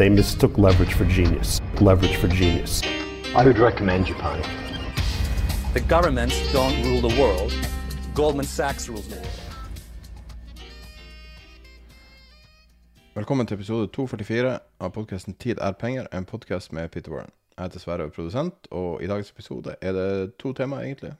They 0.00 0.08
mistook 0.08 0.56
leverage 0.56 0.94
for 0.94 1.04
genius. 1.04 1.60
Leverage 1.80 2.16
for 2.16 2.28
genius. 2.28 2.82
I 3.36 3.44
would 3.44 3.58
recommend 3.58 4.06
Japan. 4.06 4.42
The 5.74 5.80
governments 5.80 6.52
don't 6.52 6.82
rule 6.84 7.02
the 7.10 7.20
world. 7.20 7.52
Goldman 8.14 8.46
Sachs 8.46 8.88
rules 8.88 9.06
the 9.08 9.16
world. 9.16 9.40
Velkommen 13.14 13.46
til 13.46 13.54
episode 13.54 13.86
244 13.86 14.58
av 14.80 14.90
podkasten 14.90 15.34
Tid 15.34 15.58
er 15.60 15.72
penger, 15.72 16.06
en 16.12 16.24
podkast 16.24 16.72
med 16.72 16.88
Peter 16.88 17.12
Warren. 17.12 17.30
Jeg 17.58 17.64
heter 17.64 17.78
Sverre 17.78 18.02
og 18.02 18.06
er 18.06 18.10
produsent, 18.10 18.54
og 18.70 19.02
i 19.02 19.06
dagens 19.06 19.30
episode 19.30 19.76
er 19.80 19.92
det 19.92 20.36
to 20.38 20.52
temaer, 20.52 20.80
egentlig. 20.80 21.12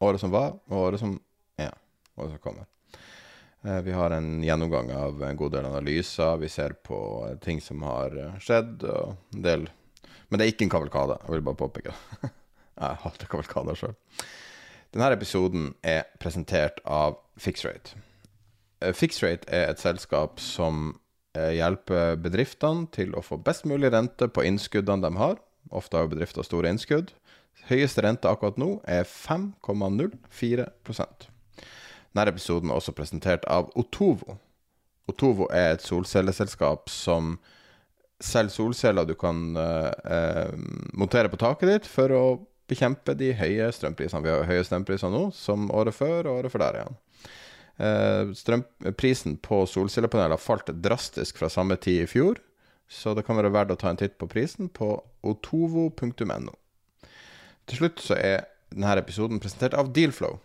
Året 0.00 0.20
som 0.20 0.32
var, 0.32 0.54
og 0.70 0.78
året 0.78 1.00
som 1.00 1.20
er. 1.58 1.74
Året 2.16 2.30
som 2.30 2.38
kommer. 2.38 2.77
Eh, 3.64 3.80
Vi 3.82 3.92
har 3.92 4.10
en 4.10 4.42
gjennomgang 4.42 4.92
av 4.92 5.22
en 5.22 5.36
god 5.36 5.52
del 5.52 5.66
analyser. 5.66 6.36
Vi 6.36 6.48
ser 6.48 6.76
på 6.84 6.98
ting 7.42 7.60
som 7.60 7.82
har 7.82 8.14
eh, 8.16 8.38
skjedd, 8.42 8.84
og 8.84 9.16
en 9.34 9.42
del 9.42 9.68
Men 10.28 10.38
det 10.38 10.44
er 10.44 10.52
ikke 10.52 10.66
en 10.66 10.74
kavalkade, 10.74 11.14
jeg 11.22 11.32
vil 11.32 11.42
bare 11.46 11.56
påpeke. 11.56 11.94
Jeg 12.78 12.98
hater 13.02 13.26
kavalkader 13.26 13.74
sjøl. 13.74 13.94
Denne 14.92 15.08
episoden 15.10 15.70
er 15.82 16.04
presentert 16.20 16.82
av 16.84 17.16
Fixrate. 17.40 17.96
Eh, 18.84 18.92
Fixrate 18.92 19.48
er 19.48 19.70
et 19.72 19.80
selskap 19.80 20.40
som 20.40 20.98
hjelper 21.38 22.16
bedriftene 22.18 22.88
til 22.90 23.12
å 23.14 23.22
få 23.22 23.36
best 23.38 23.66
mulig 23.68 23.92
rente 23.92 24.26
på 24.32 24.42
innskuddene 24.48 25.04
de 25.04 25.20
har. 25.20 25.36
Ofte 25.70 26.00
har 26.00 26.08
bedrifter 26.10 26.42
store 26.42 26.72
innskudd. 26.72 27.12
Høyeste 27.68 28.02
rente 28.02 28.26
akkurat 28.26 28.58
nå 28.58 28.80
er 28.90 29.06
5,04 29.06 30.66
Denne 32.14 32.32
episoden 32.32 32.70
er 32.70 32.78
også 32.78 32.94
presentert 32.96 33.44
av 33.50 33.70
Otovo. 33.78 34.38
Otovo 35.08 35.48
er 35.54 35.74
et 35.76 35.84
solcelleselskap 35.84 36.90
som 36.92 37.36
selger 38.18 38.50
solceller 38.50 39.06
du 39.06 39.14
kan 39.18 39.56
eh, 39.56 40.54
montere 40.98 41.30
på 41.30 41.38
taket 41.40 41.70
ditt 41.70 41.90
for 41.90 42.12
å 42.14 42.22
bekjempe 42.68 43.14
de 43.16 43.32
høye 43.38 43.68
strømprisene. 43.72 44.24
Vi 44.24 44.32
har 44.32 44.48
høye 44.48 44.64
strømpriser 44.66 45.12
nå, 45.12 45.28
som 45.36 45.70
året 45.72 45.96
før 45.96 46.26
og 46.26 46.40
året 46.40 46.52
før 46.52 46.64
der 46.64 46.80
igjen. 46.80 46.98
Eh, 47.78 48.34
strømprisen 48.34 49.38
på 49.44 49.62
solcellepaneler 49.70 50.40
falt 50.42 50.72
drastisk 50.82 51.38
fra 51.38 51.50
samme 51.52 51.78
tid 51.80 52.02
i 52.04 52.10
fjor, 52.10 52.42
så 52.88 53.14
det 53.14 53.24
kan 53.26 53.38
være 53.38 53.52
verdt 53.54 53.76
å 53.76 53.78
ta 53.80 53.92
en 53.92 54.00
titt 54.00 54.18
på 54.20 54.28
prisen 54.30 54.70
på 54.72 54.96
otovo.no. 55.28 56.54
Til 57.68 57.82
slutt 57.82 58.02
så 58.02 58.16
er 58.16 58.46
denne 58.72 58.96
episoden 59.00 59.40
presentert 59.40 59.76
av 59.78 59.92
Dealflow. 59.94 60.40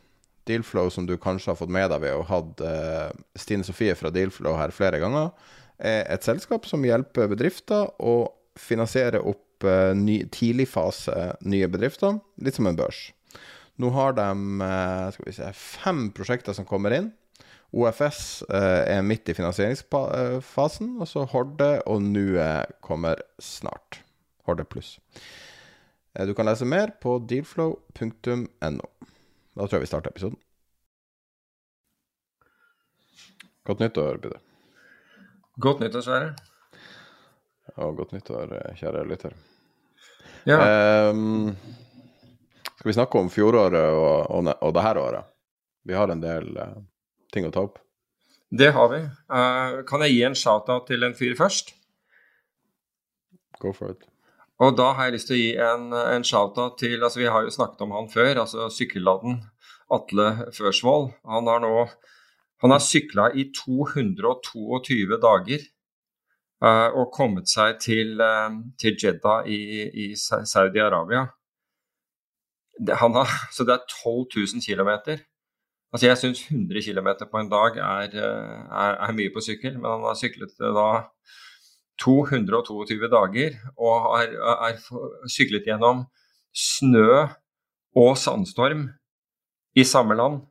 Dealflow, 0.50 0.90
som 0.92 1.06
du 1.08 1.16
kanskje 1.22 1.52
har 1.54 1.60
fått 1.60 1.72
med 1.74 1.90
deg 1.94 2.02
ved 2.04 2.16
å 2.18 2.24
ha 2.28 2.40
hatt 2.40 2.62
eh, 2.68 3.10
Stine 3.40 3.66
Sofie 3.68 3.96
fra 3.96 4.12
Dealflow 4.14 4.58
her 4.60 4.74
flere 4.76 5.00
ganger, 5.04 5.32
er 5.80 6.06
et 6.14 6.24
selskap 6.26 6.68
som 6.70 6.84
hjelper 6.86 7.32
bedrifter 7.32 7.90
å 8.04 8.16
finansiere 8.60 9.22
opp 9.24 9.66
eh, 9.68 9.92
ny, 9.98 10.22
tidligfase 10.32 11.34
nye 11.48 11.68
bedrifter, 11.72 12.20
litt 12.44 12.60
som 12.60 12.70
en 12.70 12.78
børs. 12.80 13.08
Nå 13.82 13.90
har 13.96 14.14
de 14.20 14.28
eh, 14.62 15.08
skal 15.16 15.28
vi 15.30 15.36
se, 15.40 15.50
fem 15.58 16.06
prosjekter 16.14 16.54
som 16.56 16.68
kommer 16.70 16.94
inn. 17.00 17.10
OFS 17.74 18.44
eh, 18.54 18.84
er 19.00 19.02
midt 19.02 19.32
i 19.32 19.34
finansieringsfasen, 19.34 20.92
og 21.02 21.10
så 21.10 21.24
Horde 21.32 21.80
og 21.90 22.04
Nue 22.06 22.52
kommer 22.86 23.24
snart. 23.42 24.04
Horde 24.46 24.68
pluss. 24.70 25.00
Eh, 26.14 26.28
Du 26.30 26.36
kan 26.38 26.46
lese 26.46 26.68
mer 26.70 26.94
på 27.02 27.18
dealflow.no. 27.26 28.93
Da 29.54 29.68
tror 29.68 29.78
jeg 29.78 29.86
vi 29.86 29.92
starter 29.92 30.10
episoden. 30.14 30.40
Godt 33.64 33.80
nyttår, 33.80 34.18
Peter. 34.24 34.40
Godt 35.62 35.80
nyttår, 35.84 36.02
Sverre. 36.02 36.34
Og 37.78 37.96
godt 37.98 38.12
nyttår, 38.16 38.54
eh, 38.58 38.76
kjære 38.80 39.06
lytter. 39.08 39.34
Ja, 40.46 40.58
Um, 41.10 41.56
skal 42.76 42.90
vi 42.90 42.94
snakke 42.94 43.20
om 43.20 43.30
fjoråret 43.30 43.80
og, 43.80 44.32
og, 44.32 44.50
og 44.62 44.74
det 44.76 44.84
her 44.84 44.98
året? 45.00 45.30
Vi 45.88 45.94
har 45.96 46.12
en 46.12 46.20
del 46.20 46.50
uh, 46.58 46.74
ting 47.32 47.48
å 47.48 47.52
ta 47.52 47.64
opp. 47.64 47.80
det 48.52 48.72
har 48.76 48.90
vi. 48.92 49.00
Uh, 49.32 49.84
kan 49.88 50.04
jeg 50.04 50.12
gi 50.14 50.24
en 50.28 50.36
shout-out 50.36 50.88
til 50.88 51.04
en 51.04 51.16
fyr 51.16 51.36
først? 51.40 51.74
Go 53.60 53.72
for 53.72 53.92
it. 53.96 54.04
Og 54.62 54.76
da 54.78 54.92
har 54.94 55.10
jeg 55.10 55.16
lyst 55.16 55.30
til 55.32 55.36
å 55.38 55.42
gi 55.42 55.52
en, 55.66 55.88
en 55.98 56.26
shout-out 56.28 56.78
til 56.80 57.00
altså 57.00 57.20
Vi 57.20 57.32
har 57.32 57.46
jo 57.46 57.54
snakket 57.54 57.82
om 57.86 57.96
han 57.98 58.10
før, 58.12 58.44
altså 58.44 58.70
sykkelladden 58.70 59.42
Atle 59.94 60.28
Førsvold. 60.54 61.10
Han 61.26 61.50
har 61.50 61.64
nå 61.64 61.74
han 62.64 62.72
har 62.72 62.80
sykla 62.80 63.26
i 63.36 63.50
222 63.52 65.18
dager 65.20 65.64
uh, 66.64 66.90
og 66.96 67.10
kommet 67.12 67.52
seg 67.52 67.76
til, 67.84 68.14
uh, 68.24 68.56
til 68.80 68.96
Jeddah 68.96 69.50
i, 69.52 69.60
i 69.92 70.06
Saudi-Arabia. 70.16 71.26
Så 73.54 73.68
det 73.68 73.76
er 73.76 73.84
12 73.92 74.32
000 74.38 74.64
km. 74.64 75.20
Altså 75.94 76.08
jeg 76.08 76.18
syns 76.22 76.46
100 76.48 76.86
km 76.88 77.10
på 77.30 77.42
en 77.42 77.52
dag 77.52 77.76
er, 77.78 78.16
eh, 78.18 78.62
er, 78.66 78.96
er 79.06 79.12
mye 79.14 79.30
på 79.36 79.44
sykkel, 79.46 79.76
men 79.78 79.92
han 79.92 80.08
har 80.08 80.16
syklet 80.18 80.56
det 80.58 80.72
da 80.74 80.88
222 82.02 83.10
dager 83.12 83.56
og 83.78 84.08
har, 84.08 84.34
er 84.70 84.80
syklet 85.30 85.68
gjennom 85.70 86.06
snø 86.54 87.24
og 87.98 88.16
sandstorm 88.18 88.88
i 89.78 89.86
samme 89.86 90.18
land, 90.18 90.42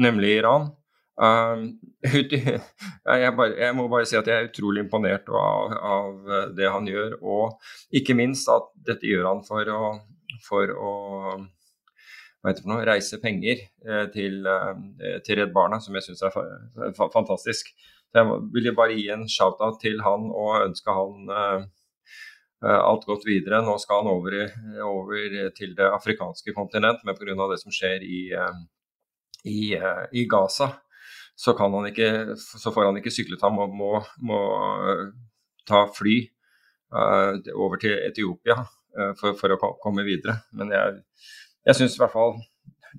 nemlig 0.00 0.38
Iran. 0.40 0.70
Um, 1.16 1.68
jeg, 2.04 3.32
bare, 3.36 3.52
jeg 3.56 3.76
må 3.76 3.86
bare 3.88 4.08
si 4.08 4.18
at 4.18 4.28
jeg 4.28 4.36
er 4.36 4.48
utrolig 4.50 4.84
imponert 4.84 5.28
av, 5.32 5.76
av 5.76 6.34
det 6.56 6.68
han 6.68 6.88
gjør, 6.88 7.16
og 7.24 7.96
ikke 7.96 8.16
minst 8.18 8.48
at 8.52 8.68
dette 8.88 9.08
gjør 9.08 9.30
han 9.30 9.44
for 9.46 9.72
å, 9.72 9.82
for 10.44 10.72
å 10.76 10.92
hva 12.46 12.52
heter 12.52 12.62
det 12.62 12.66
for 12.68 12.70
noe, 12.76 12.86
reise 12.86 13.18
penger 13.18 13.58
eh, 13.58 14.04
til, 14.14 14.44
eh, 14.46 15.16
til 15.26 15.40
Redd 15.40 15.50
Barna, 15.54 15.80
som 15.82 15.96
jeg 15.98 16.04
syns 16.06 16.20
er 16.22 16.30
fa 16.30 16.44
fa 16.94 17.08
fantastisk. 17.10 17.72
Så 18.06 18.20
jeg 18.22 18.36
vil 18.54 18.68
bare 18.76 18.94
gi 18.94 19.08
en 19.10 19.24
shout-out 19.26 19.80
til 19.82 19.98
han 20.04 20.28
og 20.30 20.60
ønske 20.60 20.94
han 20.94 21.32
eh, 21.34 21.64
alt 22.70 23.02
godt 23.08 23.26
videre. 23.26 23.58
Nå 23.66 23.74
skal 23.82 24.04
han 24.04 24.12
over, 24.12 24.36
over 24.86 25.50
til 25.58 25.74
det 25.74 25.88
afrikanske 25.90 26.54
kontinent, 26.54 27.02
men 27.04 27.18
pga. 27.18 27.34
det 27.50 27.58
som 27.64 27.74
skjer 27.74 28.04
i, 28.06 28.20
i, 29.50 29.74
i 30.14 30.24
Gaza, 30.30 30.70
så, 31.34 31.52
kan 31.58 31.74
han 31.74 31.90
ikke, 31.90 32.36
så 32.38 32.70
får 32.70 32.92
han 32.92 33.00
ikke 33.02 33.12
syklet. 33.12 33.42
Han 33.42 33.58
må, 33.58 33.66
må, 33.74 33.90
må 34.22 34.38
ta 35.66 35.82
fly 35.90 36.20
over 36.94 37.82
til 37.82 37.98
Etiopia 38.06 38.62
for, 39.18 39.34
for 39.36 39.52
å 39.52 39.74
komme 39.82 40.06
videre. 40.06 40.38
Men 40.56 40.72
jeg, 40.72 41.02
jeg 41.66 41.78
syns 41.78 41.96
i 41.96 42.02
hvert 42.02 42.14
fall 42.14 42.36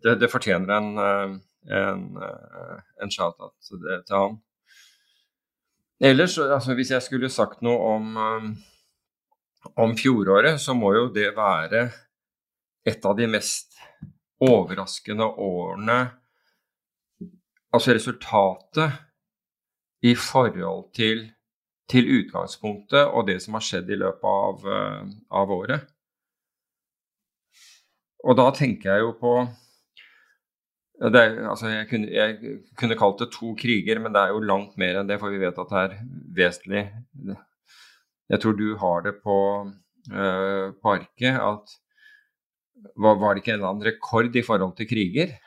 det, 0.03 0.17
det 0.21 0.29
fortjener 0.31 0.73
en, 0.77 0.89
eh, 1.01 1.35
en, 1.77 2.03
eh, 2.23 2.81
en 3.03 3.11
shout-out 3.11 3.55
til 3.63 3.83
til 4.05 4.15
han. 4.15 4.37
Ellers, 5.99 6.37
altså, 6.37 6.75
hvis 6.77 6.91
jeg 6.91 7.01
skulle 7.01 7.29
sagt 7.29 7.63
noe 7.65 7.95
om, 7.95 8.17
eh, 8.17 9.71
om 9.75 9.95
fjoråret, 9.97 10.59
så 10.61 10.73
må 10.77 10.93
jo 10.93 11.07
det 11.13 11.31
være 11.35 11.89
et 12.85 13.05
av 13.05 13.17
de 13.17 13.27
mest 13.27 13.79
overraskende 14.39 15.25
årene 15.25 15.99
Altså 17.75 17.91
resultatet 17.93 18.93
i 20.01 20.13
forhold 20.15 20.85
til, 20.95 21.25
til, 21.91 22.07
utgangspunktet 22.21 23.11
og 23.11 23.27
det 23.27 23.41
som 23.43 23.57
har 23.57 23.65
skjedd 23.67 23.91
i 23.91 23.97
løpet 23.99 24.23
av, 24.23 24.63
av 25.41 25.51
året. 25.51 25.83
Og 28.27 28.35
da 28.35 28.49
tenker 28.55 28.91
jeg 28.91 29.05
jo 29.05 29.13
på 29.21 29.33
det, 30.97 31.21
altså 31.45 31.69
jeg, 31.69 31.85
kunne, 31.91 32.07
jeg, 32.09 32.53
kunne, 32.79 32.97
kalt 32.97 33.19
det 33.21 33.29
to 33.35 33.51
kriger, 33.59 33.99
men 34.01 34.15
det 34.15 34.21
er 34.21 34.31
jo 34.33 34.41
langt 34.41 34.79
mer 34.81 34.97
enn 34.97 35.09
det, 35.09 35.19
for 35.21 35.29
vi 35.29 35.41
vet 35.43 35.59
at 35.61 35.73
det 35.73 35.83
er 35.83 35.99
vesentlig 36.39 36.87
Jeg 38.33 38.39
tror 38.41 38.55
du 38.57 38.71
har 38.81 39.05
det 39.05 39.13
på, 39.21 39.37
øh, 40.11 40.73
på 40.73 40.95
arket 40.95 41.37
at 41.37 41.75
var, 42.97 43.15
var, 43.17 43.33
det 43.33 43.43
ikke 43.43 43.53
en 43.53 43.59
eller 43.59 43.69
annen 43.69 43.87
rekord 43.87 44.35
i 44.35 44.43
forhold 44.45 44.73
til 44.77 44.89
kriger? 44.89 45.37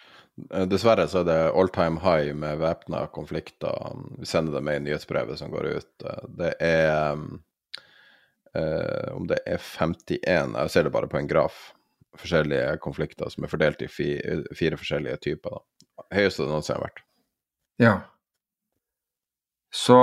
Eh, 0.48 0.66
dessverre 0.70 1.08
så 1.10 1.20
er 1.20 1.28
det 1.28 1.38
all 1.50 1.70
time 1.74 2.00
high 2.02 2.32
med 2.36 2.62
væpna 2.62 3.04
konflikter. 3.12 3.92
Vi 4.18 4.26
sender 4.26 4.56
det 4.56 4.64
med 4.66 4.80
i 4.80 4.84
nyhetsbrevet 4.86 5.38
som 5.38 5.50
går 5.52 5.68
ut. 5.76 5.92
Eh, 6.06 6.24
det 6.38 6.54
er 6.62 7.18
øh, 8.54 9.10
Om 9.18 9.28
det 9.28 9.42
er 9.46 9.58
51 9.58 10.56
Jeg 10.56 10.70
ser 10.70 10.86
det 10.86 10.94
bare 10.94 11.10
på 11.10 11.18
en 11.18 11.28
graf 11.28 11.72
forskjellige 12.18 12.78
konflikter 12.82 13.30
som 13.30 13.44
er 13.44 13.52
fordelt 13.52 13.82
i 13.84 13.88
fire, 13.90 14.78
forskjellige 14.78 15.20
typer. 15.28 15.58
Da. 15.58 16.06
Høyeste 16.16 16.44
det 16.44 16.50
noensinne 16.50 16.78
har 16.78 16.86
vært. 16.88 17.02
Ja. 17.80 17.94
Så 19.70 19.98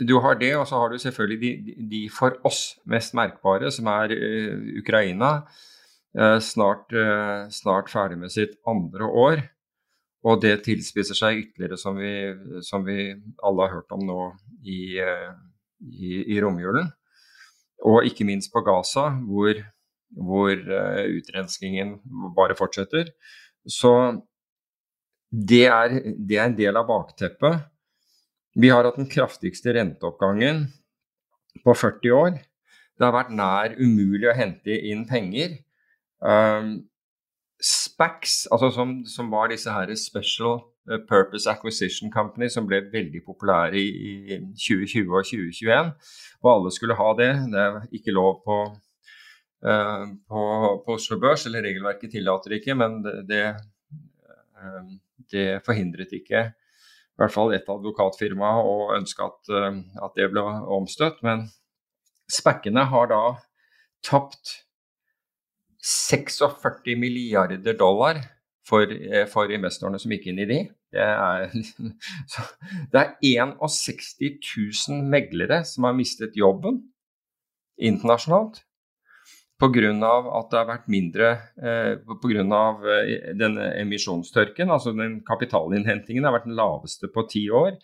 du 0.00 0.16
har 0.24 0.38
det, 0.40 0.50
og 0.58 0.66
så 0.66 0.80
har 0.80 0.90
du 0.90 0.98
selvfølgelig 0.98 1.40
de, 1.40 1.74
de 1.90 2.02
for 2.10 2.34
oss 2.46 2.74
mest 2.90 3.14
merkbare, 3.14 3.70
som 3.70 3.86
er 3.92 4.14
uh, 4.16 4.64
Ukraina. 4.80 5.36
Uh, 6.14 6.38
snart, 6.42 6.90
uh, 6.94 7.46
snart, 7.50 7.90
ferdig 7.90 8.18
med 8.18 8.34
sitt 8.34 8.58
andre 8.66 9.06
år. 9.06 9.44
Og 10.24 10.40
det 10.42 10.64
tilspisser 10.64 11.18
seg 11.18 11.42
ytterligere, 11.42 11.78
som 11.78 11.98
vi, 12.00 12.10
som 12.64 12.84
vi 12.86 13.12
alle 13.44 13.66
har 13.66 13.74
hørt 13.76 13.92
om 13.92 14.02
nå 14.08 14.20
i, 14.64 14.96
i, 15.84 16.12
i 16.32 16.38
romjulen. 16.40 16.88
Og 17.84 18.06
ikke 18.08 18.24
minst 18.24 18.48
på 18.54 18.62
Gaza, 18.64 19.10
hvor 19.28 19.60
hvor 20.14 20.52
uh, 20.54 21.02
utrenskingen 21.10 21.98
bare 22.36 22.56
fortsetter. 22.58 23.10
Så 23.66 23.92
det 25.34 25.66
er, 25.66 25.98
det 26.18 26.38
er, 26.38 26.48
en 26.48 26.58
del 26.58 26.78
av 26.78 26.86
bakteppet. 26.88 27.64
Vi 28.54 28.70
har 28.70 28.86
hatt 28.86 29.00
den 29.00 29.10
kraftigste 29.10 29.74
renteoppgangen 29.74 30.66
på 31.64 31.74
40 31.74 32.14
år. 32.14 32.36
Det 32.94 33.02
har 33.02 33.14
vært 33.16 33.32
nær 33.34 33.74
umulig 33.80 34.28
å 34.30 34.36
hente 34.38 34.76
inn 34.90 35.02
penger. 35.08 35.56
Um, 36.22 36.84
SPACs, 37.64 38.44
altså 38.52 38.70
som, 38.74 39.00
som, 39.10 39.32
var 39.32 39.50
disse 39.50 39.72
her 39.72 39.90
Special 39.98 40.60
eh, 40.90 41.00
Purpose 41.08 41.50
Acquisition 41.50 42.12
Company, 42.12 42.50
som 42.52 42.68
ble 42.68 42.82
veldig 42.92 43.22
populære 43.26 43.80
i, 43.80 43.90
i 44.36 44.38
2020 44.52 45.10
og 45.10 45.26
2021, 45.30 45.92
og 46.44 46.50
alle 46.52 46.74
skulle 46.74 46.98
ha 46.98 47.10
det. 47.18 47.30
Det 47.54 47.62
er 47.62 47.78
ikke 47.98 48.14
lov 48.14 48.42
på 48.46 48.58
Eh, 48.68 48.83
på, 49.64 50.42
på 50.84 50.96
Oslo 50.98 51.16
Børs, 51.22 51.46
eller 51.48 51.64
regelverket 51.64 52.12
tillater 52.12 52.52
ikke, 52.58 52.74
men 52.76 52.98
det, 53.04 53.14
det, 53.30 53.44
eh, 54.60 55.62
forhindret 55.64 56.12
ikke 56.12 56.42
i 57.14 57.22
hvert 57.22 57.32
fall 57.32 57.52
et 57.54 57.68
advokatfirma 57.70 58.50
å 58.66 58.76
ønske 58.96 59.22
at, 59.22 59.50
eh, 59.54 59.80
at 60.02 60.16
det 60.18 60.28
ble 60.32 60.42
omstøtt. 60.76 61.20
Men 61.26 61.46
spekkene 62.30 62.88
har 62.90 63.10
da 63.12 63.22
tapt 64.04 64.58
46 65.84 66.96
milliarder 66.98 67.76
dollar 67.78 68.18
for, 68.66 68.88
for, 69.30 69.52
investorene 69.52 70.00
som 70.00 70.12
gikk 70.14 70.30
inn 70.32 70.42
i 70.42 70.48
de. 70.48 70.60
Det 70.94 71.06
er, 71.06 71.46
det 72.92 73.00
er 73.00 73.14
61 73.22 74.40
000 74.88 75.06
meglere 75.14 75.62
som 75.68 75.86
har 75.86 75.96
mistet 75.96 76.38
jobben 76.38 76.82
internasjonalt 77.78 78.62
pga. 79.64 80.14
at 80.38 80.50
det 80.50 80.58
har 80.58 80.68
vært 80.68 80.88
mindre 80.92 81.30
eh, 81.56 81.96
pga. 82.22 82.62
Eh, 82.94 83.34
denne 83.38 83.70
emisjonstørken. 83.80 84.70
Altså 84.70 84.92
den 84.92 85.20
kapitalinnhentingen 85.26 86.24
har 86.24 86.36
vært 86.36 86.48
den 86.48 86.58
laveste 86.58 87.08
på 87.08 87.26
ti 87.30 87.48
år. 87.50 87.78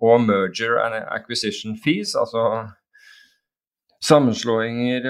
Og 0.00 0.20
merger 0.20 0.76
and 0.84 0.94
acquisition 1.08 1.76
fees, 1.80 2.14
altså 2.14 2.68
sammenslåinger 4.04 5.06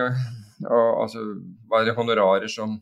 og 0.64 1.02
altså 1.02 1.22
bare 1.68 1.94
honorarer 1.96 2.48
som, 2.48 2.78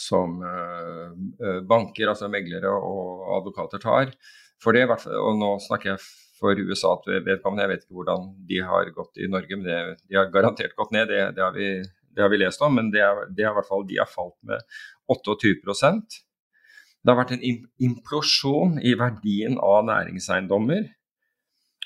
som 0.00 0.40
eh, 0.42 1.60
banker, 1.68 2.08
altså 2.08 2.30
meglere 2.32 2.72
og 2.72 3.28
advokater 3.38 3.82
tar. 3.82 4.14
For 4.62 4.72
det, 4.72 4.88
og 4.88 5.36
nå 5.38 5.56
snakker 5.60 5.92
jeg 5.92 6.06
for 6.38 6.58
USA 6.58 6.94
vedkommende, 7.04 7.64
jeg 7.64 7.72
vet 7.72 7.84
ikke 7.84 7.98
hvordan 8.00 8.30
de 8.48 8.62
har 8.64 8.90
gått 8.96 9.20
i 9.22 9.28
Norge, 9.30 9.58
men 9.58 9.66
det, 9.66 9.98
de 10.08 10.18
har 10.18 10.32
garantert 10.34 10.74
gått 10.76 10.92
ned. 10.94 11.08
Det, 11.12 11.20
det 11.36 11.44
har 11.44 11.54
vi 11.54 11.68
det 12.14 12.24
har 12.24 12.30
vi 12.32 12.40
lest 12.40 12.62
om, 12.64 12.76
men 12.78 12.90
det 12.94 13.02
er, 13.04 13.24
det 13.30 13.44
er 13.44 13.52
i 13.52 13.56
hvert 13.58 13.70
fall 13.70 13.86
de 13.88 14.00
har 14.00 14.10
falt 14.10 14.36
med 14.46 14.62
28% 15.10 16.20
Det 17.04 17.12
har 17.12 17.18
vært 17.18 17.34
en 17.36 17.46
implosjon 17.84 18.78
i 18.80 18.94
verdien 18.96 19.58
av 19.60 19.82
næringseiendommer. 19.90 20.86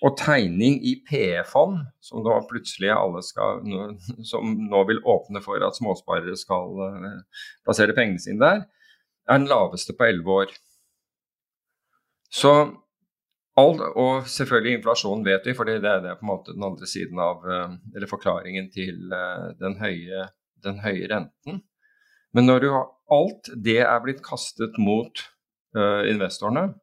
Og 0.07 0.15
tegning 0.15 0.77
i 0.87 0.93
PE-fond, 1.03 1.81
som 1.99 2.23
nå 2.23 2.37
plutselig 2.47 2.93
alle 2.95 3.19
skal, 3.27 3.65
som 4.31 4.53
nå 4.71 4.83
vil 4.87 5.01
åpne 5.03 5.43
for 5.43 5.65
at 5.67 5.75
småsparere 5.75 6.37
skal 6.39 6.79
uh, 6.79 7.43
plassere 7.67 7.97
pengene 7.97 8.23
sine 8.23 8.39
der, 8.45 8.63
er 9.27 9.41
den 9.41 9.51
laveste 9.51 9.97
på 9.99 10.07
elleve 10.07 10.37
år. 10.45 10.55
Så 12.31 12.53
All, 13.59 13.81
og 13.99 14.29
selvfølgelig 14.31 14.79
inflasjon 14.79 15.25
vet 15.27 15.47
vi, 15.49 15.55
for 15.57 15.67
det, 15.67 15.81
det, 15.83 15.95
er 15.97 16.19
på 16.19 16.27
en 16.27 16.31
måte 16.31 16.55
den 16.55 16.67
andre 16.67 16.87
siden 16.87 17.19
av 17.23 17.43
eh, 17.43 17.73
Eller 17.97 18.11
forklaringen 18.11 18.69
til 18.75 19.11
eh, 19.15 19.49
den 19.59 19.79
høye, 19.81 20.29
den 20.67 20.79
høye 20.85 21.09
renten. 21.11 21.63
Men 22.37 22.47
når 22.47 22.63
du 22.63 22.69
har 22.75 22.87
alt 23.15 23.51
det 23.65 23.81
er 23.83 23.99
blitt 24.05 24.21
kastet 24.23 24.77
mot 24.77 25.23
uh, 25.73 26.05
investorene, 26.05 26.75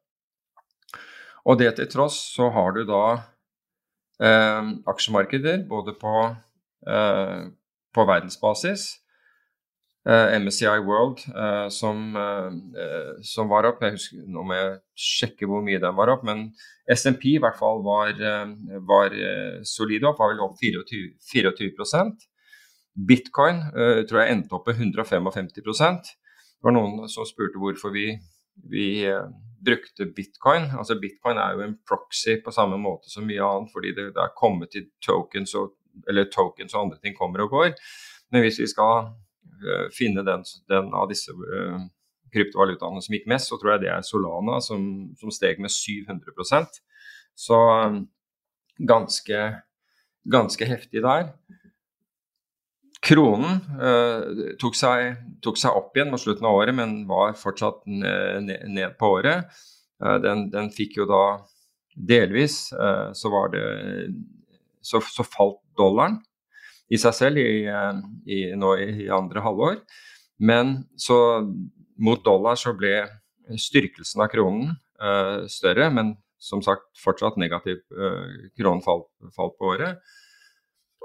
og 1.46 1.60
det 1.60 1.76
til 1.78 1.86
tross, 1.92 2.16
så 2.34 2.48
har 2.50 2.74
du 2.74 2.80
da 2.88 3.02
uh, 3.14 4.72
aksjemarkeder 4.90 5.62
både 5.70 5.94
på, 6.00 6.14
uh, 6.90 7.42
på 7.94 8.06
verdensbasis 8.10 8.88
MSCI 10.06 10.78
World 10.86 11.18
uh, 11.34 11.68
som, 11.68 12.14
uh, 12.16 13.22
som, 13.22 13.48
var 13.50 13.66
opp. 13.66 13.82
Jeg 13.82 13.96
husker, 13.96 14.22
Nå 14.30 14.44
må 14.46 14.54
jeg 14.54 14.76
sjekke 14.94 15.48
hvor 15.50 15.64
mye 15.66 15.80
den 15.82 15.96
var 15.98 16.12
opp, 16.14 16.22
men 16.26 16.48
SMP 16.86 17.32
i 17.32 17.40
hvert 17.42 17.58
fall 17.58 17.82
var, 17.82 18.14
var 18.86 19.16
solid 19.66 20.06
opp. 20.06 20.20
Var 20.22 20.36
vel 20.36 20.44
opp 20.44 20.54
24, 20.60 21.08
24% 21.32 22.28
Bitcoin 23.08 23.58
tror 24.08 24.20
jeg 24.22 24.32
endte 24.32 24.54
opp 24.56 24.70
med 24.70 24.78
155 24.78 25.50
Det 25.50 25.74
var 26.64 26.72
noen 26.72 27.10
som 27.12 27.26
spurte 27.28 27.58
hvorfor 27.60 27.90
vi, 27.92 28.06
vi 28.70 28.86
brukte 29.66 30.06
bitcoin. 30.14 30.70
Altså 30.78 30.94
Bitcoin 31.02 31.42
er 31.42 31.58
jo 31.58 31.66
en 31.66 31.76
proxy 31.82 32.38
på 32.44 32.54
samme 32.54 32.78
måte 32.78 33.10
som 33.10 33.26
mye 33.26 33.42
annet, 33.42 33.74
fordi 33.74 33.92
det, 33.98 34.12
det 34.14 34.22
er 34.22 34.38
kommet 34.38 34.70
til 34.72 34.86
tokens 35.04 35.58
og, 35.58 35.74
eller 36.06 36.30
tokens 36.30 36.72
og 36.72 36.86
andre 36.86 37.02
ting 37.02 37.18
kommer 37.18 37.42
og 37.44 37.52
går. 37.58 37.74
Men 38.30 38.46
hvis 38.46 38.62
vi 38.62 38.70
skal 38.70 39.10
Eh, 39.10 39.25
finne 39.94 40.24
den, 40.26 40.44
den 40.70 40.90
av 40.94 41.08
disse 41.10 41.32
uh, 41.32 41.80
kryptovalutaene 42.34 43.02
som 43.02 43.16
gikk 43.16 43.28
mest, 43.30 43.50
så 43.50 43.58
tror 43.60 43.74
jeg 43.74 43.86
det 43.86 43.92
er 43.94 44.04
Solana 44.06 44.60
som, 44.64 44.82
som 45.18 45.32
steg 45.34 45.60
med 45.62 45.72
700% 45.72 46.80
Så 47.36 47.56
um, 47.86 48.02
ganske, 48.76 49.42
ganske 50.24 50.68
heftig 50.68 51.04
der. 51.04 51.30
Kronen 53.06 53.60
uh, 53.78 54.54
tok, 54.60 54.76
seg, 54.78 55.20
tok, 55.44 55.60
seg, 55.60 55.76
opp 55.78 55.96
igjen 55.96 56.12
mot 56.12 56.22
slutten 56.22 56.48
av 56.48 56.60
året, 56.60 56.74
men 56.76 57.02
var 57.08 57.36
fortsatt 57.38 57.84
ned, 57.86 58.96
på 58.98 59.12
året. 59.18 59.52
Uh, 60.02 60.16
den, 60.24 60.48
den, 60.52 60.72
fikk 60.74 60.98
jo 61.00 61.08
da 61.08 61.24
delvis 61.96 62.66
så 63.16 63.30
var 63.32 63.54
det 63.54 63.62
så, 64.84 64.98
så 65.00 65.24
falt 65.24 65.62
dollaren 65.80 66.18
i 66.92 66.98
seg 67.00 67.14
selv 67.16 67.40
i, 67.42 67.64
eh, 67.66 68.02
i, 68.30 68.40
nå 68.58 68.74
i 68.78 69.08
andre 69.12 69.42
halvår. 69.44 69.80
Men 70.38 70.76
så 71.00 71.18
mot 71.96 72.22
dollar 72.24 72.58
så 72.60 72.74
ble 72.76 73.06
styrkelsen 73.56 74.22
av 74.24 74.30
kronen 74.32 74.74
uh, 75.00 75.46
større, 75.50 75.88
men 75.94 76.14
som 76.42 76.60
sagt 76.64 76.88
fortsatt 77.00 77.38
negativ 77.40 77.80
uh, 77.94 78.50
kronefall 78.58 79.06
fall 79.34 79.54
på 79.56 79.72
året. 79.72 80.02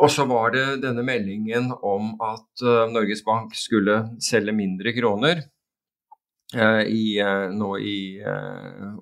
Og 0.02 0.10
så 0.12 0.26
var 0.26 0.52
det 0.56 0.82
denne 0.84 1.06
meldingen 1.06 1.70
om 1.86 2.16
at 2.26 2.66
uh, 2.66 2.90
Norges 2.92 3.24
Bank 3.24 3.56
skulle 3.56 4.02
selge 4.24 4.56
mindre 4.56 4.96
kroner 4.98 5.46
i, 6.52 7.16
nå 7.56 7.68
i, 7.80 8.20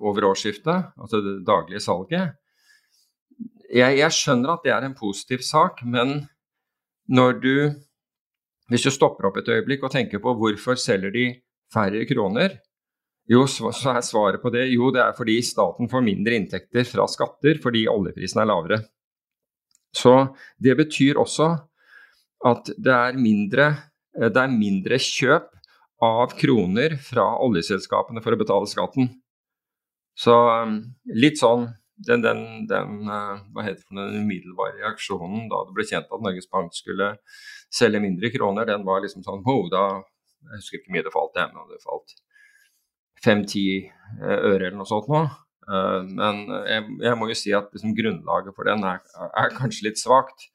over 0.06 0.28
årsskiftet, 0.28 0.92
altså 0.94 1.18
det 1.24 1.32
daglige 1.42 1.80
salget. 1.82 2.36
Jeg, 3.66 3.96
jeg, 3.98 4.14
skjønner 4.14 4.52
at 4.52 4.62
det 4.62 4.70
er 4.70 4.86
en 4.86 4.94
positiv 4.94 5.42
sak, 5.42 5.82
men 5.82 6.28
når 7.10 7.40
du 7.42 7.54
Hvis 8.70 8.84
du 8.86 8.90
stopper 8.94 9.26
opp 9.26 9.40
et 9.40 9.48
øyeblikk 9.50 9.82
og 9.82 9.90
tenker 9.90 10.20
på 10.22 10.30
hvorfor 10.38 10.78
selger 10.78 11.10
de 11.10 11.24
færre 11.74 12.04
kroner, 12.06 12.60
Jo, 13.30 13.44
så 13.46 13.70
er 13.92 14.02
svaret 14.02 14.42
på 14.42 14.50
det 14.50 14.64
jo, 14.72 14.88
det 14.90 15.02
er 15.04 15.14
fordi 15.14 15.36
staten 15.46 15.90
får 15.90 16.02
mindre 16.02 16.34
inntekter 16.34 16.86
fra 16.88 17.06
skatter 17.06 17.60
fordi 17.62 17.84
oljeprisen 17.90 18.40
er 18.42 18.48
lavere. 18.50 18.80
Så 19.94 20.34
det 20.58 20.74
betyr 20.78 21.18
også 21.20 21.52
at 22.46 22.72
det 22.74 22.94
er 22.94 23.18
mindre, 23.20 23.68
det 24.16 24.42
er 24.42 24.50
mindre 24.50 24.98
kjøp 24.98 25.50
av 26.02 26.34
kroner 26.40 26.96
fra 27.04 27.26
oljeselskapene 27.44 28.22
for 28.24 28.34
å 28.34 28.40
betale 28.40 28.70
skatten. 28.70 29.10
Så 30.18 30.34
um, 30.34 30.80
litt 31.14 31.38
sånn 31.38 31.68
den, 32.06 32.22
den, 32.24 32.66
den, 32.68 33.02
uh, 33.08 33.40
hva 33.52 33.64
heter 33.66 33.82
det, 33.82 33.96
den 33.96 34.24
umiddelbare 34.24 34.78
reaksjonen 34.78 35.48
da 35.50 35.64
det 35.66 35.76
ble 35.76 35.86
kjent 35.88 36.08
at 36.08 36.24
Norges 36.24 36.48
Bank 36.52 36.72
skulle 36.76 37.12
selge 37.72 38.00
mindre 38.02 38.30
kroner, 38.32 38.68
den 38.68 38.86
var 38.86 39.04
liksom 39.04 39.24
sånn 39.26 39.44
wow, 39.46 39.66
da, 39.72 39.84
Jeg 40.48 40.62
husker 40.62 40.80
ikke 40.80 40.94
mye 40.94 41.04
det 41.06 41.12
falt, 41.12 41.36
men 41.36 41.68
det 41.68 41.82
falt 41.84 42.14
fem-ti 43.20 43.64
eh, 43.84 44.38
øre 44.48 44.70
eller 44.70 44.78
noe 44.80 44.88
sånt 44.88 45.10
nå. 45.12 45.26
Uh, 45.68 46.00
men 46.08 46.46
jeg, 46.64 46.86
jeg, 47.04 47.18
må 47.20 47.28
jo 47.28 47.36
si 47.36 47.52
at 47.54 47.68
liksom, 47.76 47.92
grunnlaget 47.98 48.56
for 48.56 48.70
den 48.70 48.86
er, 48.88 49.02
er 49.28 49.52
kanskje 49.58 49.90
litt 49.90 50.00
svakt. 50.00 50.48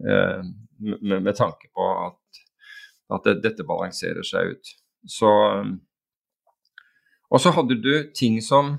Med, 0.00 0.52
med, 1.10 1.32
tanke 1.36 1.66
på 1.76 1.84
at, 2.06 2.38
at 3.12 3.24
det, 3.26 3.34
dette 3.44 3.66
balanserer 3.68 4.24
seg 4.24 4.54
ut. 4.54 4.70
Så 5.10 5.30
Og 7.28 7.42
så 7.42 7.52
hadde 7.52 7.76
du 7.82 7.92
ting 8.16 8.38
som 8.44 8.78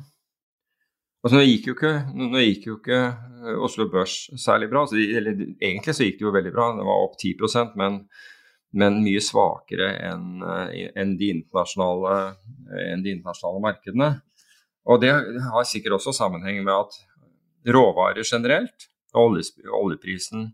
Altså, 1.21 1.37
nå 1.37 1.43
gikk 1.45 1.67
jo 1.69 1.73
ikke, 1.75 1.93
nå 2.17 2.41
gikk 2.41 2.63
jo 2.65 2.75
ikke 2.79 2.99
eh, 2.99 3.57
Oslo 3.61 3.85
Børs 3.91 4.15
særlig 4.41 4.71
bra. 4.71 4.85
Altså, 4.87 4.97
eller, 4.97 5.43
egentlig 5.61 5.93
så 5.93 6.07
gikk 6.07 6.17
det 6.17 6.25
jo 6.25 6.33
veldig 6.33 6.53
bra, 6.55 6.71
det 6.77 6.87
var 6.87 7.03
opp 7.03 7.19
10% 7.21 7.75
men, 7.77 7.99
men 8.81 8.97
mye 9.05 9.21
svakere 9.21 9.91
enn 10.09 10.41
eh, 10.41 10.87
en 10.97 11.13
de, 11.19 11.29
en 11.35 13.05
de 13.05 13.13
internasjonale 13.13 13.61
markedene. 13.67 14.09
Og 14.89 15.03
det 15.03 15.13
har 15.13 15.69
sikkert 15.69 15.99
også 15.99 16.15
sammenheng 16.17 16.63
med 16.65 16.73
at 16.73 16.97
råvarer 17.69 18.25
generelt, 18.25 18.89
og 19.13 19.37
oljeprisen 19.77 20.49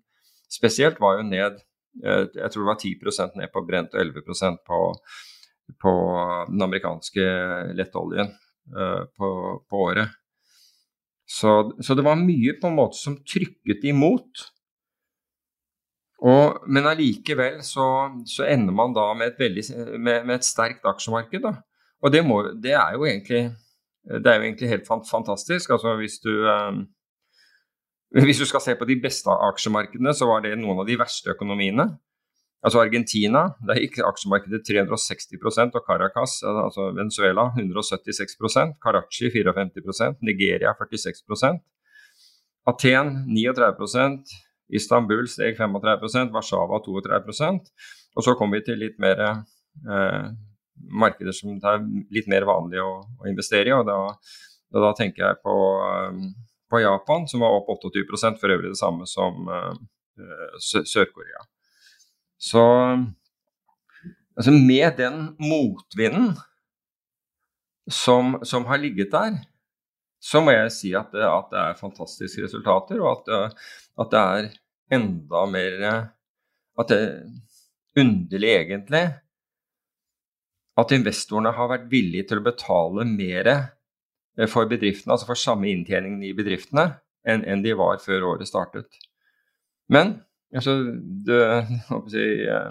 spesielt, 0.51 0.99
var 0.99 1.21
jo 1.21 1.27
ned 1.29 1.61
eh, 2.03 2.27
jeg 2.27 2.51
tror 2.51 2.65
det 2.65 2.71
var 2.73 2.83
10% 2.83 3.39
ned 3.39 3.55
på 3.55 3.63
brent 3.71 3.95
og 3.95 4.03
11 4.03 4.59
på, 4.67 4.83
på 5.79 5.97
den 6.51 6.67
amerikanske 6.67 7.31
lettoljen 7.79 8.35
på, 8.67 9.27
på 9.63 9.79
året. 9.79 10.11
Så, 11.27 11.73
så, 11.83 11.95
det 11.95 12.05
var 12.07 12.19
mye 12.19 12.55
på 12.55 12.69
en 12.69 12.77
måte 12.77 12.99
som 12.99 13.17
trykket 13.27 13.83
imot. 13.89 14.45
Og, 16.23 16.63
men 16.71 16.87
allikevel 16.89 17.59
så, 17.65 17.85
så, 18.25 18.45
ender 18.47 18.73
man 18.73 18.95
da 18.95 19.11
med 19.13 19.33
et, 19.33 19.41
veldig, 19.41 19.65
med, 19.99 20.23
med 20.25 20.37
et 20.39 20.47
sterkt 20.47 20.87
aksjemarked. 20.87 21.43
Da. 21.43 21.57
Og 22.01 22.13
det, 22.13 22.23
må, 22.25 22.39
det, 22.63 22.73
er 22.79 22.95
jo 22.95 23.05
egentlig, 23.05 23.43
det 24.07 24.31
er 24.31 24.39
jo 24.39 24.47
egentlig 24.47 24.71
helt 24.71 24.87
fantastisk. 24.87 25.75
Altså 25.75 25.97
hvis 25.99 26.17
du, 26.23 26.31
eh, 26.47 26.79
hvis 28.23 28.41
du 28.41 28.47
skal 28.49 28.63
se 28.63 28.77
på 28.79 28.87
de 28.89 28.97
beste 29.03 29.35
aksjemarkedene, 29.51 30.15
så 30.15 30.31
var 30.31 30.47
det 30.47 30.55
noen 30.57 30.81
av 30.81 30.89
de 30.89 30.97
verste 30.99 31.35
økonomiene. 31.35 31.91
Altså 32.65 32.81
Argentina, 32.81 33.43
der 33.67 33.77
gikk 33.83 33.99
aksjemarkedet 34.01 34.63
360% 34.65 35.75
og 35.77 35.83
Caracas, 35.85 36.39
altså 36.41 36.89
Venezuela 36.97 37.51
176% 37.53 38.79
Karachi 38.81 39.29
54% 39.29 40.25
Nigeria 40.25 40.73
46% 40.79 41.61
Aten 42.67 43.13
39% 43.29 44.33
Istanbul 44.73 45.29
steg 45.31 45.55
35% 45.59 46.33
Warszawa 46.33 46.81
32% 46.87 47.69
Og 48.17 48.25
så 48.25 48.33
kommer 48.35 48.57
vi 48.57 48.65
til 48.71 48.81
litt 48.81 48.97
mer 48.99 49.21
eh, 49.29 50.25
markeder 50.77 51.35
som 51.37 51.59
det 51.61 51.71
er 51.71 51.85
litt 52.13 52.29
mer 52.31 52.45
vanlig 52.49 52.81
å, 52.81 52.91
å 53.21 53.29
investere 53.29 53.69
i. 53.69 53.75
og 53.75 53.85
da, 53.87 53.99
da, 54.73 54.93
tenker 54.97 55.23
jeg 55.27 55.39
på, 55.45 55.55
um, 56.09 56.23
på, 56.69 56.81
Japan, 56.83 57.27
som 57.29 57.45
var 57.45 57.55
opp 57.57 57.69
28% 57.73 58.41
for 58.41 58.53
øvrig 58.53 58.73
det 58.73 58.81
samme 58.81 59.07
som 59.09 59.47
eh, 59.53 59.85
Sør-Korea. 60.61 61.45
Så 62.37 62.63
altså 64.37 64.53
med 64.53 64.97
den 64.97 65.21
motvinden 65.41 66.35
som, 67.89 68.37
som, 68.43 68.65
har 68.65 68.77
ligget 68.77 69.11
der, 69.11 69.39
så 70.19 70.41
må 70.43 70.51
jeg 70.51 70.71
si 70.75 70.93
at 70.97 71.13
at 71.15 71.51
det 71.51 71.59
er 71.61 71.79
fantastiske 71.79 72.43
resultater, 72.43 73.01
og 73.01 73.23
at, 73.29 73.55
at, 73.99 74.11
det 74.11 74.19
er 74.19 74.49
enda 74.97 75.45
mer 75.45 75.85
At 76.77 76.89
det 76.89 76.97
er 77.01 77.23
underlig, 77.97 78.49
egentlig, 78.49 79.05
at 80.77 80.91
investorene 80.93 81.51
har 81.51 81.71
vært 81.71 81.87
villige 81.89 82.27
til 82.29 82.37
å 82.37 82.45
betale 82.45 83.05
mer 83.09 83.49
for 84.45 84.69
bedriftene, 84.69 85.15
altså 85.15 85.25
for 85.31 85.39
samme 85.41 85.71
inntjening 85.71 86.19
i 86.21 86.35
bedriftene, 86.37 86.91
enn, 87.25 87.41
enn 87.49 87.63
de 87.65 87.73
var 87.73 87.97
før 88.03 88.27
året 88.35 88.49
startet. 88.49 88.99
Men 89.89 90.19
Altså, 90.55 90.77
det, 91.27 91.41
si, 92.13 92.23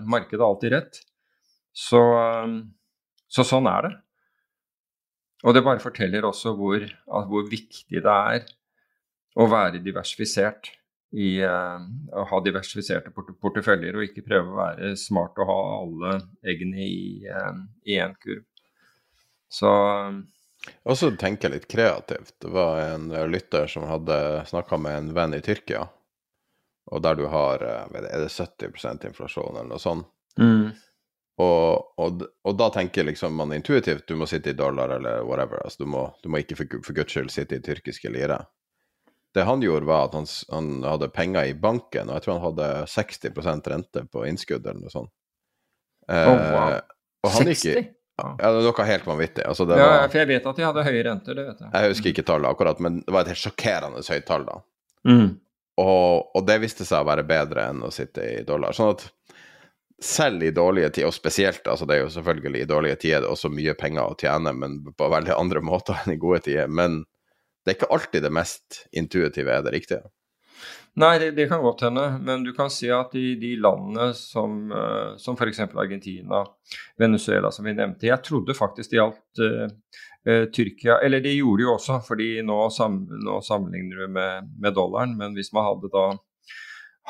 markedet 0.09 0.41
har 0.41 0.49
alltid 0.49 0.75
rett. 0.77 1.01
Så, 1.77 2.01
så, 3.29 3.45
sånn 3.45 3.69
er 3.69 3.89
det. 3.89 3.93
Og 5.45 5.53
det 5.53 5.65
bare 5.67 5.83
forteller 5.83 6.25
også 6.25 6.55
hvor, 6.57 6.87
hvor 7.29 7.49
viktig 7.51 8.01
det 8.01 8.17
er 8.33 8.47
å 9.37 9.49
være 9.53 9.85
diversifisert. 9.85 10.73
I, 11.17 11.39
uh, 11.47 11.79
å 12.19 12.25
ha 12.29 12.39
diversifiserte 12.45 13.13
port 13.15 13.29
porteføljer 13.41 13.95
og 13.97 14.09
ikke 14.09 14.25
prøve 14.27 14.51
å 14.51 14.57
være 14.59 14.89
smart 15.01 15.39
og 15.41 15.49
ha 15.49 15.61
alle 15.77 16.17
eggene 16.51 16.83
i 16.83 17.23
én 17.95 18.11
uh, 18.11 18.17
kurv. 18.21 18.43
Så 19.47 19.71
Og 20.83 20.99
så 20.99 21.13
tenke 21.17 21.49
litt 21.53 21.69
kreativt. 21.71 22.35
Det 22.43 22.51
var 22.53 22.83
en 22.83 23.07
lytter 23.31 23.71
som 23.71 23.87
hadde 23.87 24.19
snakka 24.51 24.81
med 24.83 24.99
en 24.99 25.13
venn 25.17 25.39
i 25.39 25.41
Tyrkia 25.47 25.87
og 26.87 27.03
der 27.03 27.17
du 27.19 27.27
har 27.27 27.63
eh, 27.63 28.03
Er 28.03 28.21
det 28.23 28.33
70 28.33 29.07
inflasjon 29.11 29.57
eller 29.57 29.71
noe 29.75 29.83
sånt? 29.83 30.07
Mm. 30.39 30.75
Og, 31.37 32.01
og, 32.01 32.23
og, 32.45 32.53
da 32.57 32.71
tenker 32.73 33.05
liksom 33.05 33.35
man 33.37 33.53
intuitivt 33.53 34.07
du 34.09 34.15
må 34.17 34.29
sitte 34.29 34.55
i 34.55 34.57
dollar 34.57 34.95
eller 34.97 35.25
whatever. 35.25 35.61
altså 35.65 35.83
Du 35.83 35.91
må, 35.93 36.07
du 36.23 36.31
må 36.33 36.41
ikke 36.41 36.57
for, 36.57 36.79
for 36.85 36.97
guds 36.97 37.13
skyld 37.13 37.33
sitte 37.33 37.59
i 37.59 37.65
tyrkiske 37.65 38.13
lire. 38.13 38.39
Det 39.37 39.45
han 39.45 39.61
gjorde, 39.61 39.85
var 39.85 40.07
at 40.07 40.15
han, 40.17 40.25
han, 40.49 40.71
hadde 40.85 41.11
penger 41.13 41.51
i 41.51 41.53
banken, 41.61 42.09
og 42.09 42.17
jeg 42.17 42.25
tror 42.25 42.39
han 42.39 42.47
hadde 42.47 42.69
60% 42.89 43.69
rente 43.69 44.05
på 44.09 44.25
innskudd 44.25 44.65
eller 44.65 44.81
noe 44.81 44.95
sånt. 44.95 45.13
Eh, 46.09 46.31
oh, 46.31 46.47
wow. 46.55 47.35
60? 47.37 47.75
Gikk, 47.75 47.91
ja, 48.17 48.31
det 48.39 48.49
var 48.49 48.65
noe 48.65 48.87
helt 48.89 49.11
vanvittig. 49.11 49.45
Altså, 49.45 49.67
ja, 49.69 49.91
var, 49.91 50.07
for 50.09 50.23
jeg 50.23 50.31
vet 50.31 50.49
at 50.49 50.57
de 50.57 50.65
hadde 50.65 50.85
høye 50.87 51.03
renter, 51.05 51.37
det 51.37 51.45
vet 51.51 51.61
jeg. 51.67 51.73
Jeg 51.75 51.93
husker 51.93 52.15
ikke 52.15 52.25
tallet 52.31 52.49
akkurat, 52.49 52.81
men 52.81 53.03
det 53.03 53.13
var 53.13 53.27
et 53.27 53.35
helt 53.35 53.43
sjokkerende 53.43 54.01
høyt 54.01 54.27
tall 54.31 54.47
da. 54.49 54.57
Mm. 55.05 55.29
Og, 55.77 56.31
og, 56.33 56.43
det 56.49 56.57
viste 56.63 56.87
seg 56.89 57.05
å 57.05 57.09
være 57.09 57.27
bedre 57.29 57.69
enn 57.71 57.85
å 57.85 57.93
sitte 57.93 58.25
i 58.25 58.45
dollar. 58.49 58.73
Sånn 58.77 58.95
at 58.95 59.05
selv 60.03 60.45
i 60.45 60.53
dårlige 60.53 60.91
tider, 60.93 61.09
og 61.09 61.17
spesielt 61.17 61.69
altså 61.69 61.89
det 61.89 61.97
er 61.97 62.03
jo 62.05 62.13
selvfølgelig 62.13 62.63
i 62.63 62.69
dårlige 62.69 63.01
tider 63.01 63.23
det 63.25 63.29
er 63.29 63.33
også 63.33 63.53
mye 63.53 63.77
penger 63.79 64.13
å 64.13 64.17
tjene, 64.21 64.53
men 64.57 64.79
på 64.97 65.09
veldig 65.13 65.37
andre 65.37 65.65
måter 65.71 66.01
enn 66.03 66.17
i 66.17 66.21
gode 66.21 66.45
tider. 66.49 66.69
Men 66.69 67.03
det 67.65 67.73
er 67.73 67.79
ikke 67.81 67.95
alltid 67.97 68.25
det 68.25 68.35
mest 68.35 68.85
intuitive 68.93 69.53
er 69.53 69.67
det 69.67 69.75
riktige. 69.75 70.05
Nei, 70.97 71.19
det, 71.21 71.35
det 71.37 71.45
kan 71.51 71.61
godt 71.61 71.83
hende, 71.85 72.07
men 72.25 72.45
du 72.47 72.55
kan 72.57 72.71
si 72.73 72.89
at 72.89 73.13
i 73.21 73.35
de 73.37 73.51
landene 73.61 74.15
som, 74.17 74.55
uh, 74.73 75.13
som 75.21 75.37
f.eks. 75.37 75.61
Argentina, 75.67 76.41
Venezuela, 76.97 77.51
som 77.53 77.69
vi 77.69 77.75
nevnte 77.77 78.09
Jeg 78.09 78.25
trodde 78.25 78.57
faktisk 78.57 78.95
det 78.95 79.03
gjaldt 79.03 79.43
Eh, 79.45 79.69
Tyrkia 80.27 80.99
Eller 81.07 81.23
de 81.23 81.37
gjorde 81.37 81.63
de 81.63 81.67
jo 81.69 81.75
også, 81.77 82.01
fordi 82.03 82.41
nå, 82.43 82.57
sam, 82.75 83.05
nå 83.23 83.39
sammenligner 83.47 84.03
du 84.03 84.15
med, 84.17 84.49
med, 84.59 84.75
dollaren. 84.75 85.15
Men 85.19 85.37
hvis 85.39 85.53
man 85.55 85.69
hadde 85.69 85.91
da 85.93 86.07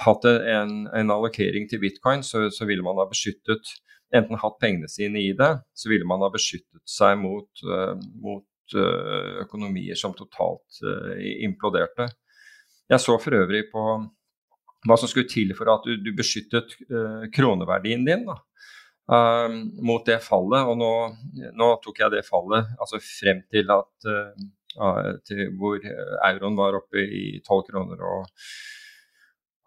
hatt 0.04 0.26
en, 0.28 0.82
en 0.92 1.12
allokering 1.14 1.68
til 1.70 1.80
bitcoin, 1.80 2.24
så, 2.26 2.46
så, 2.52 2.68
ville 2.68 2.84
man 2.84 2.98
ha 3.00 3.08
beskyttet 3.08 3.76
Enten 4.14 4.38
hatt 4.38 4.60
pengene 4.62 4.86
sine 4.86 5.18
i 5.18 5.32
det, 5.34 5.48
så 5.74 5.88
ville 5.90 6.06
man 6.06 6.20
ha 6.22 6.28
beskyttet 6.30 6.78
seg 6.86 7.16
mot, 7.18 7.48
uh, 7.66 7.96
mot 8.22 8.76
uh, 8.78 9.40
økonomier 9.42 9.98
som 9.98 10.14
totalt 10.14 10.78
uh, 10.86 11.16
imploderte. 11.42 12.06
Jeg 12.86 13.02
så 13.02 13.16
for 13.18 13.34
øvrig 13.34 13.64
på 13.72 13.82
hva 14.86 14.98
som 15.00 15.10
skulle 15.10 15.26
til 15.26 15.50
for 15.58 15.72
at 15.74 15.88
du, 15.90 15.96
du 15.98 16.12
beskyttet 16.14 16.76
kroneverdien 17.34 18.06
din. 18.06 18.22
da 18.28 18.38
mot 19.06 20.02
det 20.06 20.18
fallet. 20.24 20.66
Og 20.66 20.78
nå, 20.80 20.92
nå, 21.54 21.68
tok 21.84 22.00
jeg 22.02 22.14
det 22.16 22.24
fallet 22.26 22.72
altså 22.80 22.98
frem 23.02 23.44
til 23.52 23.70
at 23.70 24.08
uh, 24.10 25.12
til 25.26 25.52
hvor 25.56 25.78
euroen 25.80 26.58
var 26.58 26.80
oppe 26.80 27.00
i 27.00 27.26
12 27.40 27.62
kroner 27.70 28.02
og, 28.04 28.26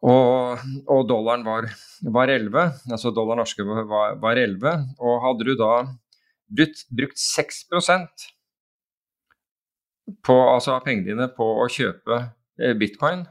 og, 0.06 0.66
og 0.86 1.08
dollaren 1.10 1.46
var, 1.48 1.70
var, 2.14 2.30
11. 2.30 2.60
Altså 2.92 3.14
dollar 3.16 3.40
norske 3.40 3.66
var, 3.66 4.20
var 4.22 4.38
11. 4.38 4.86
Og 5.00 5.24
hadde 5.24 5.48
du 5.48 5.56
da 5.60 5.74
brukt, 6.50 6.86
brukt 6.94 7.18
6% 7.20 8.30
på, 10.26 10.36
altså 10.36 10.76
av 10.76 10.86
pengene 10.86 11.12
dine 11.12 11.28
på 11.36 11.46
å 11.64 11.68
kjøpe 11.70 12.22
eh, 12.62 12.74
bitcoin, 12.78 13.26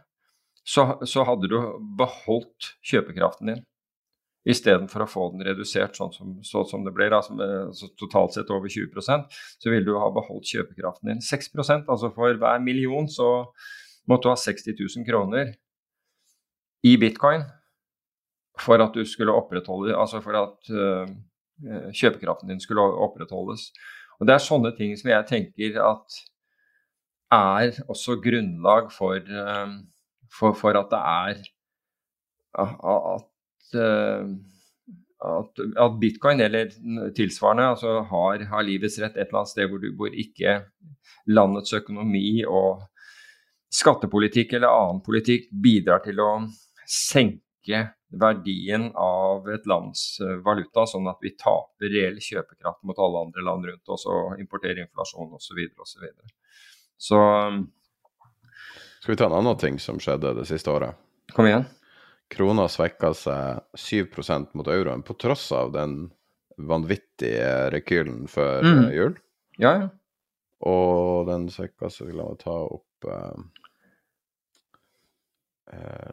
så, 0.69 0.99
så 1.09 1.25
hadde 1.27 1.51
du 1.51 1.57
beholdt 1.99 2.75
kjøpekraften 2.87 3.53
din 3.53 3.65
istedenfor 4.49 5.05
å 5.05 5.11
få 5.11 5.27
den 5.35 5.45
redusert 5.47 5.99
sånn 5.99 6.13
som, 6.15 6.33
sånn 6.47 6.67
som 6.71 6.87
det 6.87 6.95
blir, 6.97 7.13
altså, 7.15 7.37
altså 7.69 7.91
totalt 8.01 8.37
sett 8.37 8.51
over 8.55 8.71
20% 8.73 9.37
så 9.61 9.73
vil 9.73 9.85
du 9.87 9.95
ha 10.01 10.09
beholdt 10.15 10.49
kjøpekraften 10.49 11.13
din 11.13 11.25
6% 11.25 11.91
Altså 11.93 12.11
for 12.17 12.39
hver 12.41 12.63
million 12.65 13.09
så 13.13 13.29
måtte 14.09 14.29
du 14.29 14.33
ha 14.33 14.39
60 14.41 14.79
000 14.79 15.09
kroner 15.09 15.53
i 16.87 16.95
bitcoin 17.01 17.45
for 18.59 18.81
at 18.83 18.97
du 18.97 19.05
skulle 19.07 19.37
opprettholde 19.37 19.97
Altså 19.97 20.23
for 20.25 20.39
at 20.41 20.73
uh, 20.73 21.11
kjøpekraften 21.93 22.53
din 22.53 22.61
skulle 22.63 22.85
opprettholdes. 23.03 23.73
Og 24.19 24.27
Det 24.27 24.35
er 24.35 24.43
sånne 24.43 24.71
ting 24.79 24.93
som 24.99 25.11
jeg 25.11 25.27
tenker 25.27 25.79
at 25.83 26.19
er 27.35 27.81
også 27.91 28.17
grunnlag 28.23 28.93
for, 28.95 29.19
for, 30.33 30.55
for 30.57 30.79
at 30.79 30.89
det 30.95 31.01
er 31.03 31.43
at, 32.59 33.28
at, 33.75 35.61
at, 35.61 35.99
bitcoin 36.01 36.41
eller 36.41 36.71
tilsvarende 37.17 37.67
altså 37.75 37.99
har, 38.11 38.45
har, 38.53 38.63
livets 38.63 39.01
rett 39.03 39.17
et 39.17 39.27
eller 39.27 39.41
annet 39.43 39.53
sted 39.53 39.71
hvor, 39.71 39.83
du, 39.83 39.91
hvor 39.99 40.15
ikke 40.15 40.61
landets 41.27 41.75
økonomi 41.75 42.45
og 42.47 42.85
skattepolitikk 43.75 44.55
eller 44.57 44.73
annen 44.73 45.03
politikk 45.05 45.51
bidrar 45.53 46.01
til 46.05 46.21
å 46.23 46.31
senke 46.89 47.83
verdien 48.09 48.89
av 48.97 49.49
et 49.53 49.67
lands 49.69 50.21
eh, 50.25 50.39
valuta, 50.45 50.87
sånn 50.89 51.09
at 51.11 51.19
vi 51.21 51.35
taper 51.37 51.93
reell 51.93 52.17
kjøpekraft 52.25 52.81
mot 52.89 52.99
alle 53.05 53.27
andre 53.27 53.45
land 53.45 53.69
rundt 53.69 53.93
oss 53.93 54.07
og 54.09 54.41
importerer 54.41 54.81
inflasjon 54.87 55.35
osv. 55.37 55.61
osv. 55.77 56.07
Så, 56.97 57.19
så 57.19 57.19
Skal 59.03 59.13
vi 59.13 59.19
ta 59.21 59.29
en 59.29 59.37
annen 59.43 59.61
ting 59.61 59.77
som 59.83 60.01
skjedde 60.01 60.33
det 60.41 60.47
siste 60.49 60.73
året? 60.73 60.97
Kom 61.37 61.51
igjen. 61.51 61.69
Krona 62.29 62.69
svekka 62.69 63.15
seg 63.17 63.63
7% 63.79 64.53
mot 64.59 64.69
euroen 64.69 65.03
på 65.03 65.17
tross 65.21 65.49
av 65.57 65.73
den 65.73 66.11
vanvittige 66.59 67.71
rekylen 67.73 68.27
før 68.29 68.65
mm. 68.65 68.83
Eh, 68.83 68.97
jul. 68.97 69.15
Ja, 69.63 69.73
ja. 69.83 69.89
Og 70.69 71.29
den 71.29 71.47
svekka 71.55 71.91
seg 71.93 72.11
La 72.19 72.27
meg 72.29 72.41
ta 72.43 72.57
opp 72.67 73.09
eh, 73.09 73.39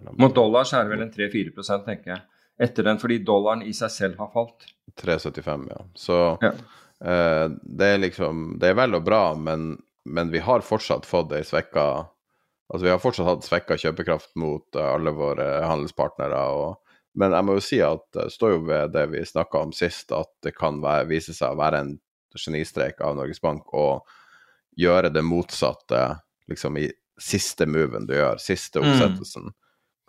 meg... 0.06 0.16
Mot 0.22 0.36
dollar 0.36 0.68
så 0.68 0.80
er 0.80 0.86
det 0.86 0.94
vel 0.94 1.06
en 1.08 1.14
3-4% 1.14 1.86
tenker 1.88 2.14
jeg. 2.14 2.24
Etter 2.66 2.88
den, 2.88 3.00
fordi 3.02 3.20
dollaren 3.28 3.66
i 3.68 3.74
seg 3.76 3.92
selv 3.92 4.20
har 4.22 4.32
falt. 4.32 4.68
3,75, 5.02 5.68
ja. 5.72 5.82
Så 5.98 6.20
ja. 6.44 6.54
Eh, 7.04 7.48
det 7.52 7.88
er 7.92 7.98
liksom 8.00 8.54
Det 8.62 8.70
er 8.72 8.78
vel 8.80 8.96
og 8.96 9.04
bra, 9.04 9.34
men, 9.36 9.74
men 10.08 10.30
vi 10.32 10.40
har 10.40 10.64
fortsatt 10.64 11.08
fått 11.08 11.34
ei 11.36 11.44
svekka 11.44 12.06
Altså, 12.72 12.84
vi 12.86 12.92
har 12.94 13.02
fortsatt 13.02 13.30
hatt 13.30 13.46
svekka 13.46 13.78
kjøpekraft 13.78 14.32
mot 14.42 14.78
uh, 14.78 14.88
alle 14.96 15.14
våre 15.16 15.46
handelspartnere. 15.66 16.42
Og, 16.56 16.98
men 17.20 17.36
jeg 17.36 17.48
må 17.48 17.58
jo 17.58 17.64
si 17.64 17.80
at 17.86 18.06
det 18.18 18.32
står 18.34 18.56
jo 18.56 18.64
ved 18.70 18.96
det 18.96 19.06
vi 19.14 19.26
snakka 19.26 19.66
om 19.68 19.74
sist, 19.76 20.14
at 20.16 20.32
det 20.46 20.56
kan 20.58 20.82
være, 20.84 21.10
vise 21.12 21.36
seg 21.38 21.54
å 21.54 21.62
være 21.62 21.84
en 21.84 21.96
genistrek 22.36 23.00
av 23.06 23.16
Norges 23.16 23.42
Bank 23.44 23.70
å 23.74 24.02
gjøre 24.76 25.10
det 25.14 25.24
motsatte 25.24 26.02
liksom 26.52 26.78
i 26.82 26.90
siste 27.22 27.66
moven 27.70 28.08
du 28.10 28.16
gjør, 28.18 28.42
siste 28.44 28.82
mm. 28.82 28.88
oppsettelsen, 28.90 29.44
mm. 29.52 29.56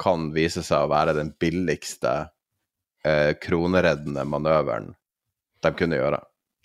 kan 0.02 0.30
vise 0.34 0.64
seg 0.66 0.84
å 0.84 0.90
være 0.90 1.14
den 1.16 1.30
billigste 1.38 2.14
eh, 3.06 3.32
kronereddende 3.38 4.25
manøveren 4.26 4.90
de 5.62 5.72
kunne 5.78 6.00
gjøre. 6.00 6.18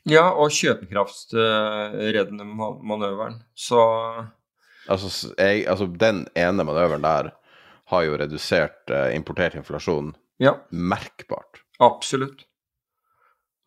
Ja, 0.09 0.31
og 0.33 0.49
kjøpekraftsreddende 0.55 2.45
manøveren. 2.49 3.37
Så 3.53 3.77
altså, 4.87 5.33
jeg, 5.37 5.65
altså, 5.67 5.85
den 5.85 6.25
ene 6.35 6.65
manøveren 6.67 7.05
der 7.05 7.33
har 7.91 8.05
jo 8.07 8.15
redusert 8.21 8.93
eh, 8.93 9.11
importert 9.15 9.57
inflasjon 9.59 10.13
ja. 10.41 10.55
merkbart. 10.71 11.61
Absolutt. 11.83 12.45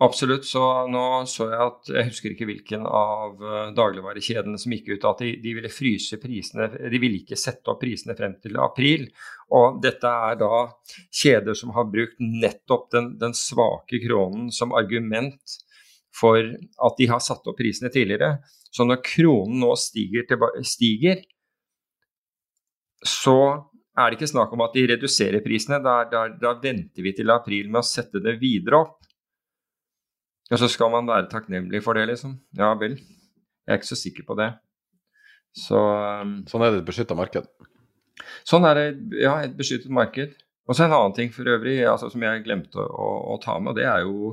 Absolutt. 0.03 0.45
Så 0.45 0.61
nå 0.91 1.03
så 1.31 1.47
jeg 1.53 1.61
at 1.63 1.91
Jeg 1.93 2.09
husker 2.09 2.33
ikke 2.35 2.49
hvilken 2.49 2.87
av 2.89 3.43
eh, 3.43 3.69
dagligvarekjedene 3.77 4.59
som 4.61 4.75
gikk 4.75 4.91
ut 4.97 5.07
at 5.11 5.23
de, 5.23 5.35
de, 5.43 5.53
ville 5.59 5.71
fryse 5.71 6.19
prisene 6.23 6.67
De 6.91 7.01
ville 7.01 7.21
ikke 7.23 7.39
sette 7.39 7.71
opp 7.71 7.81
prisene 7.85 8.17
frem 8.19 8.35
til 8.43 8.59
april. 8.61 9.07
Og 9.55 9.79
dette 9.85 10.11
er 10.31 10.41
da 10.41 10.67
kjeder 11.15 11.59
som 11.59 11.75
har 11.77 11.87
brukt 11.93 12.19
nettopp 12.19 12.91
den, 12.97 13.15
den 13.21 13.37
svake 13.39 14.03
kronen 14.07 14.51
som 14.55 14.75
argument 14.75 15.61
for 16.15 16.39
at 16.43 16.99
de 16.99 17.09
har 17.11 17.23
satt 17.23 17.47
opp 17.51 17.59
prisene 17.59 17.91
tidligere. 17.95 18.39
Så 18.75 18.87
når 18.89 19.03
kronen 19.07 19.61
nå 19.63 19.71
stiger, 19.79 20.27
stiger 20.67 21.23
så 23.05 23.37
er 23.95 24.11
det 24.11 24.19
ikke 24.19 24.33
snakk 24.33 24.53
om 24.57 24.65
at 24.65 24.75
de 24.75 24.87
reduserer 24.91 25.45
prisene. 25.45 25.79
Da, 25.85 26.01
da, 26.11 26.27
da 26.41 26.55
venter 26.61 27.05
vi 27.05 27.13
til 27.15 27.31
april 27.31 27.69
med 27.71 27.83
å 27.83 27.87
sette 27.87 28.23
det 28.25 28.39
videre 28.41 28.81
opp. 28.87 28.97
Og 30.51 30.61
så 30.61 30.69
skal 30.69 30.91
man 30.93 31.07
være 31.09 31.31
takknemlig 31.31 31.81
for 31.85 31.97
det, 31.97 32.09
liksom. 32.11 32.35
Ja 32.59 32.73
vel. 32.81 32.97
Jeg 32.99 33.73
er 33.73 33.81
ikke 33.81 33.93
så 33.93 34.01
sikker 34.01 34.27
på 34.29 34.37
det. 34.41 34.51
Så 35.55 35.79
um, 35.79 36.41
Sånn 36.51 36.65
er 36.67 36.75
det 36.75 36.83
et 36.83 36.89
beskytta 36.89 37.17
marked? 37.17 37.47
Sånn 38.49 38.67
er 38.69 38.81
det, 38.81 38.89
ja, 39.23 39.37
et 39.45 39.55
beskyttet 39.57 39.93
marked. 39.95 40.35
Og 40.65 40.77
så 40.77 40.87
en 40.87 40.97
annen 40.97 41.15
ting 41.17 41.31
for 41.33 41.49
øvrig 41.49 41.79
altså, 41.87 42.11
som 42.13 42.23
jeg 42.25 42.43
glemte 42.45 42.81
å, 42.81 43.09
å, 43.35 43.39
ta 43.43 43.59
med, 43.61 43.75
og 43.75 43.79
det 43.79 43.85
er, 43.85 44.05
jo, 44.07 44.33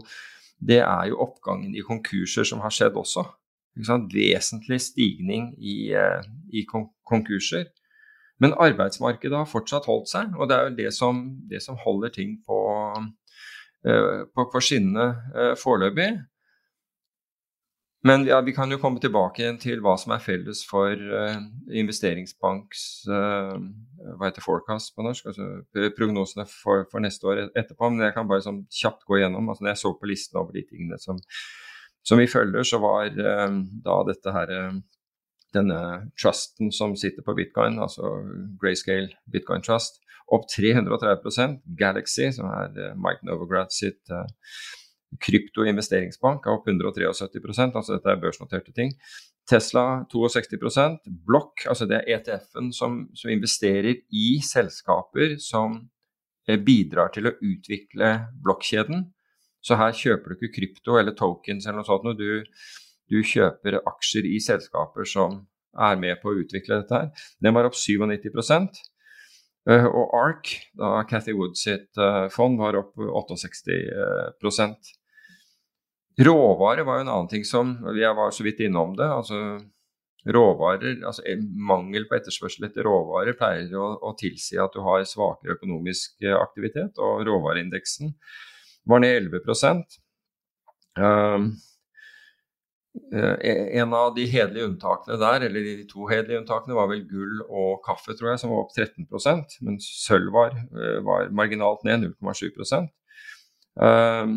det 0.63 0.80
er 0.80 1.10
jo 1.12 1.19
oppgangen 1.25 1.75
i 1.75 1.84
konkurser 1.86 2.47
som 2.47 2.63
har 2.63 2.71
skjedd 2.73 2.97
også. 2.99 3.25
Vesentlig 3.75 4.81
stigning 4.84 5.53
i, 5.57 5.93
eh, 5.95 6.25
i 6.51 6.65
konkurser. 7.07 7.69
Men 8.41 8.57
arbeidsmarkedet 8.57 9.38
har 9.38 9.49
fortsatt 9.49 9.86
holdt 9.86 10.10
seg, 10.10 10.34
og 10.36 10.49
det 10.49 10.57
er 10.57 10.69
jo 10.69 10.77
det 10.79 10.93
som, 10.97 11.23
det 11.49 11.62
som 11.62 11.77
holder 11.77 12.10
ting 12.10 12.39
på, 12.47 12.57
Eh, 13.88 14.25
på, 14.36 14.45
på 14.53 14.62
skinnene 14.62 15.07
eh, 15.34 15.55
foreløpig. 15.57 16.12
Men 18.05 18.25
ja, 18.25 18.39
vi 18.45 18.53
kan 18.53 18.69
jo 18.73 18.79
komme 18.81 19.01
tilbake 19.01 19.41
igjen 19.41 19.57
til 19.62 19.81
hva 19.86 19.93
som 20.01 20.13
er 20.15 20.21
felles 20.21 20.63
for 20.65 20.97
investeringsbanks 21.69 22.86
hva 23.05 24.23
heter 24.23 24.41
forecast 24.41 24.95
på 24.97 25.05
norsk, 25.05 25.27
altså 25.29 25.91
prognosene 25.93 26.47
for, 26.49 26.88
for, 26.89 26.97
neste 27.05 27.29
år 27.29 27.43
etterpå. 27.45 27.91
Men 27.91 28.07
jeg 28.07 28.15
kan 28.15 28.29
bare 28.29 28.41
sånn 28.41 28.63
kjapt 28.73 29.05
gå 29.05 29.19
igjennom. 29.19 29.51
altså 29.53 29.67
Når 29.67 29.73
jeg 29.75 29.81
så 29.84 29.93
på 29.99 30.10
listen 30.10 30.41
over 30.41 30.57
de 30.57 30.65
tingene 30.65 30.97
som, 31.01 31.21
som 32.08 32.22
vi 32.22 32.30
følger, 32.30 32.66
så 32.68 32.82
var 32.82 33.12
uh, 33.14 33.58
da 33.86 33.98
dette 34.08 34.36
her 34.36 34.54
denne 35.52 35.80
trusten 36.16 36.72
som 36.72 36.96
sitter 36.96 37.26
på 37.28 37.36
bitcoin, 37.36 37.80
altså 37.84 38.14
Grayscale 38.62 39.12
Bitcoin 39.32 39.64
Trust, 39.66 40.00
opp 40.32 40.46
330% 40.48 41.60
Galaxy, 41.80 42.30
som 42.36 42.48
er 42.52 42.78
uh, 42.78 42.94
Mike 42.96 43.28
Novograd 43.28 43.74
sitt 43.76 44.00
kryptoinvesteringsbank, 45.20 46.46
er 46.46 46.56
opp 46.56 46.70
173% 46.70 47.76
altså 47.76 47.98
dette 47.98 48.14
er 48.14 48.22
børsnoterte 48.22 48.72
ting. 48.76 48.94
Tesla 49.50 50.06
62% 50.12 51.10
Block, 51.28 51.66
altså 51.68 51.88
det 51.90 52.00
er 52.00 52.20
ETF-en 52.20 52.72
som, 52.76 53.02
som, 53.18 53.32
investerer 53.34 54.04
i 54.08 54.28
selskaper 54.46 55.36
som 55.42 55.80
eh, 56.48 56.60
bidrar 56.62 57.12
til 57.16 57.28
å 57.28 57.36
utvikle 57.36 58.14
blokkjeden. 58.44 59.10
Så 59.62 59.78
her 59.78 59.93
kjøper 59.95 60.34
du 60.34 60.38
ikke 60.38 60.56
krypto 60.60 60.97
eller 61.00 61.15
tokens 61.17 61.67
eller 61.67 61.82
noe 61.82 61.88
sånt. 61.88 62.17
Du, 62.17 62.41
du 63.12 63.19
kjøper 63.21 63.82
aksjer 63.82 64.28
i 64.30 64.39
selskaper 64.41 65.08
som 65.08 65.43
er 65.78 66.00
med 66.02 66.17
på 66.21 66.32
å 66.32 66.39
utvikle 66.41 66.82
dette 66.82 66.97
her. 66.97 67.28
Den 67.39 67.56
var 67.56 67.69
opp 67.69 67.78
97 67.78 68.34
Eh, 69.69 69.86
og 69.86 70.15
ARK, 70.17 70.56
da 70.74 71.04
Cathy 71.06 71.36
Wood 71.38 71.54
sitt 71.60 71.97
eh, 72.02 72.26
fond, 72.34 72.58
var 72.58 72.80
opp 72.80 72.95
68% 72.97 74.89
Råvarer 76.21 76.84
var 76.88 76.97
jo 76.97 77.04
en 77.06 77.12
annen 77.13 77.30
ting 77.30 77.45
som 77.47 77.76
Jeg 77.95 78.17
var 78.17 78.34
så 78.34 78.43
vidt 78.43 78.60
innom 78.65 78.95
det. 78.97 79.06
altså 79.06 79.62
råvarer, 80.21 81.00
altså 81.06 81.24
Mangel 81.69 82.06
på 82.10 82.17
etterspørsel 82.17 82.67
etter 82.67 82.86
råvarer 82.86 83.38
pleier 83.38 83.71
å, 83.78 83.88
å 84.06 84.12
tilsi 84.17 84.60
at 84.62 84.74
du 84.74 84.82
har 84.86 85.06
svakere 85.06 85.56
økonomisk 85.56 86.26
eh, 86.26 86.36
aktivitet, 86.38 86.97
og 86.97 87.24
råvareindeksen 87.30 88.15
var 88.89 89.04
ned 89.04 89.15
11 89.32 89.84
um, 90.98 91.52
Eh, 93.13 93.80
en 93.82 93.94
av 93.94 94.15
de 94.15 94.26
hederlige 94.28 94.67
unntakene 94.67 95.15
der, 95.20 95.46
eller 95.48 95.63
de 95.63 95.86
to 95.88 96.10
hederlige 96.10 96.41
unntakene, 96.41 96.76
var 96.76 96.89
vel 96.91 97.06
gull 97.08 97.39
og 97.48 97.80
kaffe, 97.86 98.17
tror 98.17 98.34
jeg, 98.34 98.41
som 98.41 98.52
var 98.52 98.65
opp 98.65 98.74
13% 98.76 99.56
mens 99.63 99.88
sølv 100.04 100.34
var, 100.36 100.58
eh, 100.60 100.98
var 101.08 101.32
marginalt 101.36 101.86
ned 101.88 102.04
0,7 102.10 102.60
uh, 102.60 102.89
eh, 103.88 104.34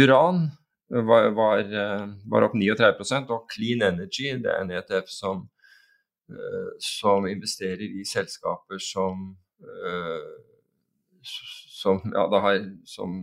Uran 0.00 0.46
var, 0.88 1.28
var, 1.36 1.60
var, 2.32 2.48
opp 2.48 2.56
39 2.56 3.28
og 3.28 3.52
Clean 3.52 3.84
Energy, 3.84 4.32
det 4.42 4.48
er 4.48 4.64
en 4.64 4.72
ETF 4.74 5.10
som, 5.12 5.44
som 6.82 7.28
investerer 7.30 7.84
i 7.84 8.02
selskaper 8.06 8.80
som 8.82 9.36
som, 11.80 12.02
ja, 12.14 12.26
har, 12.44 12.60
som 12.84 13.16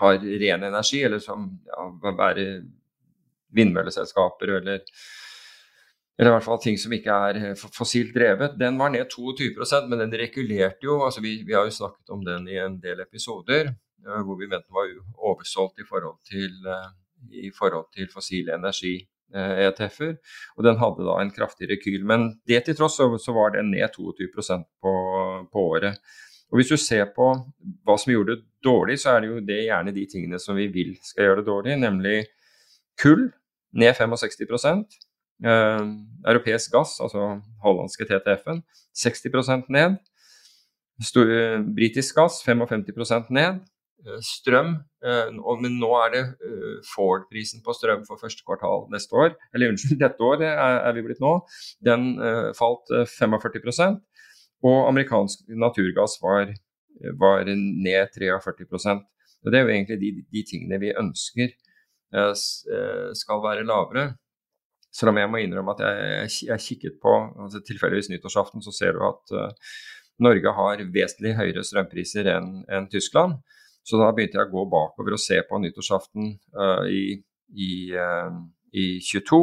har 0.00 0.22
ren 0.44 0.62
energi, 0.62 1.02
eller 1.02 1.22
som 1.22 1.50
ja, 1.66 1.88
være 2.04 2.46
vindmølleselskaper 3.56 4.56
eller, 4.58 4.80
eller 6.18 6.30
i 6.30 6.34
hvert 6.36 6.46
fall 6.46 6.60
ting 6.62 6.78
som 6.80 6.94
ikke 6.96 7.18
er 7.28 7.40
eh, 7.40 7.64
fossilt 7.76 8.14
drevet. 8.16 8.56
Den 8.60 8.78
var 8.80 8.92
ned 8.94 9.12
22% 9.12 9.88
men 9.90 10.04
den 10.04 10.16
regulerte 10.20 10.88
jo. 10.88 11.02
altså 11.06 11.24
vi, 11.24 11.38
vi, 11.46 11.56
har 11.56 11.68
jo 11.68 11.78
snakket 11.78 12.12
om 12.14 12.24
den 12.26 12.48
i 12.48 12.58
en 12.62 12.78
del 12.82 13.04
episoder. 13.04 13.72
eh, 14.06 14.20
hvor 14.26 14.38
vi 14.40 14.48
mente 14.48 14.68
den 14.68 14.78
var 14.78 14.92
oversolgt 15.30 15.80
i 15.80 15.88
forhold 15.88 16.20
til, 16.28 16.58
eh, 16.66 16.90
i 17.46 17.52
forhold 17.54 17.88
til 17.94 18.10
fossil 18.12 18.50
energi-ETF-er. 18.50 20.18
Og 20.56 20.64
den 20.66 20.80
hadde 20.80 21.06
da 21.06 21.20
en 21.20 21.32
kraftig 21.34 21.70
rekyl. 21.70 22.04
Men 22.04 22.32
det 22.48 22.64
til 22.66 22.76
tross 22.76 22.98
så, 23.00 23.08
så 23.18 23.32
var 23.36 23.56
den 23.56 23.70
ned 23.70 23.88
22% 23.96 24.68
på, 24.82 24.92
på 25.52 25.68
året. 25.76 26.00
Og 26.52 26.60
Hvis 26.60 26.68
du 26.68 26.76
ser 26.76 27.06
på 27.16 27.30
hva 27.86 27.96
som 27.96 28.12
gjorde 28.12 28.36
det 28.36 28.44
dårlig, 28.64 28.98
så 29.00 29.14
er 29.14 29.22
det 29.22 29.30
jo 29.30 29.40
det 29.40 29.62
gjerne 29.64 29.94
de 29.96 30.04
tingene 30.06 30.40
som 30.42 30.58
vi 30.58 30.66
vil 30.68 30.92
skal 31.00 31.30
gjøre 31.30 31.40
det 31.40 31.48
dårlig, 31.48 31.78
nemlig 31.80 32.16
kull 33.00 33.30
ned 33.72 33.96
65 33.96 34.84
eh, 35.48 35.86
Europeisk 36.28 36.74
gass, 36.76 36.98
altså 37.00 37.40
hollandske 37.64 38.04
TTF-en, 38.04 38.60
60% 38.92 39.72
ned. 39.72 39.96
Britisk 41.72 42.20
gass 42.20 42.42
55% 42.44 43.32
ned. 43.32 43.62
Eh, 44.02 44.18
strøm, 44.26 44.72
eh, 45.06 45.28
men 45.62 45.76
nå 45.78 45.90
er 46.00 46.08
det 46.10 46.22
eh, 46.42 46.78
Ford-prisen 46.90 47.62
på 47.62 47.74
strøm 47.76 48.02
for 48.08 48.18
første 48.18 48.42
kvartal 48.42 48.88
neste 48.90 49.14
år, 49.14 49.36
eller 49.54 49.70
unnskyld, 49.70 50.00
dette 50.00 50.26
året 50.26 50.48
er 50.48 50.96
vi 50.96 51.04
blitt 51.06 51.22
nå, 51.22 51.36
den 51.86 52.08
falt 52.58 52.90
45 52.90 54.00
Og 54.62 54.88
amerikansk 54.88 55.48
naturgass 55.58 56.18
var, 56.22 56.52
var 57.18 57.48
ned 57.48 58.12
43 58.14 58.94
Og 59.42 59.50
Det 59.50 59.58
er 59.58 59.62
jo 59.62 59.74
egentlig 59.74 60.00
de, 60.00 60.10
de 60.30 60.42
tingene 60.46 60.80
vi 60.80 60.94
ønsker 60.94 61.54
skal 63.16 63.38
være 63.40 63.64
lavere. 63.64 64.10
Selv 64.92 65.14
om 65.14 65.18
jeg 65.18 65.30
må 65.32 65.40
innrømme 65.40 65.72
at 65.72 65.80
jeg, 65.86 66.32
jeg 66.50 66.64
kikket 66.66 66.98
på 67.00 67.12
altså 67.40 67.62
tilfeldigvis 67.64 68.10
nyttårsaften, 68.12 68.62
så 68.64 68.74
ser 68.76 68.92
du 68.92 69.00
at 69.06 69.32
uh, 69.32 69.70
Norge 70.20 70.52
har 70.58 70.82
vesentlig 70.92 71.32
høyere 71.38 71.64
strømpriser 71.64 72.28
enn 72.34 72.50
en 72.68 72.88
Tyskland. 72.92 73.38
Så 73.88 73.98
da 73.98 74.10
begynte 74.12 74.38
jeg 74.38 74.50
å 74.50 74.52
gå 74.52 74.66
bakover 74.70 75.16
og 75.16 75.22
se 75.22 75.40
på 75.48 75.62
nyttårsaften 75.62 76.34
uh, 76.58 76.84
i, 76.92 77.16
i, 77.56 77.72
uh, 77.96 78.36
i 78.76 78.86
22 79.08 79.40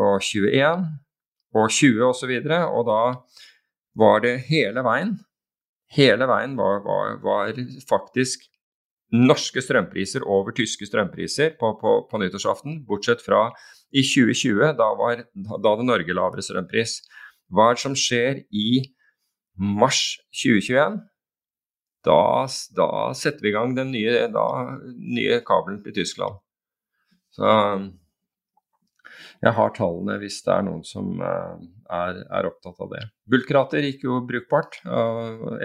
og 0.00 0.24
21 0.24 0.88
og 1.60 1.68
20 1.68 2.08
osv. 2.08 2.32
Og, 2.40 2.48
så 2.48 2.62
og 2.72 2.88
da 2.88 3.00
var 4.00 4.24
det 4.24 4.38
hele 4.48 4.84
veien 4.86 5.18
Hele 5.90 6.26
veien 6.30 6.52
var, 6.54 6.84
var, 6.84 7.16
var 7.24 7.56
faktisk 7.90 8.44
norske 9.10 9.58
strømpriser 9.58 10.22
over 10.22 10.54
tyske 10.54 10.86
strømpriser 10.86 11.56
på, 11.58 11.72
på, 11.80 11.94
på, 12.06 12.20
nyttårsaften, 12.22 12.84
bortsett 12.86 13.24
fra 13.24 13.48
i 13.90 14.04
2020, 14.06 14.76
da, 14.78 14.86
var, 14.98 15.24
da 15.34 15.72
hadde 15.72 15.86
Norge 15.88 16.14
lavere 16.14 16.44
strømpris. 16.46 17.00
Hva 17.50 17.72
er 17.72 17.78
det 17.78 17.82
som 17.82 17.96
skjer 17.98 18.44
i 18.54 18.68
mars 19.58 20.20
2021, 20.30 21.00
da, 22.06 22.20
da, 22.78 22.90
setter 23.18 23.44
vi 23.44 23.50
i 23.50 23.56
gang 23.56 23.74
den 23.76 23.90
nye, 23.92 24.28
da, 24.32 24.46
nye 24.94 25.40
kabelen 25.46 25.82
til 25.84 25.98
Tyskland. 25.98 26.38
Så 27.34 27.50
jeg 29.42 29.54
har 29.56 29.72
tallene 29.76 30.18
hvis 30.22 30.40
det 30.46 30.52
er 30.54 30.66
noen 30.66 30.82
som 30.86 31.20
uh, 31.22 31.56
er, 31.90 32.20
er, 32.26 32.48
opptatt 32.48 32.80
av 32.84 32.92
det. 32.92 33.04
Bulkrater 33.30 33.86
gikk 33.86 34.04
jo 34.08 34.20
brukbart. 34.26 34.80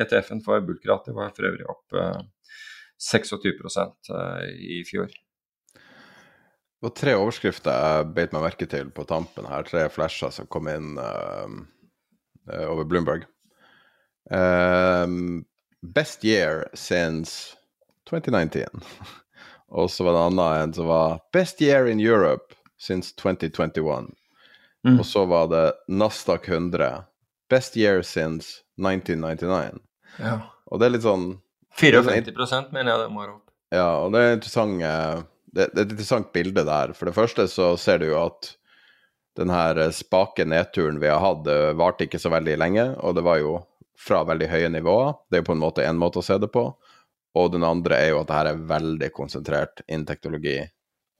ETF-en 0.01 0.43
for 0.45 0.63
bulkrater 0.65 1.15
var 1.17 1.33
for 1.35 1.49
øvrig 1.49 1.67
opp 1.71 1.99
uh, 1.99 2.23
26 3.01 4.11
uh, 4.11 4.43
i 4.59 4.83
fjor. 4.87 5.07
Det 6.75 6.89
var 6.89 6.95
tre 6.99 7.15
overskrifter 7.17 7.71
jeg 7.71 8.09
beit 8.13 8.33
meg 8.35 8.43
merke 8.45 8.67
til 8.69 8.91
på 8.93 9.05
tampen 9.09 9.47
her. 9.49 9.65
Tre 9.67 9.87
flasher 9.89 10.33
som 10.33 10.47
kom 10.51 10.69
inn 10.69 10.99
uh, 10.99 11.47
over 12.67 12.85
Bloomberg. 12.85 13.25
Uh, 14.31 15.41
best 15.81 16.25
year 16.25 16.67
since 16.73 17.55
2019. 18.09 18.67
Og 19.75 19.89
så 19.91 20.05
var 20.05 20.13
det 20.13 20.19
en 20.19 20.39
annen 20.39 20.61
en 20.61 20.73
som 20.77 20.87
var 20.87 21.19
Best 21.33 21.61
year 21.61 21.87
in 21.89 21.99
Europe 21.99 22.53
since 22.85 23.15
2021. 23.21 24.11
Mm. 24.85 24.99
Og 24.99 25.05
så 25.05 25.25
var 25.25 25.49
det 25.49 25.65
Nasdaq 25.87 26.49
100. 26.49 27.03
Best 27.49 27.77
year 27.77 28.01
since 28.01 28.61
1999. 28.81 29.81
Ja. 30.21 30.39
Og 30.69 30.81
det 30.81 30.87
er 30.87 30.95
litt 30.95 31.05
sånn 31.05 31.25
54 31.75 32.71
mener 32.71 32.93
jeg 32.93 33.01
det 33.01 33.09
må 33.11 33.23
være 33.23 33.35
opp. 33.35 33.49
Ja, 33.73 33.89
og 34.05 34.13
det 34.13 34.21
er, 34.21 34.35
interessant, 34.37 34.83
eh, 34.85 35.23
det, 35.51 35.71
det 35.73 35.81
er 35.81 35.87
et 35.87 35.95
interessant 35.95 36.29
bilde 36.35 36.63
der. 36.67 36.93
For 36.95 37.09
det 37.09 37.17
første 37.17 37.47
så 37.51 37.73
ser 37.81 37.99
du 38.01 38.07
jo 38.11 38.19
at 38.21 38.53
den 39.35 39.51
her 39.51 39.81
spake 39.91 40.45
nedturen 40.47 41.01
vi 41.01 41.09
har 41.11 41.19
hatt, 41.19 41.49
varte 41.75 42.05
ikke 42.05 42.21
så 42.21 42.31
veldig 42.31 42.55
lenge. 42.61 42.85
Og 43.03 43.17
det 43.17 43.25
var 43.25 43.41
jo 43.41 43.57
fra 43.99 44.23
veldig 44.27 44.47
høye 44.51 44.69
nivåer. 44.71 45.17
Det 45.27 45.39
er 45.39 45.43
jo 45.43 45.49
på 45.49 45.57
en 45.57 45.63
måte 45.63 45.83
én 45.83 45.99
måte 45.99 46.21
å 46.21 46.25
se 46.25 46.37
det 46.39 46.51
på. 46.53 46.69
Og 47.35 47.51
den 47.51 47.65
andre 47.67 47.99
er 47.99 48.13
jo 48.13 48.21
at 48.21 48.29
det 48.29 48.37
her 48.37 48.51
er 48.53 48.63
veldig 48.69 49.11
konsentrert 49.15 49.83
innen 49.89 50.07
teknologi. 50.07 50.61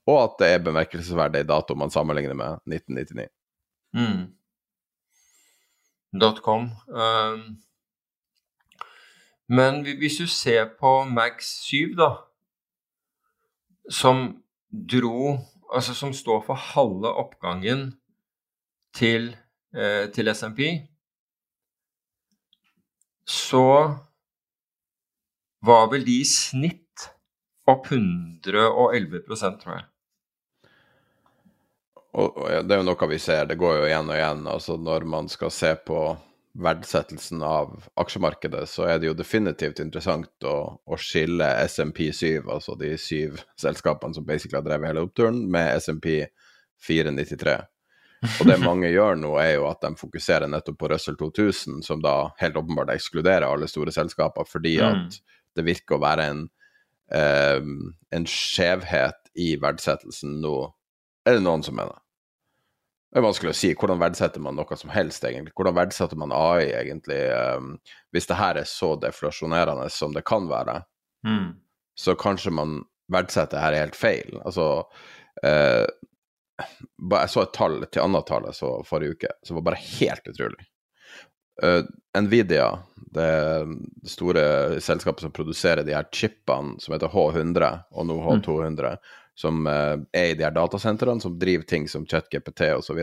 Og 0.05 0.23
at 0.23 0.35
det 0.39 0.47
er 0.53 0.63
bemerkelsesverdig 0.65 1.47
dato 1.49 1.75
man 1.75 1.93
sammenligner 1.93 2.37
med 2.37 2.61
1999. 2.69 3.29
Mm. 3.95 4.35
.com. 6.43 6.69
Um, 6.87 7.57
men 9.47 9.81
hvis 9.83 10.17
du 10.21 10.27
ser 10.27 10.69
på 10.79 11.03
Max 11.03 11.49
7, 11.65 11.95
da, 11.97 12.13
som 13.89 14.41
dro 14.71 15.37
Altså 15.75 15.95
som 15.97 16.11
står 16.13 16.43
for 16.45 16.53
halve 16.53 17.09
oppgangen 17.09 17.95
til, 18.93 19.35
eh, 19.73 20.11
til 20.13 20.29
SMP 20.29 20.59
så 23.25 23.97
var 25.65 25.89
vel 25.91 26.05
de 26.05 26.19
i 26.21 26.27
snitt 26.29 27.07
opp 27.67 27.89
111% 27.89 29.61
tror 29.61 29.73
jeg. 29.73 29.85
Og, 32.15 32.38
og 32.39 32.67
Det 32.67 32.75
er 32.75 32.80
jo 32.80 32.88
noe 32.88 33.10
vi 33.12 33.19
ser, 33.19 33.49
det 33.49 33.60
går 33.60 33.82
jo 33.82 33.89
igjen 33.89 34.10
og 34.10 34.15
igjen. 34.15 34.47
altså 34.47 34.78
Når 34.80 35.06
man 35.12 35.28
skal 35.32 35.51
se 35.51 35.73
på 35.88 35.99
verdsettelsen 36.56 37.41
av 37.43 37.73
aksjemarkedet, 37.99 38.63
så 38.71 38.86
er 38.88 38.99
det 38.99 39.10
jo 39.10 39.17
definitivt 39.17 39.82
interessant 39.84 40.47
å, 40.47 40.80
å 40.80 40.99
skille 40.99 41.49
SMP 41.67 42.08
7, 42.15 42.47
altså 42.47 42.78
de 42.80 42.93
syv 43.01 43.41
selskapene 43.60 44.15
som 44.15 44.23
basically 44.28 44.62
har 44.62 44.67
drevet 44.67 44.93
hele 44.93 45.04
oppturen, 45.04 45.41
med 45.51 45.75
SMP 45.84 46.30
493. 46.88 47.58
Og 48.25 48.47
det 48.47 48.56
mange 48.63 48.89
gjør 48.93 49.19
nå, 49.19 49.34
er 49.41 49.58
jo 49.58 49.67
at 49.67 49.84
de 49.84 49.91
fokuserer 49.99 50.47
nettopp 50.49 50.80
på 50.80 50.89
Russell 50.93 51.19
2000, 51.19 51.84
som 51.86 51.99
da 52.04 52.32
helt 52.39 52.56
åpenbart 52.58 52.93
ekskluderer 52.95 53.47
alle 53.49 53.67
store 53.69 53.93
selskaper, 53.93 54.47
fordi 54.47 54.78
mm. 54.80 54.88
at 54.88 55.19
det 55.60 55.67
virker 55.67 55.97
å 55.97 56.04
være 56.06 56.30
en, 56.32 56.41
um, 57.12 57.75
en 58.15 58.32
skjevhet 58.32 59.36
i 59.43 59.51
verdsettelsen 59.60 60.39
nå. 60.39 60.56
Er 61.28 61.38
det 61.38 61.45
noen 61.45 61.67
som 61.67 61.75
mener? 61.75 61.99
Det 63.15 63.21
er 63.21 63.23
vanskelig 63.23 63.54
å 63.54 63.56
si. 63.56 63.69
Hvordan 63.80 64.01
verdsetter 64.01 64.41
man 64.43 64.58
noe 64.60 64.75
som 64.75 64.89
helst, 64.91 65.23
egentlig? 65.23 65.54
Hvordan 65.56 65.78
verdsetter 65.78 66.19
man 66.19 66.34
AI, 66.36 66.65
egentlig? 66.75 67.21
Um, 67.32 67.78
hvis 68.12 68.28
det 68.28 68.36
her 68.36 68.60
er 68.60 68.67
så 68.67 68.89
deflasjonerende 68.99 69.86
som 69.88 70.12
det 70.12 70.25
kan 70.28 70.49
være, 70.49 70.82
mm. 71.23 71.45
så 71.95 72.17
kanskje 72.19 72.51
man 72.58 72.82
verdsetter 73.15 73.63
her 73.63 73.78
helt 73.80 73.95
feil. 73.95 74.36
Altså, 74.43 74.67
uh, 75.47 75.86
jeg 76.60 77.32
så 77.32 77.45
et 77.45 77.56
tall 77.56 77.80
til 77.88 78.04
annet 78.04 78.28
tall 78.28 78.49
jeg 78.49 78.60
så 78.60 78.75
forrige 78.84 79.15
uke, 79.15 79.32
som 79.47 79.62
var 79.62 79.69
bare 79.69 79.84
helt 79.86 80.28
utrolig. 80.34 80.67
Uh, 81.63 81.88
Nvidia, 82.19 82.67
det 83.15 83.32
store 84.12 84.82
selskapet 84.84 85.23
som 85.23 85.32
produserer 85.32 85.88
de 85.88 85.95
her 85.95 86.12
chipene 86.12 86.75
som 86.84 86.99
heter 86.99 87.15
H100 87.15 87.71
og 87.95 88.12
nå 88.12 88.19
H200, 88.28 88.99
mm. 88.99 89.15
Som 89.36 89.67
uh, 89.67 89.98
er 90.15 90.32
i 90.32 90.38
de 90.38 90.45
her 90.48 90.56
datasentrene 90.56 91.24
som 91.24 91.38
driver 91.39 91.67
ting 91.67 91.89
som 91.91 92.08
ChatGPT 92.08 92.69
osv. 92.76 93.02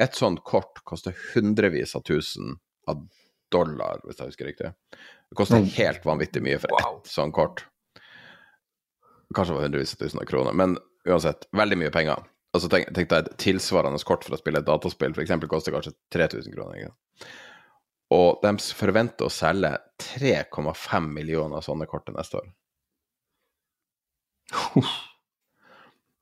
Et 0.00 0.18
sånt 0.18 0.42
kort 0.46 0.82
koster 0.86 1.16
hundrevis 1.34 1.94
av 1.98 2.04
tusen 2.06 2.56
av 2.90 3.04
dollar, 3.52 4.00
hvis 4.04 4.20
jeg 4.20 4.32
husker 4.32 4.50
riktig. 4.50 4.72
Det 5.30 5.38
koster 5.38 5.62
mm. 5.62 5.70
helt 5.78 6.06
vanvittig 6.06 6.42
mye 6.44 6.60
for 6.62 6.74
wow. 6.74 7.00
ett 7.00 7.10
sånt 7.10 7.34
kort. 7.34 7.66
Kanskje 9.34 9.52
det 9.52 9.58
var 9.58 9.68
hundrevis 9.68 9.96
av 9.96 10.04
tusen 10.04 10.22
av 10.22 10.30
kroner, 10.30 10.54
men 10.54 10.78
uansett, 11.08 11.48
veldig 11.52 11.78
mye 11.82 11.94
penger 11.94 12.22
altså 12.54 12.70
tenk, 12.70 12.90
tenk 12.94 13.10
deg 13.10 13.24
et 13.24 13.38
tilsvarende 13.42 14.00
kort 14.06 14.26
for 14.26 14.36
å 14.36 14.40
spille 14.40 14.62
et 14.62 14.68
dataspill, 14.68 15.14
f.eks. 15.14 15.34
koster 15.50 15.74
kanskje 15.74 15.94
3000 16.14 16.54
kroner. 16.54 16.84
Ikke? 16.84 17.30
Og 18.14 18.44
de 18.44 18.52
forventer 18.78 19.26
å 19.26 19.32
selge 19.32 19.72
3,5 20.04 21.08
millioner 21.16 21.64
sånne 21.64 21.88
kort 21.90 22.06
til 22.06 22.18
neste 22.18 22.38
år. 22.42 22.52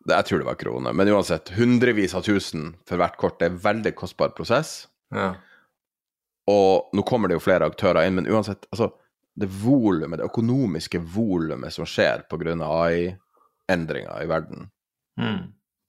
Det, 0.03 0.17
jeg 0.17 0.29
tror 0.29 0.43
det 0.43 0.49
var 0.49 0.59
kroner, 0.59 0.95
men 0.99 1.11
uansett, 1.15 1.53
hundrevis 1.55 2.15
av 2.19 2.27
tusen 2.27 2.73
for 2.89 2.99
hvert 2.99 3.17
kort. 3.21 3.39
Det 3.39 3.47
er 3.47 3.55
en 3.55 3.63
veldig 3.63 3.95
kostbar 3.99 4.35
prosess. 4.37 4.89
Ja. 5.15 5.33
Og 6.51 6.91
nå 6.97 7.05
kommer 7.07 7.31
det 7.31 7.39
jo 7.39 7.45
flere 7.45 7.69
aktører 7.71 8.09
inn, 8.09 8.19
men 8.19 8.27
uansett, 8.27 8.67
altså 8.75 8.91
det 9.39 9.49
volumet, 9.63 10.19
det 10.19 10.27
økonomiske 10.27 11.01
volumet 11.15 11.73
som 11.73 11.87
skjer 11.89 12.27
pga. 12.29 12.57
AI-endringer 12.67 14.25
i 14.25 14.29
verden, 14.29 14.67
mm 15.21 15.43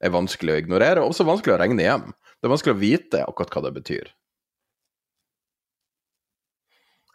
er 0.04 0.12
vanskelig 0.12 0.54
å 0.54 0.60
ignorere, 0.60 1.02
og 1.02 1.12
også 1.12 1.26
vanskelig 1.28 1.56
å 1.56 1.62
regne 1.62 1.86
hjem. 1.86 2.12
Det 2.36 2.48
er 2.48 2.52
vanskelig 2.52 2.74
å 2.74 2.82
vite 2.82 3.24
akkurat 3.24 3.56
hva 3.56 3.64
det 3.66 3.74
betyr. 3.78 4.12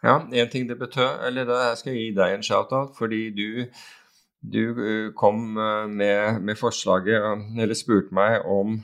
Ja, 0.00 0.16
én 0.32 0.48
ting 0.48 0.64
det 0.64 0.78
betød 0.80 1.26
Eller 1.26 1.44
da 1.44 1.74
skal 1.76 1.92
jeg 1.92 2.06
gi 2.06 2.12
deg 2.16 2.32
en 2.32 2.44
shout-out, 2.46 2.94
fordi 2.96 3.26
du, 3.36 3.66
du 4.40 4.64
eh, 4.70 5.12
kom 5.16 5.56
eh, 5.58 5.86
med, 5.88 6.40
med, 6.42 6.58
forslaget, 6.58 7.44
eller 7.60 7.78
spurte 7.78 8.14
meg 8.16 8.40
om 8.48 8.80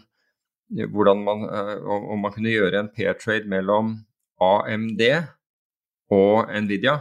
hvordan 0.67 1.21
man, 1.23 1.45
om 1.87 2.25
man 2.25 2.33
kunne 2.35 2.51
gjøre 2.51 2.81
en 2.81 2.89
pair 2.91 3.13
trade 3.15 3.47
mellom 3.47 3.93
AMD 4.43 5.03
og 6.11 6.51
Nvidia. 6.51 6.97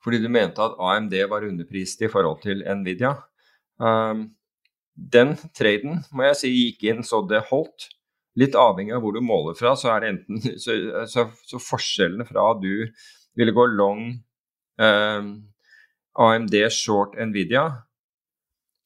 Fordi 0.00 0.22
du 0.22 0.30
mente 0.32 0.62
at 0.62 0.78
AMD 0.80 1.14
var 1.28 1.44
underprist 1.44 2.00
i 2.00 2.08
forhold 2.08 2.40
til 2.42 2.62
Nvidia. 2.78 3.12
Um, 3.76 4.30
den 4.96 5.34
traden 5.52 6.00
må 6.14 6.28
jeg 6.30 6.38
si 6.40 6.52
gikk 6.54 6.86
inn 6.88 7.04
så 7.04 7.20
det 7.28 7.42
holdt. 7.50 7.90
Litt 8.40 8.56
avhengig 8.56 8.94
av 8.96 9.02
hvor 9.04 9.16
du 9.16 9.20
måler 9.24 9.56
fra, 9.58 9.74
så 9.76 9.94
er 9.94 10.04
det 10.04 10.12
enten 10.12 10.40
Så, 10.60 10.76
så, 11.12 11.26
så 11.48 11.60
forskjellene 11.60 12.26
fra 12.28 12.50
du 12.60 12.86
ville 13.36 13.54
gå 13.56 13.66
long 13.72 14.06
um, 14.80 15.30
AMD 16.18 16.54
short 16.72 17.16
Nvidia, 17.20 17.66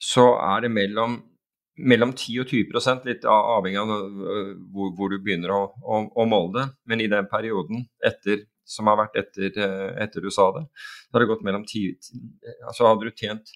så 0.01 0.33
er 0.41 0.65
det 0.65 0.73
mellom, 0.73 1.19
mellom 1.77 2.15
10 2.17 2.41
og 2.43 2.53
20 2.53 3.05
litt 3.09 3.27
avhengig 3.29 3.81
av 3.83 3.93
øh, 3.93 4.55
hvor, 4.73 4.95
hvor 4.97 5.13
du 5.13 5.19
begynner 5.21 5.53
å, 5.55 5.61
å, 5.83 6.01
å, 6.09 6.27
måle 6.29 6.55
det. 6.57 6.67
Men 6.89 7.05
i 7.05 7.11
den 7.13 7.29
perioden 7.31 7.85
etter 8.07 8.47
som 8.71 8.87
har 8.87 9.01
vært 9.01 9.19
etter, 9.19 9.51
øh, 9.51 9.91
etter 10.03 10.25
du 10.25 10.31
sa 10.33 10.51
det, 10.57 10.67
så 11.09 11.17
har 11.17 11.25
det 11.25 11.31
gått 11.33 11.47
mellom 11.47 11.67
10 11.67 11.97
Altså 12.69 12.87
hadde 12.87 13.09
du 13.09 13.17
tjent 13.19 13.51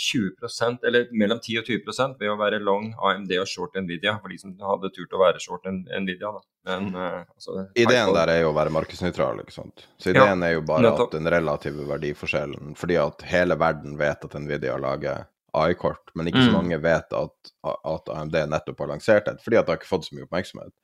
20% 0.00 0.86
eller 0.88 1.08
mellom 1.12 1.40
10 1.42 1.58
og 1.60 1.66
20 1.68 2.14
ved 2.20 2.30
å 2.32 2.36
være 2.40 2.60
long 2.64 2.92
AMD 2.96 3.32
og 3.36 3.48
short 3.48 3.74
Nvidia, 3.76 4.14
for 4.22 4.32
de 4.32 4.38
som 4.40 4.54
hadde 4.64 4.90
turt 4.96 5.12
å 5.12 5.20
være 5.20 5.42
short 5.42 5.68
Nvidia. 5.68 6.30
Da. 6.32 6.40
Men, 6.70 6.88
uh, 6.94 7.18
altså, 7.34 7.66
ideen 7.74 8.12
der 8.16 8.32
er 8.32 8.40
jo 8.42 8.52
å 8.52 8.56
være 8.56 8.72
markedsnøytral, 8.72 9.42
ikke 9.44 9.56
sant. 9.58 9.84
Så 10.00 10.14
ideen 10.14 10.40
ja, 10.40 10.48
er 10.48 10.56
jo 10.56 10.64
bare 10.70 10.86
nettopp. 10.88 11.12
at 11.12 11.18
den 11.18 11.32
relative 11.34 11.86
verdiforskjellen 11.88 12.74
Fordi 12.80 12.96
at 13.00 13.24
hele 13.28 13.56
verden 13.60 13.98
vet 14.00 14.24
at 14.24 14.36
Nvidia 14.40 14.78
lager 14.80 15.26
AI-kort, 15.52 16.12
men 16.14 16.30
ikke 16.30 16.44
så 16.44 16.50
mm. 16.52 16.56
mange 16.56 16.78
vet 16.80 17.16
at, 17.16 17.54
at, 17.66 18.12
AMD 18.14 18.36
nettopp 18.52 18.84
har 18.84 18.92
lansert 18.92 19.28
et, 19.28 19.40
fordi 19.42 19.58
at 19.58 19.66
det 19.66 19.74
har 19.74 19.80
ikke 19.80 19.90
fått 19.90 20.06
så 20.06 20.16
mye 20.16 20.28
oppmerksomhet. 20.28 20.74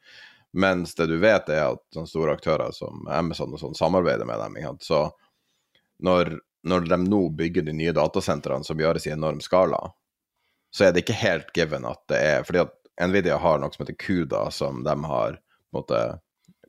Mens 0.57 0.97
det 0.99 1.07
du 1.11 1.17
vet, 1.23 1.49
er 1.53 1.69
at 1.71 1.83
sånne 1.95 2.11
store 2.11 2.35
aktører 2.37 2.75
som 2.75 3.07
Amazon 3.13 3.55
og 3.55 3.63
sånn 3.63 3.79
samarbeider 3.79 4.29
med 4.29 4.43
dem. 4.43 4.81
Så 4.83 5.05
når 6.03 6.39
når 6.67 6.89
de 6.91 6.99
nå 7.07 7.21
bygger 7.39 7.63
de 7.67 7.75
nye 7.77 7.95
datasentrene 7.95 8.67
som 8.67 8.81
gjøres 8.81 9.07
i 9.07 9.15
enorm 9.15 9.39
skala, 9.45 9.79
så 10.75 10.87
er 10.87 10.93
det 10.93 11.05
ikke 11.05 11.21
helt 11.21 11.53
given 11.55 11.87
at 11.89 12.03
det 12.11 12.19
er 12.21 12.47
fordi 12.47 12.65
at 12.65 12.75
Nvidia 13.07 13.37
har 13.41 13.61
noe 13.61 13.73
som 13.75 13.85
heter 13.85 13.99
CUDA, 14.01 14.47
som 14.51 14.81
de 14.85 14.95
har 15.05 15.37
på 15.37 15.77
en 15.77 15.79
måte, 15.79 16.01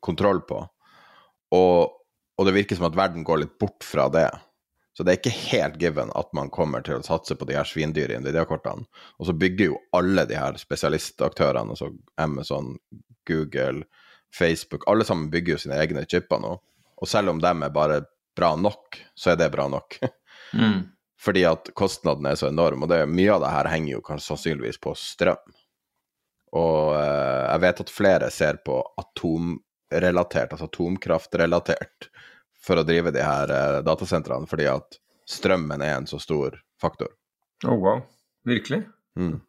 kontroll 0.04 0.42
på. 0.48 0.60
Og, 1.56 1.94
og, 2.36 2.44
det 2.46 2.54
virker 2.56 2.78
som 2.78 2.90
at 2.90 2.98
verden 3.00 3.24
går 3.28 3.42
litt 3.42 3.56
bort 3.60 3.86
fra 3.88 4.10
det. 4.12 4.28
Så 4.94 5.06
det 5.06 5.14
er 5.14 5.20
ikke 5.22 5.52
helt 5.54 5.78
given 5.80 6.12
at 6.18 6.34
man 6.36 6.52
kommer 6.54 6.84
til 6.84 7.00
å 7.00 7.06
satse 7.06 7.38
på 7.38 7.48
de 7.48 7.56
her 7.56 7.68
svindyre 7.70 8.20
Nvidia-kortene. 8.20 8.88
Og 9.18 9.30
så 9.30 9.36
bygger 9.38 9.72
jo 9.72 9.80
alle 9.96 10.28
de 10.28 10.36
her 10.38 10.60
spesialistaktørene, 10.60 11.74
altså 11.74 11.94
Amazon, 12.20 12.76
Google, 13.30 13.86
Facebook, 14.36 14.84
alle 14.92 15.08
sammen 15.08 15.32
bygger 15.32 15.56
jo 15.56 15.64
sine 15.64 15.80
egne 15.80 16.04
chipper 16.10 16.42
nå. 16.44 16.58
Og 16.98 17.10
selv 17.10 17.32
om 17.32 17.42
de 17.42 17.50
er 17.54 17.74
bare 17.74 18.02
bra 18.38 18.54
nok, 18.60 19.00
så 19.18 19.34
er 19.34 19.42
det 19.42 19.50
bra 19.54 19.68
nok. 19.72 20.00
Mm. 20.54 20.86
Fordi 21.26 21.44
at 21.50 21.72
kostnadene 21.78 22.32
er 22.32 22.40
så 22.40 22.52
enorm, 22.52 22.86
og 22.86 22.92
det, 22.92 23.02
mye 23.10 23.34
av 23.34 23.42
det 23.42 23.54
her 23.56 23.70
henger 23.74 23.96
jo 23.96 24.04
kanskje 24.06 24.30
sannsynligvis 24.32 24.78
på 24.84 24.94
strøm. 24.98 25.56
Og 26.56 26.94
eh, 26.96 27.44
jeg 27.48 27.64
vet 27.66 27.82
at 27.84 27.94
flere 27.94 28.30
ser 28.32 28.60
på 28.66 28.78
atomrelatert, 29.02 30.54
altså 30.54 30.70
atomkraftrelatert, 30.70 32.10
for 32.64 32.80
å 32.80 32.86
drive 32.88 33.12
de 33.16 33.26
her 33.26 33.54
eh, 33.54 33.80
datasentrene, 33.86 34.50
fordi 34.50 34.70
at 34.72 35.00
strømmen 35.28 35.82
er 35.82 35.98
en 35.98 36.08
så 36.10 36.22
stor 36.22 36.60
faktor. 36.82 37.10
Oh, 37.66 37.76
wow. 37.82 38.06
Virkelig? 38.48 38.84
Mm. 39.18 39.40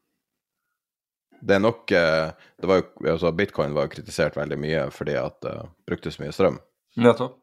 Det 1.40 1.54
er 1.54 1.62
nok 1.62 1.92
eh, 1.92 2.30
det 2.58 2.66
var 2.66 2.80
jo, 2.80 2.86
altså 3.12 3.32
Bitcoin 3.32 3.76
var 3.76 3.86
jo 3.86 3.92
kritisert 3.92 4.36
veldig 4.36 4.58
mye 4.58 4.86
fordi 4.90 5.14
at 5.20 5.36
det 5.44 5.52
uh, 5.54 5.68
brukte 5.86 6.10
så 6.10 6.24
mye 6.24 6.34
strøm. 6.34 6.58
Nettopp. 6.98 7.36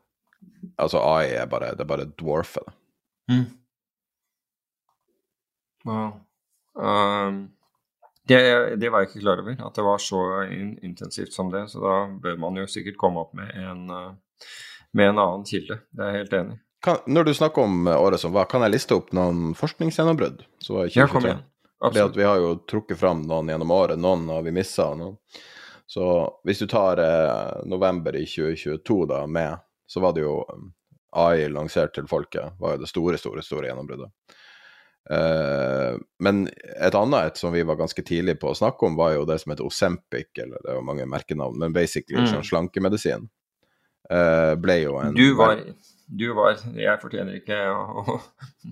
Altså 0.81 0.99
AI 0.99 1.35
er 1.39 1.49
bare, 1.49 1.73
det 1.75 1.85
er 1.85 1.89
bare 1.89 2.07
dwarfer 2.19 2.65
det. 2.67 2.73
Mm. 3.31 3.45
Wow. 5.85 6.11
Um, 6.75 7.39
det, 8.27 8.39
det, 8.81 8.89
var 8.89 9.03
jeg 9.03 9.09
ikke 9.09 9.23
klar 9.23 9.41
over, 9.41 9.55
at 9.67 9.77
det 9.77 9.85
var 9.85 10.01
så 10.01 10.21
in 10.51 10.75
intensivt 10.83 11.33
som 11.33 11.51
det. 11.53 11.67
Så 11.71 11.81
da 11.83 11.95
bør 12.21 12.37
man 12.41 12.59
jo 12.59 12.67
sikkert 12.69 12.97
komme 13.01 13.23
opp 13.23 13.33
med 13.37 13.51
en, 13.55 13.89
uh, 13.89 14.45
med 14.91 15.11
en 15.13 15.21
annen 15.21 15.45
kilde. 15.47 15.79
Det 15.91 16.03
er 16.05 16.13
jeg 16.13 16.25
helt 16.25 16.37
enig 16.41 16.57
i. 16.57 16.61
Når 17.09 17.23
du 17.25 17.33
snakker 17.33 17.65
om 17.65 17.87
uh, 17.87 17.97
året 17.97 18.21
som 18.21 18.33
var, 18.33 18.49
kan 18.49 18.65
jeg 18.65 18.75
liste 18.75 18.97
opp 18.97 19.13
noen 19.15 19.53
forskningsgjennombrudd? 19.57 20.45
Ja, 20.93 21.07
kom 21.09 21.29
igjen. 21.29 21.45
Absolutt. 21.85 22.17
Vi 22.17 22.23
har 22.23 22.39
jo 22.41 22.55
trukket 22.69 22.99
fram 22.99 23.21
noen 23.27 23.49
gjennom 23.51 23.71
året, 23.71 23.99
noen 23.99 24.29
har 24.31 24.41
vi 24.41 24.53
missa. 24.55 24.89
Så 25.85 26.05
hvis 26.43 26.59
du 26.59 26.67
tar 26.71 26.97
eh, 26.97 27.65
november 27.69 28.15
i 28.15 28.23
2022 28.25 29.05
da 29.11 29.25
med 29.27 29.59
så 29.87 30.01
var 30.03 30.15
det 30.15 30.25
jo 30.25 30.39
um, 30.49 30.71
AI 31.15 31.47
lansert 31.51 31.95
til 31.95 32.09
folket, 32.09 32.57
var 32.59 32.75
jo 32.75 32.83
det 32.83 32.89
store, 32.91 33.19
store, 33.21 33.43
store 33.45 33.69
gjennombruddet. 33.69 34.11
Uh, 35.05 36.01
men 36.25 36.47
et 36.81 36.95
annet 36.97 37.29
et 37.29 37.39
som 37.39 37.53
vi 37.53 37.61
var 37.67 37.77
ganske 37.77 38.01
tidlig 38.05 38.39
på 38.41 38.49
å 38.51 38.57
snakke 38.57 38.87
om, 38.87 38.97
var 38.97 39.13
jo 39.15 39.27
det 39.29 39.37
som 39.41 39.53
heter 39.53 39.67
Osempic, 39.67 40.31
eller 40.41 40.61
det 40.65 40.77
var 40.79 40.87
mange 40.87 41.07
merkenavn, 41.09 41.59
men 41.61 41.75
basically 41.75 42.17
mm. 42.19 42.31
sånn 42.33 42.47
slankemedisin. 42.47 43.29
Uh, 44.05 44.53
ble 44.61 44.79
jo 44.83 44.97
en 45.01 45.15
Du 45.17 45.31
var, 45.33 45.63
du 46.05 46.27
var 46.37 46.59
Jeg 46.77 46.99
fortjener 47.01 47.39
ikke 47.39 47.55
å 47.73 48.19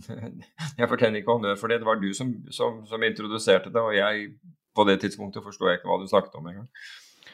Jeg 0.77 0.89
fortjener 0.91 1.23
ikke 1.23 1.33
honnør 1.33 1.57
for 1.57 1.73
det. 1.73 1.79
Det 1.81 1.89
var 1.89 1.97
du 1.97 2.11
som, 2.13 2.35
som, 2.53 2.83
som, 2.85 3.05
introduserte 3.07 3.73
det, 3.73 3.81
og 3.81 3.97
jeg 3.97 4.35
på 4.77 4.85
det 4.89 4.99
tidspunktet 5.01 5.45
forsto 5.45 5.69
jeg 5.69 5.79
ikke 5.79 5.89
hva 5.89 5.97
du 6.01 6.05
snakket 6.09 6.37
om 6.37 6.49
engang. 6.49 6.69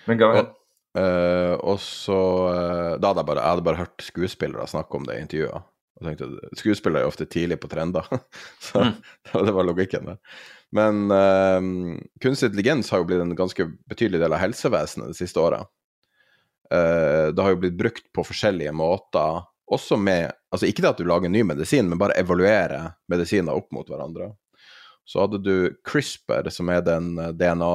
Men 0.07 0.19
gå 0.19 0.31
ahead. 0.31 0.55
Uh, 0.97 1.53
og 1.69 1.77
så 1.83 2.17
uh, 2.49 2.93
Da 2.97 3.11
hadde 3.11 3.21
jeg 3.21 3.27
bare, 3.27 3.41
jeg 3.43 3.53
hadde 3.53 3.65
bare 3.67 3.81
hørt 3.83 4.01
skuespillere 4.01 4.69
snakke 4.69 4.97
om 4.97 5.05
det 5.05 5.17
i 5.19 5.25
intervjuer. 5.25 5.65
Og 5.99 6.07
tenkte, 6.07 6.29
Skuespillere 6.57 7.05
er 7.05 7.11
ofte 7.11 7.27
tidlig 7.29 7.59
på 7.61 7.69
trender, 7.69 8.07
så 8.65 8.87
mm. 8.87 8.95
det 9.45 9.53
var 9.53 9.67
logikken 9.67 10.09
der. 10.09 10.17
Men 10.75 11.05
uh, 11.13 11.99
kunstig 12.23 12.49
intelligens 12.51 12.89
har 12.93 13.03
jo 13.03 13.09
blitt 13.09 13.21
en 13.25 13.37
ganske 13.37 13.69
betydelig 13.89 14.23
del 14.23 14.33
av 14.33 14.41
helsevesenet 14.41 15.13
det 15.13 15.19
siste 15.19 15.41
året. 15.41 15.69
det 16.69 17.41
har 17.41 17.49
jo 17.49 17.57
blitt 17.57 17.77
brukt 17.77 18.03
på 18.13 18.21
forskjellige 18.21 18.71
måter, 18.77 19.39
også 19.73 19.97
med 19.97 20.35
Altså 20.53 20.67
ikke 20.69 20.83
det 20.83 20.89
at 20.89 20.99
du 21.01 21.07
lager 21.09 21.29
ny 21.29 21.41
medisin, 21.45 21.89
men 21.89 21.97
bare 21.97 22.17
evaluere 22.17 22.95
medisiner 23.09 23.53
opp 23.53 23.67
mot 23.73 23.89
hverandre. 23.89 24.31
Så 25.05 25.21
hadde 25.21 25.37
du 25.45 25.75
CRISPR, 25.85 26.49
som 26.53 26.69
er 26.73 26.81
den 26.85 27.11
DNA 27.37 27.73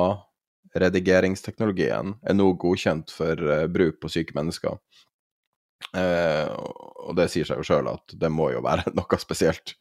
redigeringsteknologien 0.81 2.17
er 2.23 2.37
nå 2.37 2.49
godkjent 2.61 3.13
for 3.15 3.39
uh, 3.39 3.67
bruk 3.71 4.01
på 4.03 4.11
syke 4.11 4.35
mennesker. 4.37 4.79
Eh, 5.95 6.49
og 7.05 7.15
det 7.19 7.29
sier 7.31 7.47
seg 7.47 7.61
jo 7.61 7.67
sjøl 7.67 7.89
at 7.93 8.15
det 8.19 8.31
må 8.33 8.49
jo 8.55 8.63
være 8.65 8.91
noe 8.99 9.19
spesielt. 9.21 9.75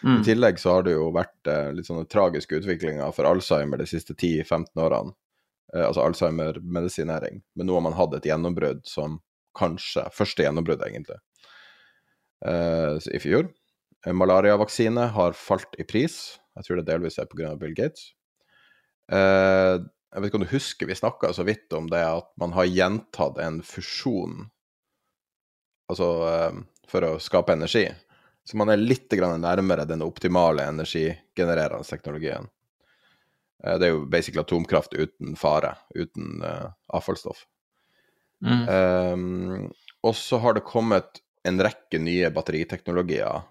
Mm. 0.00 0.20
I 0.20 0.26
tillegg 0.26 0.60
så 0.60 0.76
har 0.76 0.86
det 0.86 0.96
jo 0.96 1.10
vært 1.14 1.50
eh, 1.50 1.70
litt 1.76 1.88
sånne 1.88 2.08
tragiske 2.10 2.62
utviklinger 2.62 3.12
for 3.14 3.28
Alzheimer 3.28 3.80
de 3.80 3.88
siste 3.90 4.16
10-15 4.16 4.72
årene. 4.80 5.14
altså 5.76 6.02
Alzheimer-medisinering. 6.06 7.42
Men 7.54 7.68
nå 7.68 7.76
har 7.76 7.84
man 7.86 7.98
hatt 7.98 8.16
et 8.16 8.30
gjennombrudd 8.30 8.82
som 8.88 9.20
kanskje 9.58 10.06
Første 10.14 10.44
gjennombrudd, 10.44 10.82
egentlig. 10.86 11.16
I 12.46 13.18
fjor. 13.20 13.48
Malariavaksine 14.06 15.08
har 15.12 15.34
falt 15.36 15.74
i 15.82 15.84
pris. 15.84 16.14
Jeg 16.56 16.66
tror 16.66 16.78
det 16.78 16.86
delvis 16.86 17.18
er 17.18 17.26
pga. 17.28 17.50
Bill 17.58 17.74
Gates. 17.76 18.12
Jeg 20.10 20.22
vet 20.22 20.30
ikke 20.30 20.40
om 20.40 20.44
du 20.44 20.52
husker, 20.52 20.88
vi 20.90 20.98
snakka 20.98 21.30
så 21.34 21.44
vidt 21.46 21.72
om 21.76 21.86
det 21.90 22.02
at 22.02 22.30
man 22.40 22.54
har 22.56 22.66
gjentatt 22.66 23.38
en 23.38 23.60
fusjon 23.62 24.48
altså 25.90 26.08
eh, 26.28 26.62
for 26.90 27.06
å 27.06 27.18
skape 27.22 27.54
energi. 27.54 27.86
Så 28.46 28.58
man 28.58 28.72
er 28.72 28.80
litt 28.80 29.12
nærmere 29.12 29.86
den 29.86 30.02
optimale 30.02 30.66
energigenererende 30.70 31.86
teknologien. 31.86 32.48
Eh, 33.64 33.76
det 33.78 33.88
er 33.88 33.94
jo 33.94 34.06
basically 34.10 34.42
atomkraft 34.42 34.94
uten 34.94 35.36
fare, 35.38 35.76
uten 35.94 36.42
uh, 36.42 36.70
avfallsstoff. 36.94 37.44
Mm. 38.40 38.62
Um, 38.68 39.72
og 40.02 40.16
så 40.16 40.40
har 40.40 40.56
det 40.56 40.66
kommet 40.66 41.20
en 41.44 41.60
rekke 41.60 42.00
nye 42.00 42.30
batteriteknologier 42.32 43.42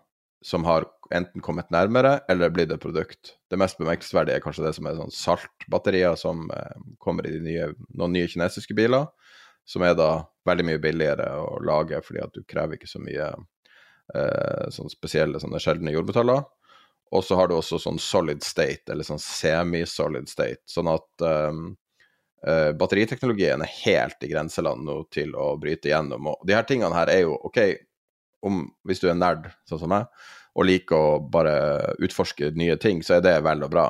som 0.46 0.66
har 0.66 0.88
enten 1.16 1.42
kommet 1.42 1.72
nærmere 1.74 2.20
eller 2.30 2.52
blitt 2.54 2.72
et 2.74 2.82
produkt. 2.82 3.34
Det 3.50 3.58
mest 3.60 3.80
bemerkelsesverdige 3.82 4.38
er 4.38 4.44
kanskje 4.44 4.66
det 4.68 4.74
som 4.78 4.90
er 4.90 5.00
sånn 5.00 5.16
saltbatterier 5.16 6.18
som 6.20 6.46
eh, 6.54 6.78
kommer 7.02 7.28
i 7.28 7.40
nye, 7.44 7.72
noen 7.98 8.14
nye 8.14 8.30
kinesiske 8.30 8.78
biler, 8.78 9.10
som 9.66 9.86
er 9.86 9.98
da 9.98 10.12
veldig 10.50 10.68
mye 10.70 10.82
billigere 10.82 11.32
å 11.42 11.58
lage 11.66 12.02
fordi 12.06 12.24
at 12.24 12.36
du 12.36 12.46
krever 12.48 12.78
ikke 12.78 12.90
så 12.90 13.02
mye 13.02 13.32
eh, 13.34 14.66
sånn 14.74 14.92
spesielle 14.92 15.42
sånne 15.42 15.62
sjeldne 15.64 15.94
jordmetaller. 15.96 16.46
Og 17.10 17.26
så 17.26 17.38
har 17.40 17.50
du 17.50 17.56
også 17.58 17.80
sånn 17.82 17.98
solid 18.02 18.44
state, 18.46 18.92
eller 18.94 19.08
sånn 19.08 19.22
semi-solid 19.22 20.30
state, 20.30 20.62
sånn 20.70 20.92
at 20.92 21.24
um, 21.26 21.72
uh, 22.46 22.70
batteriteknologien 22.78 23.64
er 23.66 23.72
helt 23.80 24.26
i 24.26 24.30
grenseland 24.30 24.86
nå 24.86 25.00
til 25.14 25.34
å 25.34 25.56
bryte 25.58 25.90
gjennom. 25.90 26.30
Og 26.30 26.46
de 26.46 26.54
her 26.54 26.68
tingene 26.70 26.94
her 26.94 27.10
er 27.10 27.24
jo 27.24 27.40
OK, 27.50 27.58
om, 28.46 28.62
hvis 28.86 29.02
du 29.02 29.08
er 29.10 29.18
nerd, 29.18 29.50
sånn 29.66 29.82
som 29.82 29.90
meg, 29.90 30.06
og 30.60 30.68
liker 30.68 31.00
å 31.00 31.20
bare 31.32 31.56
utforske 32.04 32.52
nye 32.60 32.76
ting, 32.82 33.00
så 33.06 33.18
er 33.18 33.24
det 33.24 33.38
vel 33.46 33.64
og 33.64 33.72
bra. 33.72 33.88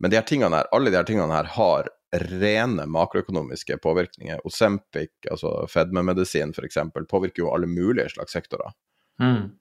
Men 0.00 0.12
de 0.12 0.16
her 0.18 0.24
tingene 0.28 0.62
her, 0.62 0.70
alle 0.72 0.92
de 0.92 0.96
her 0.96 1.08
tingene 1.08 1.36
her 1.36 1.50
har 1.56 1.90
rene 2.16 2.86
makroøkonomiske 2.88 3.76
påvirkninger. 3.84 4.40
Osempic, 4.48 5.12
altså 5.30 5.66
fedmemedisin 5.68 6.54
f.eks., 6.56 6.78
påvirker 7.10 7.44
jo 7.44 7.52
alle 7.52 7.68
mulige 7.68 8.14
slags 8.14 8.32
sektorer. 8.36 8.72
Mm. 9.20 9.52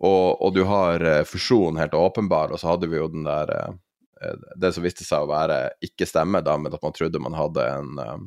Og, 0.00 0.40
og, 0.40 0.50
du 0.56 0.64
har 0.66 1.04
uh, 1.04 1.22
fusjon 1.28 1.78
helt 1.78 1.94
åpenbar, 1.94 2.50
og 2.50 2.62
så 2.62 2.72
hadde 2.72 2.88
vi 2.90 2.98
jo 2.98 3.10
den 3.12 3.26
der 3.28 3.50
uh, 3.52 4.36
Det 4.58 4.72
som 4.74 4.84
viste 4.84 5.04
seg 5.04 5.26
å 5.26 5.30
være 5.30 5.60
ikke 5.84 6.08
stemme, 6.08 6.42
da, 6.44 6.56
men 6.58 6.74
at 6.74 6.82
man 6.82 6.96
trodde 6.96 7.22
man 7.22 7.36
hadde 7.36 7.66
en, 7.68 8.26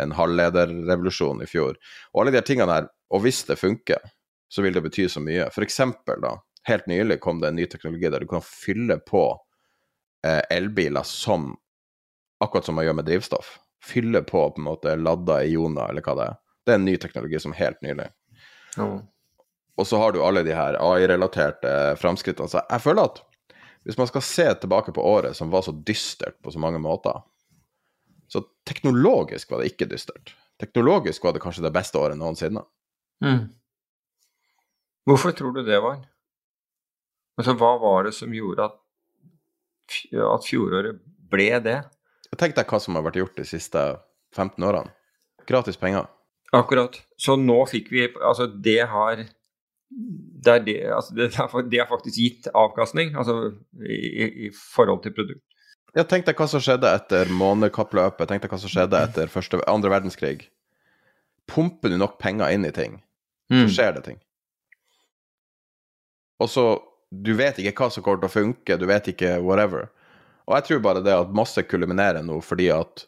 en 0.00 0.14
halvlederrevolusjon 0.16 1.42
i 1.44 1.48
fjor. 1.50 1.80
Og 2.12 2.22
alle 2.22 2.34
de 2.34 2.40
her 2.40 2.46
tingene 2.46 2.78
her, 2.78 2.86
og 3.10 3.24
hvis 3.24 3.42
det 3.48 3.58
funker, 3.60 4.04
så 4.50 4.64
vil 4.64 4.74
det 4.74 4.82
bety 4.84 5.06
så 5.08 5.22
mye. 5.22 5.46
For 5.54 5.64
eksempel, 5.64 6.20
da, 6.24 6.34
helt 6.68 6.86
nylig 6.90 7.20
kom 7.20 7.40
det 7.40 7.48
en 7.48 7.56
ny 7.56 7.66
teknologi 7.70 8.08
der 8.10 8.20
du 8.20 8.28
kan 8.30 8.44
fylle 8.44 8.98
på 9.06 9.24
elbiler 10.50 11.02
som 11.06 11.54
akkurat 12.40 12.64
som 12.68 12.76
man 12.76 12.84
gjør 12.84 12.96
med 12.98 13.06
drivstoff. 13.08 13.54
Fylle 13.84 14.20
på 14.22 14.42
på 14.50 14.60
en 14.60 14.66
måte 14.66 14.92
ladda 14.96 15.38
ioner, 15.44 15.88
eller 15.88 16.04
hva 16.04 16.14
det 16.18 16.26
er. 16.28 16.36
Det 16.66 16.72
er 16.72 16.78
en 16.80 16.84
ny 16.84 16.96
teknologi 17.00 17.40
som 17.40 17.56
helt 17.56 17.80
nylig. 17.84 18.10
Mm. 18.76 18.98
Og 19.80 19.86
så 19.88 19.96
har 19.96 20.12
du 20.12 20.20
alle 20.24 20.42
de 20.44 20.52
her 20.52 20.76
AI-relaterte 20.76 21.72
framskrittene. 21.96 22.52
Så 22.52 22.60
jeg 22.60 22.84
føler 22.84 23.08
at 23.08 23.22
hvis 23.88 23.96
man 23.96 24.10
skal 24.10 24.24
se 24.24 24.46
tilbake 24.60 24.92
på 24.92 25.04
året 25.08 25.36
som 25.36 25.52
var 25.52 25.64
så 25.64 25.72
dystert 25.72 26.36
på 26.44 26.52
så 26.52 26.60
mange 26.60 26.78
måter, 26.78 27.22
så 28.28 28.44
teknologisk 28.68 29.50
var 29.50 29.62
det 29.62 29.72
ikke 29.72 29.88
dystert. 29.88 30.34
Teknologisk 30.60 31.24
var 31.24 31.32
det 31.32 31.40
kanskje 31.40 31.64
det 31.64 31.72
beste 31.72 31.98
året 31.98 32.20
noensinne. 32.20 32.60
Mm. 33.24 33.48
Hvorfor 35.08 35.32
tror 35.32 35.56
du 35.56 35.64
det 35.64 35.80
var? 35.80 36.04
Altså, 37.40 37.54
hva 37.56 37.72
var 37.80 38.04
det 38.08 38.14
som 38.16 38.32
gjorde 38.36 38.68
at, 38.68 38.78
at 40.36 40.46
fjoråret 40.46 41.00
ble 41.32 41.50
det? 41.64 41.78
Tenk 42.38 42.54
deg 42.56 42.68
hva 42.70 42.78
som 42.82 42.94
har 42.98 43.04
vært 43.08 43.18
gjort 43.20 43.36
de 43.40 43.44
siste 43.48 43.80
15 44.36 44.62
årene. 44.68 44.92
Gratis 45.48 45.78
penger. 45.80 46.06
Akkurat. 46.54 47.00
Så 47.18 47.36
nå 47.38 47.56
fikk 47.70 47.88
vi 47.94 48.08
Altså, 48.20 48.46
det 48.50 48.80
har 48.92 49.24
det, 49.90 50.52
er 50.52 50.60
det, 50.62 50.74
altså 50.94 51.14
det, 51.16 51.26
det 51.72 51.80
har 51.80 51.88
faktisk 51.90 52.14
gitt 52.20 52.46
avkastning, 52.54 53.16
altså 53.18 53.56
i, 53.82 54.46
i 54.46 54.50
forhold 54.54 55.00
til 55.02 55.14
produkt. 55.16 55.42
Ja, 55.96 56.04
tenk 56.06 56.28
deg 56.28 56.38
hva 56.38 56.46
som 56.46 56.62
skjedde 56.62 56.86
etter 56.94 57.26
månekappløpet. 57.34 58.28
Tenk 58.30 58.44
deg 58.44 58.52
hva 58.52 58.60
som 58.62 58.70
skjedde 58.70 59.00
etter 59.02 59.32
første, 59.32 59.58
andre 59.66 59.90
verdenskrig. 59.90 60.44
Pumper 61.50 61.90
du 61.90 61.96
nok 61.98 62.20
penger 62.22 62.52
inn 62.54 62.68
i 62.68 62.70
ting, 62.76 63.00
så 63.50 63.64
Mm. 63.64 63.72
skjer 63.74 63.96
det 63.96 64.04
ting. 64.06 64.20
Og 66.38 66.48
så 66.48 66.64
Du 67.10 67.32
vet 67.34 67.58
ikke 67.58 67.84
hva 67.84 67.90
som 67.90 68.04
kommer 68.06 68.22
til 68.22 68.30
å 68.30 68.34
funke, 68.34 68.76
du 68.78 68.86
vet 68.86 69.08
ikke 69.10 69.36
whatever. 69.42 69.88
Og 70.46 70.56
jeg 70.56 70.66
tror 70.68 70.82
bare 70.84 71.02
det 71.04 71.14
at 71.14 71.32
masse 71.34 71.62
kulminerer 71.66 72.22
nå 72.26 72.40
fordi 72.44 72.70
at 72.74 73.06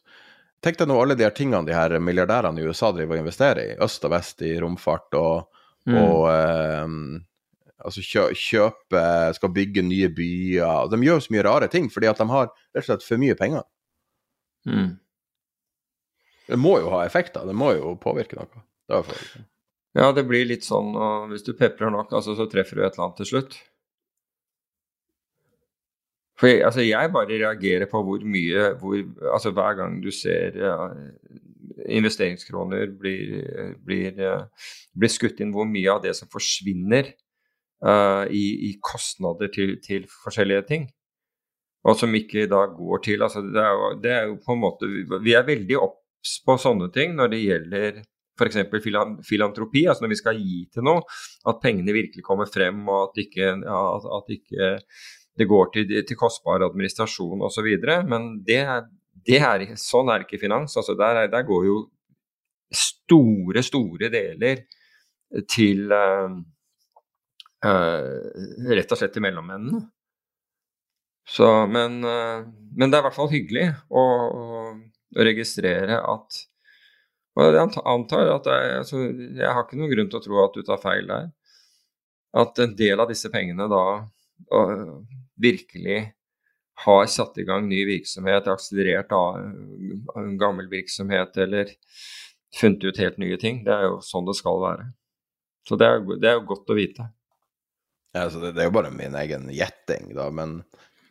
Tenk 0.62 0.76
deg 0.78 0.86
nå 0.86 0.94
alle 1.02 1.16
de 1.18 1.24
her 1.26 1.32
tingene 1.34 1.66
de 1.66 1.74
her 1.74 1.90
milliardærene 1.98 2.62
i 2.62 2.66
USA 2.70 2.92
driver 2.94 3.16
og 3.16 3.24
investerer 3.24 3.72
i. 3.72 3.78
Øst 3.82 4.04
og 4.06 4.12
vest 4.14 4.42
i 4.46 4.54
romfart 4.62 5.16
og, 5.18 5.48
Mm. 5.82 5.96
og 5.98 6.28
eh, 6.30 6.92
altså 7.82 8.04
kjø, 8.06 8.28
kjøpe 8.38 9.00
Skal 9.34 9.50
bygge 9.50 9.82
nye 9.82 10.06
byer. 10.14 10.86
De 10.92 11.00
gjør 11.02 11.18
så 11.24 11.34
mye 11.34 11.42
rare 11.42 11.66
ting 11.66 11.88
fordi 11.90 12.06
at 12.06 12.20
de 12.22 12.26
har 12.30 12.46
rett 12.52 12.84
og 12.84 12.86
slett 12.86 13.02
for 13.02 13.18
mye 13.18 13.34
penger. 13.34 13.64
Mm. 14.70 14.92
Det 16.46 16.58
må 16.62 16.76
jo 16.78 16.92
ha 16.94 17.02
effekter, 17.06 17.42
det 17.50 17.56
må 17.58 17.72
jo 17.74 17.96
påvirke 17.98 18.38
noe. 18.38 18.62
Det. 18.86 19.02
Ja, 19.98 20.12
det 20.14 20.22
blir 20.30 20.46
litt 20.46 20.62
sånn 20.62 20.94
og 20.94 21.32
hvis 21.32 21.42
du 21.42 21.52
peprer 21.58 21.90
nok, 21.90 22.14
altså, 22.14 22.36
så 22.38 22.46
treffer 22.46 22.78
du 22.78 22.84
et 22.86 22.94
eller 22.94 23.08
annet 23.08 23.18
til 23.24 23.30
slutt. 23.32 23.58
For 26.40 26.48
jeg, 26.48 26.62
altså, 26.66 26.84
jeg 26.84 27.12
bare 27.12 27.38
reagerer 27.42 27.88
på 27.90 28.00
hvor 28.06 28.22
mye 28.24 28.70
hvor, 28.80 28.96
Altså 29.34 29.52
hver 29.52 29.76
gang 29.78 29.98
du 30.02 30.10
ser 30.14 30.56
ja, 30.56 30.76
investeringskroner 31.92 32.94
blir, 32.98 33.74
blir, 33.84 34.16
uh, 34.20 34.70
blir 34.96 35.12
skutt 35.12 35.42
inn, 35.42 35.52
hvor 35.54 35.68
mye 35.68 35.92
av 35.92 36.02
det 36.04 36.14
som 36.18 36.30
forsvinner 36.32 37.12
uh, 37.84 38.24
i, 38.30 38.44
i 38.70 38.72
kostnader 38.82 39.52
til, 39.54 39.76
til 39.84 40.08
forskjellige 40.24 40.66
ting. 40.68 40.88
Og 41.88 41.98
som 41.98 42.14
ikke 42.14 42.46
da 42.50 42.64
går 42.70 43.02
til 43.02 43.24
altså 43.26 43.42
det, 43.42 43.58
er 43.58 43.72
jo, 43.74 43.92
det 44.02 44.12
er 44.14 44.26
jo 44.30 44.36
på 44.44 44.54
en 44.54 44.60
måte 44.62 44.88
Vi 45.24 45.32
er 45.34 45.46
veldig 45.48 45.78
obs 45.82 46.36
på 46.46 46.54
sånne 46.62 46.92
ting 46.94 47.16
når 47.18 47.32
det 47.32 47.40
gjelder 47.42 48.02
f.eks. 48.38 48.58
Filan, 48.84 49.16
filantropi, 49.26 49.82
altså 49.90 50.04
når 50.04 50.12
vi 50.14 50.18
skal 50.18 50.38
gi 50.40 50.60
til 50.72 50.86
noe, 50.86 51.02
at 51.50 51.58
pengene 51.62 51.92
virkelig 51.94 52.24
kommer 52.24 52.48
frem, 52.48 52.78
og 52.88 53.10
at 53.10 53.20
ikke, 53.26 53.50
ja, 53.60 53.80
at, 53.98 54.06
at 54.16 54.32
ikke 54.32 54.70
det 55.38 55.46
går 55.48 55.70
til, 55.74 55.92
til 56.08 56.18
kostbar 56.20 56.64
administrasjon 56.66 57.42
osv. 57.46 57.68
Men 58.08 58.28
det, 58.46 58.60
det 59.28 59.38
er, 59.40 59.64
sånn 59.80 60.10
er 60.12 60.26
ikke 60.26 60.40
finans. 60.42 60.76
Altså 60.76 60.96
der, 60.98 61.22
er- 61.24 61.32
der 61.32 61.46
går 61.48 61.66
jo 61.68 61.76
store, 62.72 63.62
store 63.64 64.10
deler 64.12 64.62
til 65.48 65.92
uh, 65.92 66.36
uh, 67.64 68.70
Rett 68.72 68.92
og 68.92 69.00
slett 69.00 69.14
til 69.16 69.24
mellommennene. 69.24 69.82
Så, 71.28 71.46
men, 71.70 72.00
uh, 72.04 72.42
men 72.76 72.90
det 72.90 72.98
er 72.98 73.04
i 73.04 73.06
hvert 73.06 73.16
fall 73.16 73.30
hyggelig 73.32 73.68
å, 73.88 74.02
å, 74.02 74.64
å 75.16 75.28
registrere 75.28 76.00
at 76.02 76.42
og 77.32 77.46
Jeg 77.56 77.80
antar 77.88 78.28
at 78.28 78.48
er, 78.52 78.64
altså, 78.82 78.98
Jeg 79.08 79.48
har 79.48 79.62
ikke 79.64 79.78
noen 79.80 79.88
grunn 79.94 80.08
til 80.12 80.18
å 80.18 80.24
tro 80.26 80.40
at 80.42 80.52
du 80.58 80.66
tar 80.68 80.80
feil 80.82 81.06
der. 81.08 81.30
At 82.36 82.58
en 82.60 82.74
del 82.76 83.00
av 83.00 83.08
disse 83.08 83.30
pengene 83.32 83.64
da 83.72 83.80
virkelig 85.42 86.00
har 86.84 87.06
satt 87.06 87.38
i 87.38 87.44
gang 87.46 87.68
ny 87.68 87.84
virksomhet, 87.86 88.48
akselerert 88.50 89.12
av 89.14 89.38
en 90.16 90.36
gammel 90.40 90.68
virksomhet 90.72 91.36
eller 91.36 91.70
funnet 92.56 92.84
ut 92.84 93.00
helt 93.00 93.18
nye 93.22 93.38
ting. 93.40 93.62
Det 93.66 93.74
er 93.74 93.88
jo 93.90 93.98
sånn 94.04 94.26
det 94.28 94.36
skal 94.38 94.60
være. 94.62 94.86
Så 95.68 95.78
det 95.78 95.88
er, 95.88 96.06
det 96.20 96.30
er 96.30 96.38
jo 96.40 96.46
godt 96.48 96.72
å 96.72 96.78
vite. 96.78 97.08
Ja, 98.12 98.26
altså, 98.26 98.40
det, 98.42 98.54
det 98.56 98.64
er 98.64 98.68
jo 98.68 98.76
bare 98.76 98.92
min 98.94 99.14
egen 99.16 99.48
gjetting, 99.54 100.10
da, 100.16 100.28
men 100.30 100.62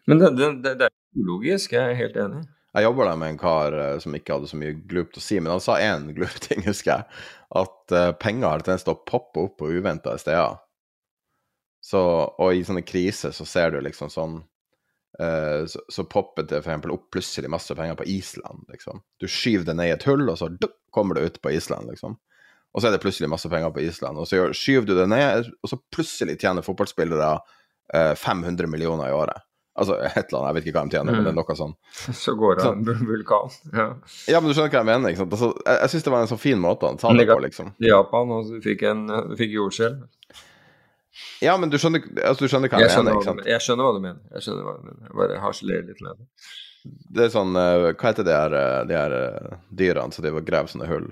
Men 0.10 0.20
det, 0.20 0.32
det, 0.38 0.74
det, 0.82 0.90
er 0.90 1.22
ulogisk, 1.22 1.74
jeg 1.78 1.94
er 1.94 1.98
helt 1.98 2.18
enig. 2.20 2.42
Jeg 2.72 2.86
jobba 2.88 3.06
der 3.10 3.20
med 3.20 3.34
en 3.34 3.40
kar 3.40 3.76
eh, 3.76 3.98
som 4.00 4.16
ikke 4.16 4.36
hadde 4.38 4.50
så 4.50 4.58
mye 4.60 4.76
glupt 4.90 5.18
å 5.20 5.24
si, 5.24 5.40
men 5.40 5.52
han 5.54 5.64
sa 5.64 5.78
én 5.82 6.10
glup 6.18 6.36
ting, 6.44 6.64
husker 6.68 6.92
jeg. 6.94 7.24
At 7.62 7.96
eh, 7.96 8.12
penger 8.20 8.48
har 8.48 8.66
tendens 8.66 8.86
til 8.88 8.96
å 8.96 9.02
poppe 9.08 9.46
opp 9.46 9.58
på 9.62 9.72
uventa 9.72 10.16
steder. 10.20 10.60
Så, 11.82 12.00
og 12.38 12.54
i 12.54 12.64
sånne 12.66 12.84
kriser 12.86 13.34
så 13.34 13.46
ser 13.50 13.74
du 13.74 13.80
liksom 13.82 14.12
sånn 14.14 14.36
uh, 15.22 15.64
så, 15.66 15.82
så 15.90 16.06
popper 16.06 16.46
det 16.50 16.60
eksempel 16.62 16.94
opp 16.94 17.08
plutselig 17.14 17.50
masse 17.50 17.76
penger 17.76 17.98
på 17.98 18.06
Island, 18.14 18.68
liksom. 18.70 19.02
Du 19.18 19.26
skyver 19.28 19.66
det 19.72 19.78
ned 19.80 19.90
i 19.90 19.96
et 19.96 20.06
hull, 20.06 20.28
og 20.30 20.38
så 20.38 20.52
dup, 20.54 20.78
kommer 20.94 21.18
det 21.18 21.26
ut 21.26 21.42
på 21.42 21.54
Island, 21.56 21.90
liksom. 21.90 22.20
Og 22.72 22.82
så 22.82 22.88
er 22.88 22.96
det 22.96 23.02
plutselig 23.04 23.30
masse 23.32 23.50
penger 23.52 23.74
på 23.74 23.84
Island. 23.84 24.20
Og 24.22 24.28
så 24.30 24.46
skyver 24.56 24.88
du 24.88 24.94
det 24.96 25.08
ned, 25.12 25.50
og 25.60 25.72
så 25.72 25.80
plutselig 25.92 26.38
tjener 26.40 26.64
fotballspillere 26.64 27.32
uh, 27.42 28.14
500 28.16 28.70
millioner 28.72 29.10
i 29.10 29.16
året. 29.16 29.48
Altså 29.82 29.96
et 30.04 30.28
eller 30.28 30.38
annet, 30.38 30.48
jeg 30.48 30.56
vet 30.58 30.66
ikke 30.68 30.78
hva 30.78 30.84
de 30.84 30.96
tjener, 30.98 31.16
men 31.16 31.26
det 31.26 31.32
er 31.32 31.38
noe 31.38 31.56
sånn. 31.56 31.74
Så 32.24 32.34
går 32.38 32.58
det 32.60 32.66
sånn. 32.68 32.82
en 32.92 33.06
vulkan. 33.08 33.54
Ja. 33.72 33.86
Ja, 34.30 34.42
men 34.42 34.52
du 34.52 34.56
skjønner 34.56 34.72
hva 34.74 34.82
jeg 34.82 34.90
mener? 34.90 35.14
ikke 35.14 35.24
sant? 35.24 35.36
Altså, 35.38 35.52
jeg 35.64 35.78
jeg 35.80 35.94
syns 35.94 36.08
det 36.08 36.14
var 36.14 36.26
en 36.26 36.32
så 36.32 36.38
fin 36.40 36.62
måte 36.62 36.92
han 36.92 37.00
sa 37.02 37.14
det 37.16 37.28
på, 37.30 37.38
liksom. 37.48 37.72
Japan, 37.88 38.34
og 38.36 38.52
du 38.52 38.58
fikk, 38.64 38.84
en, 38.92 39.06
fikk 39.40 39.56
jordskjelv. 39.56 40.04
Ja, 41.44 41.58
men 41.60 41.72
du 41.72 41.78
skjønner, 41.82 42.04
altså, 42.24 42.46
du 42.46 42.52
skjønner 42.52 42.72
hva 42.72 42.80
jeg, 42.80 42.90
Jeg 42.92 43.04
mener, 43.04 43.18
ikke 43.18 43.28
sant? 43.28 43.48
jeg 43.50 43.64
skjønner 43.66 43.88
hva 43.88 43.94
du 43.96 44.02
mener. 44.04 44.22
Jeg 44.36 44.46
skjønner 44.46 44.68
hva 44.68 44.76
du 44.78 44.86
mener. 44.88 45.02
Jeg 45.08 45.18
bare 45.22 45.40
harselerer 45.44 45.88
litt 45.90 46.04
med 46.06 46.22
det. 46.22 46.28
Det 47.14 47.26
er 47.28 47.34
sånn 47.34 47.58
eh, 47.62 47.90
Hva 47.92 48.08
heter 48.08 48.26
de 48.26 48.34
her, 48.34 48.56
eh, 48.58 48.78
de 48.90 48.96
her 48.98 49.16
eh, 49.18 49.58
dyrene 49.82 50.16
som 50.16 50.26
driver 50.26 50.42
og 50.42 50.48
graver 50.48 50.72
sånne 50.72 50.90
hull? 50.90 51.10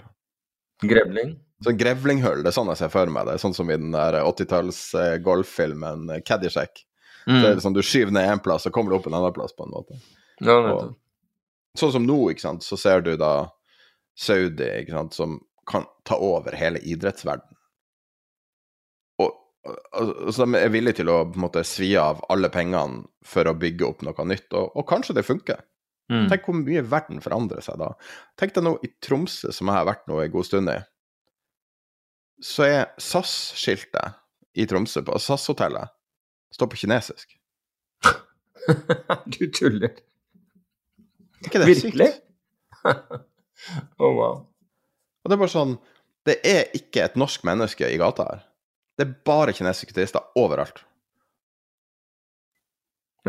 Grevling? 0.82 1.36
Sånn 1.66 1.78
grevlinghull, 1.78 2.42
det 2.46 2.54
er 2.54 2.56
sånn 2.56 2.72
jeg 2.72 2.80
ser 2.80 2.94
for 2.94 3.12
meg 3.12 3.28
det. 3.28 3.36
Sånn 3.44 3.54
som 3.58 3.70
i 3.70 3.78
den 3.78 3.92
der 3.94 4.22
80-talls 4.24 4.80
eh, 4.96 5.18
golffilmen 5.24 6.08
Caddyshack. 6.26 6.86
Så 7.30 7.44
er 7.46 7.60
det 7.60 7.62
sånn 7.62 7.76
du 7.76 7.84
skyver 7.86 8.14
ned 8.16 8.26
en 8.26 8.42
plass, 8.42 8.64
så 8.66 8.72
kommer 8.74 8.90
du 8.90 8.98
opp 8.98 9.06
en 9.06 9.14
annen 9.14 9.34
plass, 9.36 9.52
på 9.54 9.68
en 9.68 9.74
måte. 9.76 10.00
Ja, 10.42 10.56
Og, 10.72 10.96
sånn 11.78 11.92
som 11.94 12.08
nå, 12.08 12.18
ikke 12.32 12.42
sant, 12.48 12.66
så 12.66 12.80
ser 12.80 13.04
du 13.06 13.12
da 13.20 13.52
Saudi, 14.18 14.66
ikke 14.82 14.96
sant, 14.96 15.14
som 15.14 15.36
kan 15.70 15.86
ta 16.08 16.18
over 16.18 16.56
hele 16.58 16.82
idrettsverden. 16.82 17.46
Og, 19.70 19.76
og, 20.02 20.12
og 20.28 20.34
så 20.36 20.46
de 20.46 20.60
er 20.60 20.72
villige 20.74 21.02
til 21.02 21.12
å 21.14 21.22
på 21.30 21.38
en 21.38 21.46
måte 21.46 21.64
svi 21.68 21.92
av 22.00 22.24
alle 22.34 22.50
pengene 22.54 23.06
for 23.26 23.50
å 23.50 23.58
bygge 23.58 23.88
opp 23.88 24.06
noe 24.06 24.26
nytt, 24.28 24.50
og, 24.58 24.72
og 24.74 24.88
kanskje 24.90 25.18
det 25.20 25.28
funker. 25.28 25.62
Mm. 26.10 26.26
Tenk 26.32 26.48
hvor 26.48 26.58
mye 26.58 26.82
verden 26.90 27.22
forandrer 27.22 27.62
seg 27.62 27.78
da. 27.82 27.92
Tenk 28.40 28.56
deg 28.56 28.66
nå 28.66 28.78
i 28.86 28.90
Tromsø, 29.06 29.52
som 29.54 29.70
jeg 29.70 29.78
har 29.78 29.90
vært 29.90 30.08
nå 30.10 30.18
en 30.24 30.34
god 30.34 30.48
stund 30.48 30.72
i, 30.74 30.80
så 32.42 32.66
er 32.66 32.82
SAS-skiltet 33.04 34.18
i 34.58 34.66
Tromsø, 34.70 35.04
på 35.06 35.18
SAS-hotellet, 35.22 35.94
står 36.56 36.72
på 36.72 36.82
kinesisk. 36.82 37.36
du 39.38 39.44
tuller. 39.54 40.00
Er 41.40 41.50
ikke 41.50 41.62
det 41.62 41.70
Virkelig? 41.70 42.10
sykt? 42.10 42.26
oh, 44.02 44.14
wow. 44.16 44.42
Og 45.20 45.30
det 45.30 45.36
er 45.36 45.42
bare 45.42 45.52
sånn 45.52 45.74
Det 46.28 46.38
er 46.48 46.70
ikke 46.78 47.04
et 47.04 47.18
norsk 47.20 47.44
menneske 47.48 47.88
i 47.88 48.00
gata 48.00 48.26
her. 48.28 48.42
Det 49.00 49.08
er 49.08 49.16
bare 49.26 49.56
kinesiske 49.56 49.96
turister 49.96 50.26
overalt. 50.40 50.84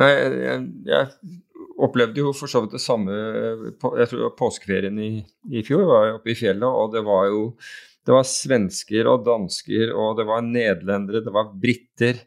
Nei, 0.01 0.09
jeg, 0.11 0.67
jeg, 0.89 1.39
opplevde 1.83 2.23
jo 2.23 2.33
for 2.37 2.51
så 2.51 2.61
vidt 2.63 2.77
det 2.77 2.81
samme 2.83 3.11
Jeg 3.11 4.07
tror 4.11 4.35
påskeferien 4.39 4.99
i, 5.03 5.11
i 5.51 5.63
fjor 5.67 5.83
var 5.89 6.05
jeg 6.07 6.17
oppe 6.19 6.33
i 6.33 6.37
fjellet, 6.39 6.67
og 6.67 6.93
det 6.95 7.03
var 7.07 7.31
jo 7.31 7.41
det 8.07 8.15
var 8.17 8.27
svensker 8.27 9.09
og 9.11 9.27
dansker, 9.27 9.91
og 9.93 10.17
det 10.19 10.25
var 10.27 10.41
nederlendere, 10.43 11.21
det 11.23 11.33
var 11.35 11.51
briter. 11.63 12.23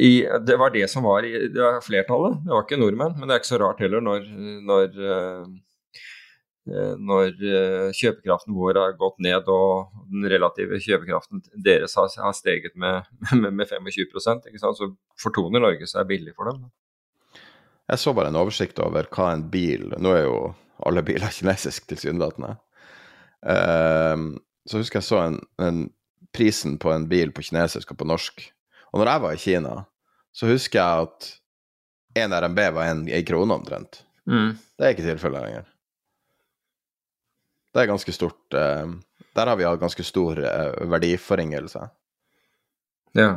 I, 0.00 0.24
det 0.42 0.56
var 0.58 0.72
det 0.74 0.88
som 0.90 1.04
var, 1.06 1.26
i, 1.28 1.50
det 1.52 1.60
var 1.60 1.84
flertallet. 1.84 2.40
Det 2.46 2.50
var 2.50 2.64
ikke 2.64 2.78
nordmenn, 2.80 3.12
men 3.18 3.28
det 3.28 3.36
er 3.36 3.42
ikke 3.42 3.52
så 3.52 3.60
rart 3.60 3.82
heller 3.84 4.02
når, 4.02 4.24
når, 4.64 4.96
uh, 4.98 5.73
når 6.64 7.34
uh, 7.44 7.90
kjøpekraften 7.92 8.54
vår 8.56 8.78
har 8.80 8.94
gått 8.96 9.18
ned 9.24 9.48
og 9.52 9.90
den 10.08 10.24
relative 10.32 10.78
kjøpekraften 10.80 11.42
deres 11.60 11.92
har, 11.98 12.08
har 12.24 12.36
steget 12.36 12.72
med, 12.80 13.04
med, 13.42 13.50
med 13.52 13.68
25 13.68 13.90
ikke 14.48 14.62
sant? 14.62 14.78
Så 14.78 14.88
fortoner 15.20 15.60
Norge 15.60 15.88
seg 15.90 16.08
billig 16.08 16.32
for 16.36 16.48
dem. 16.48 16.64
Jeg 17.92 18.00
så 18.00 18.14
bare 18.16 18.32
en 18.32 18.40
oversikt 18.40 18.80
over 18.80 19.10
hva 19.12 19.26
en 19.34 19.42
bil 19.52 19.90
Nå 20.00 20.14
er 20.16 20.22
jo 20.24 20.38
alle 20.88 21.04
biler 21.04 21.32
kinesiske, 21.36 21.86
tilsynelatende. 21.92 22.56
Uh, 23.44 24.40
så 24.64 24.80
husker 24.80 25.02
jeg 25.02 25.08
så 25.10 25.20
en, 25.26 25.38
en, 25.60 25.84
prisen 26.34 26.78
på 26.82 26.90
en 26.90 27.04
bil 27.06 27.30
på 27.30 27.44
kinesisk 27.46 27.92
og 27.92 28.00
på 28.00 28.08
norsk. 28.08 28.40
Og 28.90 28.98
når 28.98 29.10
jeg 29.10 29.22
var 29.22 29.36
i 29.36 29.42
Kina, 29.42 29.74
så 30.34 30.48
husker 30.48 30.80
jeg 30.80 31.04
at 31.04 31.28
én 32.24 32.34
RMB 32.34 32.58
var 32.74 32.88
en, 32.88 33.04
en 33.06 33.26
krone 33.28 33.54
omtrent. 33.54 34.00
Mm. 34.26 34.56
Det 34.56 34.86
er 34.86 34.96
ikke 34.96 35.06
tilfellet 35.06 35.44
lenger. 35.44 35.68
Det 37.74 37.82
er 37.82 37.90
ganske 37.90 38.12
stort 38.14 38.54
uh, 38.54 38.86
Der 39.34 39.50
har 39.50 39.58
vi 39.58 39.66
hatt 39.66 39.82
ganske 39.82 40.04
stor 40.06 40.38
uh, 40.38 40.84
verdiforringelse. 40.92 41.88
Ja. 43.18 43.32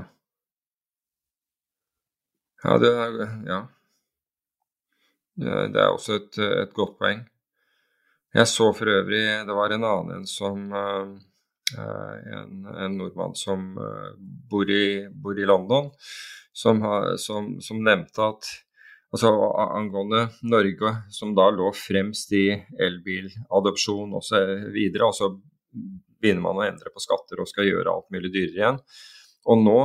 Ja, 2.63 2.77
det 2.81 2.93
er 2.93 3.17
Ja. 3.47 3.63
Det 5.37 5.77
er 5.77 5.91
også 5.93 6.15
et, 6.17 6.37
et 6.37 6.71
godt 6.73 6.95
poeng. 6.97 7.19
Jeg 8.33 8.47
så 8.49 8.71
for 8.73 8.89
øvrig 8.89 9.45
Det 9.45 9.55
var 9.55 9.73
en 9.73 9.83
annen 9.85 10.25
som 10.25 10.71
uh, 10.73 11.17
en, 11.77 12.65
en, 12.65 12.97
nordmann 12.97 13.35
som 13.35 13.73
bor, 14.49 14.69
i, 14.69 15.07
bor, 15.11 15.37
i, 15.37 15.45
London, 15.45 15.89
som, 16.53 16.81
har, 16.81 17.17
som, 17.17 17.57
som, 17.61 17.81
nevnte 17.83 18.23
at 18.23 18.47
altså 19.13 19.31
angående 19.67 20.27
Norge, 20.43 20.93
som 21.13 21.35
da 21.37 21.49
lå 21.53 21.71
fremst 21.75 22.31
i 22.35 22.49
elbiladopsjon 22.83 24.15
osv., 24.17 24.79
og 25.07 25.13
så 25.15 25.31
begynner 26.17 26.43
man 26.43 26.59
å 26.59 26.65
endre 26.65 26.91
på 26.93 27.03
skatter 27.03 27.41
og 27.41 27.49
skal 27.49 27.69
gjøre 27.69 27.93
alt 27.93 28.09
mulig 28.13 28.33
dyrere 28.33 28.57
igjen. 28.57 28.81
Og 29.47 29.61
nå 29.63 29.77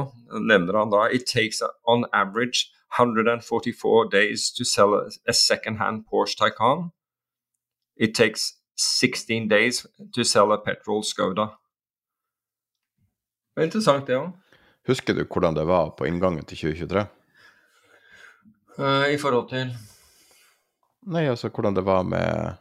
nevner 0.42 0.80
han 0.80 0.90
da 0.90 1.04
It 1.14 1.28
takes 1.30 1.62
on 1.86 2.06
average 2.12 2.72
144 2.98 4.08
days 4.10 4.50
to 4.52 4.64
sell 4.64 4.96
a 5.28 5.32
second 5.32 5.78
hand 5.78 6.04
Porsche 6.10 6.36
Taycan. 6.36 6.90
It 7.96 8.14
takes 8.14 8.58
16 8.76 9.48
days 9.48 9.86
to 10.14 10.24
sell 10.24 10.52
a 10.52 10.58
petrol 10.58 11.04
Skoda. 11.04 11.52
Er 13.56 13.68
interessant, 13.68 14.06
det 14.08 14.16
òg. 14.16 14.32
Husker 14.88 15.14
du 15.14 15.22
hvordan 15.28 15.54
det 15.54 15.66
var 15.68 15.92
på 15.94 16.08
inngangen 16.08 16.44
til 16.48 16.72
2023? 16.72 17.04
Uh, 18.78 18.84
eh, 18.84 19.14
I 19.14 19.20
forhold 19.20 19.48
til 19.50 19.72
Nei, 21.12 21.26
altså 21.26 21.50
hvordan 21.50 21.74
det 21.76 21.84
var 21.84 22.04
med 22.06 22.52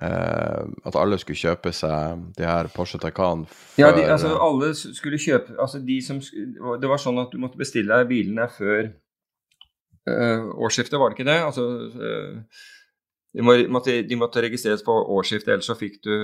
uh, 0.00 0.62
at 0.86 0.96
alle 0.96 1.18
skulle 1.18 1.36
kjøpe 1.36 1.72
seg 1.74 2.22
de 2.38 2.46
her 2.46 2.70
Porsche 2.72 3.00
Taycan 3.02 3.44
før 3.50 3.82
Ja, 3.82 3.90
de, 3.96 4.06
altså 4.14 4.30
alle 4.40 4.70
skulle 4.78 5.20
kjøpe 5.20 5.58
Altså 5.60 5.82
de 5.84 5.98
som 6.06 6.20
Det 6.22 6.90
var 6.90 7.02
sånn 7.02 7.20
at 7.20 7.34
du 7.34 7.40
måtte 7.42 7.60
bestille 7.60 7.92
deg 7.92 8.08
bilene 8.08 8.48
før 8.56 8.88
uh, 10.08 10.48
årsskiftet, 10.64 10.98
var 11.00 11.12
det 11.12 11.18
ikke 11.18 11.28
det? 11.28 11.40
Altså 11.42 11.66
de, 13.34 13.42
måtte, 13.42 14.00
de, 14.06 14.16
måtte, 14.16 14.42
registreres 14.44 14.84
på 14.86 14.94
årsskiftet, 14.94 15.56
ellers 15.56 15.66
så 15.66 15.74
fikk 15.74 15.98
du 16.06 16.14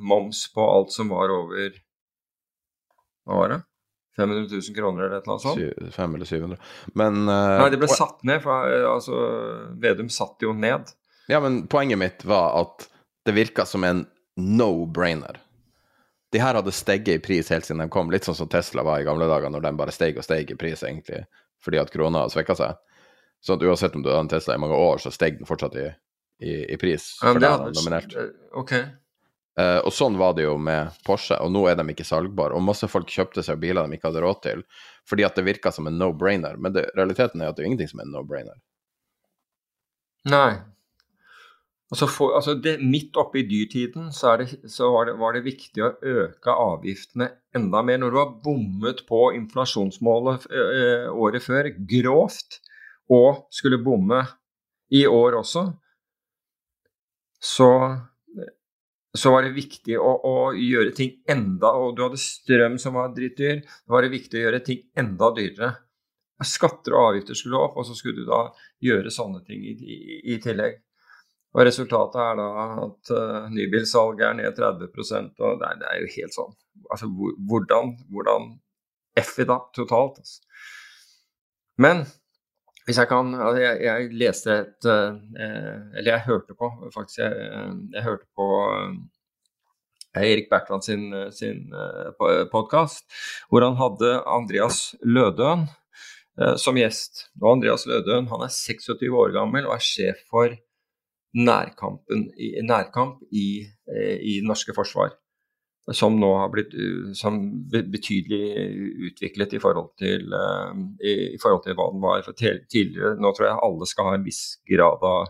moms 0.00 0.46
på 0.54 0.64
alt 0.64 0.94
som 0.94 1.12
var 1.12 1.30
over 1.34 1.74
Hva 3.28 3.42
var 3.42 3.52
det? 3.52 3.64
500 4.16 4.46
000 4.50 4.76
kroner 4.76 5.04
eller 5.04 5.18
et 5.18 5.26
eller 5.28 5.36
annet 5.36 5.42
sånt? 5.42 5.94
500 5.94 6.16
eller 6.16 6.30
700. 6.30 6.56
Men 6.98 7.20
uh, 7.28 7.58
Nei, 7.62 7.68
det 7.72 7.80
ble 7.82 7.90
satt 7.92 8.24
ned. 8.26 8.42
For, 8.44 8.72
altså, 8.90 9.20
Vedum 9.80 10.10
satt 10.12 10.42
jo 10.44 10.54
ned. 10.56 10.90
Ja, 11.30 11.40
men 11.40 11.62
poenget 11.70 12.00
mitt 12.00 12.24
var 12.26 12.56
at 12.60 12.88
det 13.28 13.36
virka 13.36 13.66
som 13.68 13.84
en 13.86 14.04
no-brainer. 14.36 15.38
De 16.32 16.38
her 16.38 16.54
hadde 16.54 16.72
steget 16.72 17.08
i 17.08 17.22
pris 17.22 17.50
helt 17.50 17.66
siden 17.66 17.82
de 17.82 17.88
kom, 17.90 18.10
litt 18.10 18.26
sånn 18.26 18.38
som 18.38 18.48
Tesla 18.50 18.84
var 18.86 19.02
i 19.02 19.06
gamle 19.06 19.26
dager, 19.30 19.50
når 19.50 19.64
de 19.66 19.72
bare 19.78 19.94
steg 19.94 20.18
og 20.18 20.26
steg 20.26 20.52
i 20.52 20.58
pris, 20.58 20.82
egentlig, 20.86 21.24
fordi 21.62 21.80
at 21.82 21.90
krona 21.90 22.24
svekka 22.30 22.54
seg. 22.58 22.78
Så 23.42 23.56
at 23.56 23.64
uansett 23.64 23.96
om 23.96 24.04
du 24.04 24.10
hadde 24.10 24.26
en 24.26 24.30
Tesla 24.30 24.54
i 24.54 24.62
mange 24.62 24.78
år, 24.78 25.00
så 25.02 25.10
steg 25.14 25.40
den 25.40 25.48
fortsatt 25.48 25.74
i, 25.80 25.88
i, 26.44 26.52
i 26.74 26.78
pris. 26.80 27.12
Ja, 27.22 27.32
for 27.32 27.42
det 27.42 27.50
hadde, 27.50 27.72
nominert. 27.78 28.14
Ok. 28.58 28.74
Uh, 29.58 29.80
og 29.82 29.90
sånn 29.92 30.14
var 30.20 30.36
det 30.38 30.44
jo 30.46 30.54
med 30.62 30.94
Porsche, 31.04 31.36
og 31.42 31.50
nå 31.52 31.64
er 31.68 31.76
de 31.80 31.84
ikke 31.92 32.06
salgbare. 32.06 32.54
Og 32.56 32.64
masse 32.64 32.86
folk 32.88 33.10
kjøpte 33.10 33.42
seg 33.44 33.58
biler 33.62 33.86
de 33.86 33.98
ikke 33.98 34.10
hadde 34.10 34.22
råd 34.24 34.42
til, 34.46 34.64
fordi 35.08 35.26
at 35.26 35.36
det 35.36 35.46
virka 35.48 35.72
som 35.74 35.90
en 35.90 35.98
no-brainer. 36.00 36.56
Men 36.56 36.76
det, 36.76 36.86
realiteten 36.96 37.42
er 37.42 37.50
at 37.50 37.58
det 37.58 37.64
er 37.64 37.72
ingenting 37.72 37.90
som 37.90 38.02
er 38.02 38.08
en 38.08 38.14
no-brainer. 38.14 38.60
Nei. 40.30 40.60
Altså, 41.90 42.06
for, 42.06 42.36
altså 42.38 42.54
det, 42.54 42.76
midt 42.86 43.16
oppe 43.18 43.40
i 43.40 43.46
dyrtiden 43.50 44.12
så, 44.14 44.36
det, 44.38 44.60
så 44.70 44.92
var, 44.94 45.10
var, 45.18 45.34
det, 45.34 45.42
viktig 45.48 45.82
å 45.82 45.94
øke 45.98 46.54
avgiftene 46.54 47.32
enda 47.56 47.82
mer. 47.82 47.98
Når 47.98 48.14
du 48.14 48.18
har 48.20 48.34
bommet 48.44 49.02
på 49.08 49.24
inflasjonsmålet 49.34 50.46
øh, 50.54 51.08
året 51.10 51.42
før 51.42 51.72
grovt, 51.90 52.60
og 53.10 53.48
skulle 53.50 53.82
bomme 53.82 54.22
i 54.94 55.02
år 55.10 55.40
også, 55.40 55.64
så 57.42 57.70
så 59.18 59.32
var 59.34 59.42
det 59.42 59.56
viktig 59.56 59.96
å, 59.98 60.10
å, 60.22 60.34
gjøre 60.54 60.92
ting 60.94 61.16
enda 61.30 61.72
Og 61.82 61.96
du 61.96 62.04
hadde 62.04 62.20
strøm 62.20 62.76
som 62.78 62.94
var 62.94 63.10
drittdyr. 63.14 63.64
Da 63.66 63.94
var 63.96 64.06
det 64.06 64.12
viktig 64.12 64.38
å 64.38 64.44
gjøre 64.44 64.60
ting 64.66 64.84
enda 64.98 65.32
dyrere. 65.34 65.70
Skatter 66.46 66.94
og 66.94 67.08
avgifter 67.08 67.36
skulle 67.36 67.58
opp, 67.60 67.74
og 67.76 67.84
så 67.88 67.96
skulle 67.98 68.22
du 68.22 68.30
da 68.30 68.44
gjøre 68.80 69.12
sånne 69.12 69.42
ting 69.44 69.64
i, 69.66 69.74
i, 69.74 69.98
i 70.32 70.38
tillegg. 70.40 70.78
Og 71.50 71.66
Resultatet 71.66 72.20
er 72.22 72.38
da 72.38 72.46
at 72.86 73.10
uh, 73.10 73.48
nybilsalget 73.50 74.22
er 74.28 74.36
ned 74.38 74.56
30 74.56 74.86
og 75.42 75.58
det 75.58 75.66
er, 75.66 75.80
det 75.80 75.88
er, 75.90 75.96
jo 76.04 76.12
helt 76.14 76.36
sånn 76.36 76.52
Altså, 76.90 77.08
hvordan, 77.50 77.90
hvordan 78.10 78.46
F 79.18 79.34
i 79.42 79.46
da, 79.46 79.58
totalt. 79.74 80.22
Altså. 80.22 80.38
Men 81.82 82.04
hvis 82.86 82.98
jeg 82.98 83.08
kan 83.10 83.34
altså 83.34 83.60
jeg, 83.60 83.80
jeg, 83.84 84.12
leste 84.18 84.54
et 84.56 84.88
uh, 84.88 85.18
Eller 85.94 86.14
jeg 86.14 86.26
hørte 86.26 86.56
på, 86.58 86.70
faktisk. 86.94 87.20
Jeg, 87.20 87.48
eh, 87.48 87.74
jeg 87.94 88.06
hørte 88.06 88.26
på 88.36 88.46
Erik 90.16 90.48
Bertrand 90.50 90.82
sin, 90.82 91.12
sin 91.30 91.68
podkast, 92.50 93.04
hvor 93.46 93.62
han 93.62 93.76
hadde 93.78 94.08
Andreas 94.26 94.96
Lødøen 95.06 95.68
som 96.58 96.78
gjest. 96.80 97.28
Og 97.38 97.52
Andreas 97.52 97.86
Lødøen 97.86 98.26
han 98.32 98.42
er 98.42 98.50
26 98.50 99.06
år 99.14 99.30
gammel 99.36 99.68
og 99.68 99.76
er 99.76 99.86
sjef 99.86 100.24
for 100.32 100.56
nærkampen, 101.38 102.26
i, 102.34 102.56
nærkamp 102.66 103.22
i, 103.30 103.46
i 103.70 104.40
det 104.40 104.48
norske 104.50 104.74
forsvar 104.74 105.14
som 105.92 106.16
nå 106.20 106.28
har 106.38 106.50
blitt 106.52 106.74
uh, 106.74 107.38
betydelig 107.90 108.42
utviklet 109.10 109.56
i 109.56 109.60
forhold, 109.62 109.90
til, 109.98 110.30
uh, 110.34 110.70
i, 111.02 111.38
forhold 111.42 111.64
til 111.64 111.76
hva 111.78 111.88
den 111.92 112.04
var 112.04 112.30
tidligere. 112.36 113.16
Nå 113.20 113.32
tror 113.34 113.48
jeg 113.48 113.64
alle 113.66 113.88
skal 113.90 114.10
ha 114.10 114.14
en 114.18 114.26
viss 114.26 114.42
grad 114.70 115.02
av, 115.06 115.26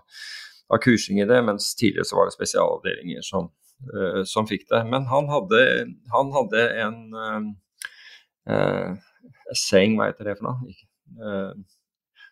av 0.71 0.83
kursing 0.85 1.23
i 1.23 1.29
det, 1.29 1.41
mens 1.47 1.73
tidligere 1.79 2.09
så 2.09 2.19
var 2.19 2.29
det 2.29 2.37
spesialavdelinger 2.37 3.27
som, 3.27 3.51
uh, 3.95 4.23
som 4.29 4.49
fikk 4.51 4.69
det. 4.73 4.85
Men 4.93 5.09
han 5.11 5.31
hadde, 5.33 5.65
han 6.15 6.33
hadde 6.37 6.69
en 6.85 7.03
saying, 9.55 9.99
hva 9.99 10.11
heter 10.11 10.31
det 10.31 10.39
for 10.41 10.51
noe? 10.51 11.61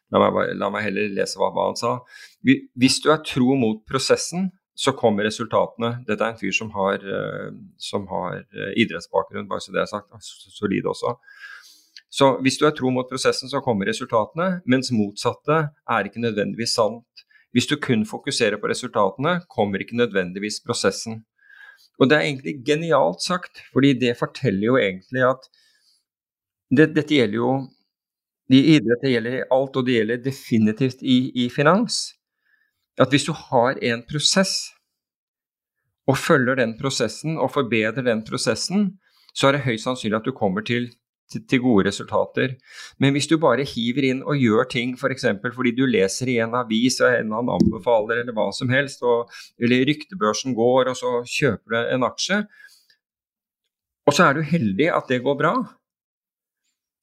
La 0.08 0.20
meg, 0.24 0.54
la 0.56 0.70
meg, 0.72 0.86
heller 0.86 1.10
lese 1.12 1.36
hva, 1.36 1.50
hva 1.52 1.68
han 1.68 1.76
sa. 1.78 1.98
Hvis 2.42 2.96
du 3.04 3.10
er 3.12 3.20
tro 3.28 3.54
mot 3.60 3.82
prosessen, 3.86 4.48
så 4.78 4.92
kommer 4.94 5.26
resultatene. 5.26 6.04
Dette 6.06 6.22
er 6.22 6.32
en 6.32 6.38
fyr 6.38 6.52
som 6.54 6.68
har, 6.70 7.02
eh, 7.02 7.48
som 7.82 8.04
har 8.12 8.36
eh, 8.38 8.74
idrettsbakgrunn, 8.78 9.48
bare 9.50 9.64
så 9.64 9.72
det 9.74 9.80
er 9.82 9.88
sagt. 9.90 10.12
Solid 10.54 10.86
også. 10.86 11.16
Så 12.14 12.28
hvis 12.44 12.60
du 12.60 12.66
er 12.68 12.76
tro 12.76 12.92
mot 12.94 13.08
prosessen, 13.10 13.50
så 13.50 13.58
kommer 13.64 13.90
resultatene. 13.90 14.60
Mens 14.70 14.92
motsatte 14.94 15.56
er 15.82 16.06
ikke 16.06 16.22
nødvendigvis 16.22 16.76
sant. 16.78 17.24
Hvis 17.50 17.66
du 17.66 17.74
kun 17.82 18.04
fokuserer 18.06 18.60
på 18.62 18.70
resultatene, 18.70 19.40
kommer 19.50 19.82
ikke 19.82 19.98
nødvendigvis 19.98 20.60
prosessen. 20.62 21.24
Og 21.98 22.06
det 22.06 22.16
er 22.16 22.28
egentlig 22.28 22.60
genialt 22.68 23.24
sagt, 23.24 23.64
fordi 23.74 23.96
det 23.98 24.14
forteller 24.20 24.66
jo 24.68 24.78
egentlig 24.78 25.24
at 25.26 25.50
det, 26.70 26.92
dette 26.94 27.18
gjelder 27.18 27.40
jo 27.40 27.50
i 28.54 28.62
idrett, 28.76 29.02
det 29.02 29.10
gjelder 29.10 29.42
alt, 29.50 29.74
og 29.74 29.86
det 29.88 29.98
gjelder 29.98 30.22
definitivt 30.22 31.02
i, 31.02 31.18
i 31.34 31.48
finans 31.50 32.12
at 32.98 33.12
hvis 33.14 33.26
du 33.28 33.32
har 33.32 33.78
en 33.82 34.02
prosess, 34.08 34.72
og 36.08 36.16
følger 36.16 36.56
den 36.56 36.72
prosessen 36.78 37.36
og 37.36 37.50
forbedrer 37.52 38.02
den 38.02 38.24
prosessen, 38.24 38.94
så 39.36 39.48
er 39.48 39.58
det 39.58 39.66
høyst 39.66 39.84
sannsynlig 39.84 40.16
at 40.16 40.28
du 40.28 40.32
kommer 40.32 40.64
til 40.64 40.88
til, 41.32 41.44
til 41.48 41.62
gode 41.62 41.88
resultater. 41.88 42.54
Men 42.98 43.12
hvis 43.12 43.28
du 43.30 43.36
bare 43.40 43.66
hiver 43.68 44.06
inn 44.10 44.22
og 44.24 44.40
gjør 44.40 44.68
ting 44.72 44.94
f.eks. 44.98 45.26
For 45.42 45.56
fordi 45.56 45.74
du 45.76 45.84
leser 45.88 46.30
i 46.32 46.38
en 46.44 46.56
avis 46.58 47.00
og 47.02 47.12
en 47.12 47.34
annen 47.36 47.54
anbefaler 47.58 48.22
eller 48.22 48.36
hva 48.36 48.48
som 48.56 48.72
helst, 48.72 49.04
og, 49.04 49.32
eller 49.60 49.86
ryktebørsen 49.88 50.56
går, 50.58 50.92
og 50.92 50.98
så 50.98 51.18
kjøper 51.28 51.74
du 51.74 51.80
en 51.96 52.06
aksje, 52.08 52.42
og 54.08 54.16
så 54.16 54.24
er 54.24 54.38
du 54.38 54.46
heldig 54.54 54.88
at 54.94 55.10
det 55.10 55.20
går 55.24 55.36
bra. 55.36 55.52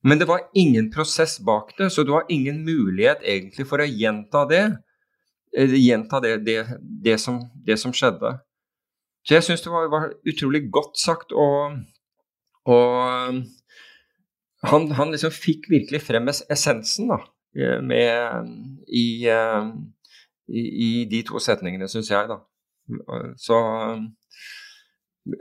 Men 0.05 0.21
det 0.21 0.27
var 0.29 0.47
ingen 0.57 0.91
prosess 0.93 1.37
bak 1.41 1.73
det, 1.77 1.91
så 1.93 2.05
du 2.05 2.13
har 2.13 2.25
ingen 2.29 2.63
mulighet 2.65 3.21
egentlig 3.25 3.65
for 3.69 3.81
å 3.81 3.89
gjenta 3.89 4.45
det. 4.49 4.65
Eh, 5.55 5.75
gjenta 5.79 6.19
det, 6.19 6.37
det, 6.45 6.59
det, 6.81 7.17
som, 7.21 7.39
det 7.65 7.77
som, 7.79 7.93
skjedde. 7.95 8.35
Så 9.25 9.37
jeg 9.37 9.45
syns 9.47 9.63
det 9.63 9.71
var, 9.71 9.87
var, 9.89 10.09
utrolig 10.27 10.65
godt 10.71 10.99
sagt. 10.99 11.31
og, 11.31 11.77
og 12.65 13.39
han, 14.65 14.89
han, 14.97 15.13
liksom 15.13 15.33
fikk 15.33 15.69
virkelig 15.69 16.01
frem 16.03 16.29
essensen 16.29 17.11
da, 17.13 17.19
eh, 17.57 17.79
med, 17.85 18.51
i, 18.87 19.07
eh, 19.31 19.71
i, 20.49 20.65
i, 20.87 20.91
de 21.09 21.23
to 21.27 21.41
setningene, 21.41 21.89
syns 21.91 22.11
jeg. 22.11 22.29
da. 22.31 22.41
Så 23.41 23.57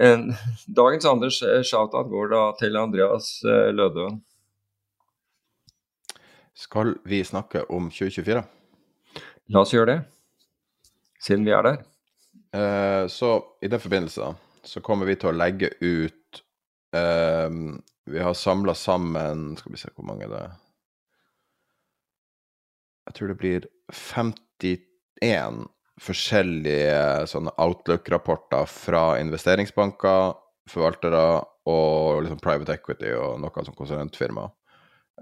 en, 0.01 0.31
dagens 0.77 1.09
Anders 1.09 1.43
shoutout 1.69 2.09
går 2.13 2.31
da 2.33 2.45
til 2.61 2.77
Andreas 2.81 3.37
eh, 3.45 3.71
Lødøen. 3.75 4.23
Skal 6.55 6.95
vi 7.05 7.25
snakke 7.27 7.65
om 7.67 7.91
2024? 7.91 8.45
La 9.53 9.61
oss 9.61 9.75
gjøre 9.75 9.91
det, 9.91 9.99
siden 11.21 11.45
vi 11.45 11.53
er 11.53 11.67
der. 11.67 11.83
Eh, 12.57 13.05
så 13.13 13.37
i 13.61 13.69
den 13.69 13.83
forbindelse 13.83 14.31
så 14.65 14.81
kommer 14.81 15.09
vi 15.09 15.19
til 15.21 15.33
å 15.33 15.37
legge 15.37 15.69
ut 15.83 16.41
eh, 16.97 17.51
vi 18.05 18.21
har 18.21 18.37
samla 18.37 18.75
sammen 18.77 19.57
Skal 19.59 19.73
vi 19.73 19.81
se 19.81 19.91
hvor 19.97 20.07
mange 20.09 20.29
det 20.31 20.41
er. 20.41 20.57
Jeg 23.09 23.17
tror 23.19 23.31
det 23.31 23.39
blir 23.41 23.69
51 23.93 25.65
forskjellige 26.05 27.29
sånne 27.31 27.53
Outlook-rapporter 27.61 28.65
fra 28.67 29.03
investeringsbanker, 29.21 30.33
forvaltere 30.73 31.25
og 31.71 32.25
liksom 32.25 32.41
private 32.43 32.79
equity 32.79 33.13
og 33.15 33.39
noe 33.45 33.65
som 33.67 33.77
konsulentfirma. 33.77 34.49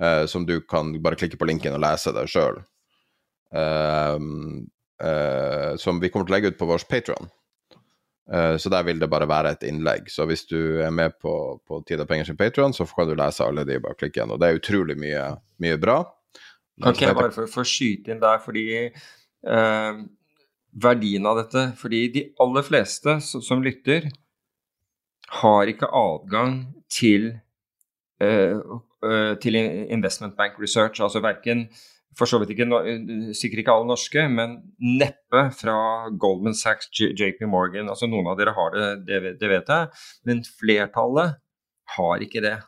Eh, 0.01 0.25
som 0.31 0.47
du 0.47 0.61
kan 0.65 0.95
bare 1.03 1.19
klikke 1.19 1.37
på 1.41 1.49
linken 1.51 1.75
og 1.77 1.83
lese 1.83 2.15
deg 2.15 2.31
sjøl. 2.31 2.63
Eh, 3.53 4.19
eh, 5.07 5.77
som 5.77 6.01
vi 6.01 6.11
kommer 6.11 6.29
til 6.29 6.35
å 6.35 6.37
legge 6.39 6.53
ut 6.53 6.61
på 6.61 6.69
vår 6.71 6.87
Patron. 6.89 7.31
Eh, 8.33 8.57
så 8.57 8.71
der 8.73 8.85
vil 8.87 9.01
det 9.03 9.11
bare 9.11 9.29
være 9.29 9.53
et 9.57 9.67
innlegg. 9.69 10.09
Så 10.13 10.27
hvis 10.31 10.47
du 10.49 10.81
er 10.83 10.93
med 10.95 11.19
på, 11.21 11.35
på 11.67 11.83
Tid 11.89 12.05
og 12.05 12.09
penger 12.11 12.31
sin 12.31 12.39
Patron, 12.39 12.75
så 12.75 12.87
kan 12.89 13.11
du 13.11 13.17
lese 13.19 13.45
alle 13.45 13.67
de, 13.69 13.81
bare 13.83 13.99
klikke 13.99 14.21
igjen. 14.21 14.33
Og 14.35 14.41
det 14.41 14.49
er 14.49 14.61
utrolig 14.61 14.97
mye, 15.01 15.27
mye 15.63 15.79
bra. 15.83 16.01
Ikke 16.83 17.09
jeg 17.09 17.19
bare 17.19 17.35
få, 17.35 17.47
å 17.61 17.69
skyte 17.69 18.15
inn 18.15 18.23
der, 18.23 18.41
fordi 18.43 18.67
eh, 18.79 20.03
verdien 20.73 21.27
av 21.29 21.37
dette 21.43 21.67
Fordi 21.77 22.07
de 22.15 22.23
aller 22.41 22.65
fleste 22.65 23.19
som, 23.21 23.43
som 23.45 23.65
lytter, 23.65 24.09
har 25.43 25.69
ikke 25.69 25.89
adgang 25.97 26.63
til, 26.93 27.31
eh, 28.21 28.57
eh 29.03 29.35
til 29.43 29.57
investment 29.59 30.37
bank 30.37 30.59
research. 30.61 31.01
Altså 31.01 31.21
verken 31.25 31.67
for 32.19 32.29
så 32.29 32.41
vidt 32.41 32.53
ikke, 32.55 32.67
sikkert 33.37 33.63
ikke 33.63 33.75
alle 33.75 33.89
norske, 33.89 34.25
men 34.29 34.59
neppe 35.01 35.47
fra 35.57 35.77
Goldman 36.21 36.57
Sachs, 36.57 36.91
JP 36.93 37.47
Morgan. 37.49 37.89
altså 37.89 38.09
Noen 38.11 38.29
av 38.33 38.39
dere 38.41 38.55
har 38.57 38.75
det, 38.77 38.91
det, 39.09 39.21
det, 39.41 39.49
vet 39.51 39.73
jeg, 39.73 40.05
men 40.29 40.43
flertallet 40.61 41.39
har 41.97 42.25
ikke 42.25 42.45
det. 42.45 42.59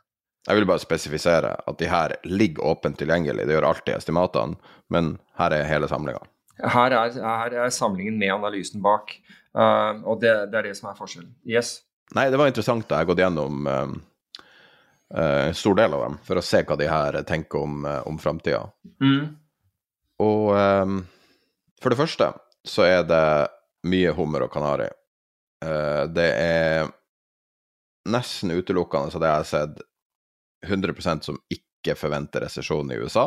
Jeg 0.45 0.59
vil 0.59 0.69
bare 0.69 0.83
spesifisere 0.83 1.55
at 1.69 1.81
de 1.81 1.89
her 1.89 2.17
ligger 2.29 2.67
åpent 2.75 2.99
tilgjengelig, 3.01 3.47
det 3.49 3.57
gjør 3.57 3.71
alltid 3.71 3.97
estimatene, 3.97 4.59
men 4.93 5.17
her 5.41 5.57
er 5.57 5.69
hele 5.69 5.89
samlinga. 5.89 6.25
Her 6.61 6.95
er, 6.95 7.17
her 7.19 7.57
er, 7.65 7.71
samlingen 7.75 8.19
med 8.21 8.35
analysen 8.35 8.83
bak, 8.85 9.17
uh, 9.57 10.01
og 10.05 10.21
det, 10.23 10.35
det, 10.53 10.61
er 10.61 10.69
det 10.69 10.77
som 10.79 10.91
er 10.91 10.99
forskjellen. 10.99 11.33
Yes? 11.49 11.79
Nei, 12.15 12.29
det 12.31 12.39
var 12.39 12.53
interessant 12.53 12.87
da 12.89 13.01
jeg 13.01 13.07
har 13.07 13.13
gått 13.13 13.25
gjennom 13.25 13.65
uh, 13.67 13.97
en 15.15 15.55
stor 15.55 15.75
del 15.79 15.95
av 15.95 16.03
dem, 16.07 16.19
for 16.25 16.41
å 16.41 16.45
se 16.45 16.63
hva 16.67 16.77
de 16.81 16.89
her 16.91 17.21
tenker 17.29 17.61
om, 17.63 17.85
uh, 17.87 18.01
om 18.09 18.19
framtida. 18.19 18.65
Mm. 19.03 19.35
Og 20.25 20.51
um, 20.55 21.01
for 21.83 21.93
det 21.93 22.01
første 22.01 22.31
så 22.65 22.87
er 22.87 23.03
det 23.07 23.25
mye 23.91 24.15
hummer 24.17 24.47
og 24.47 24.53
kanari. 24.55 24.89
Uh, 25.65 26.07
det 26.09 26.31
er 26.41 26.89
nesten 28.09 28.55
utelukkende, 28.55 29.13
så 29.13 29.21
det 29.21 29.31
jeg 29.31 29.43
har 29.43 29.51
sett, 29.51 29.83
100% 30.65 31.27
som 31.29 31.39
ikke 31.53 31.97
forventer 31.99 32.47
resesjon 32.47 32.93
i 32.93 32.97
USA. 32.97 33.27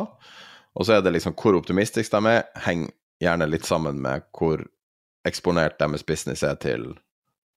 Og 0.73 0.85
så 0.85 0.97
er 0.97 1.03
det 1.05 1.13
liksom 1.13 1.35
hvor 1.37 1.57
optimistisk 1.57 2.13
de 2.13 2.31
er, 2.31 2.47
henger 2.65 2.93
gjerne 3.21 3.47
litt 3.49 3.65
sammen 3.65 4.01
med 4.01 4.25
hvor 4.37 4.61
eksponert 5.27 5.79
deres 5.81 6.05
business 6.05 6.43
er 6.45 6.57
til, 6.61 6.91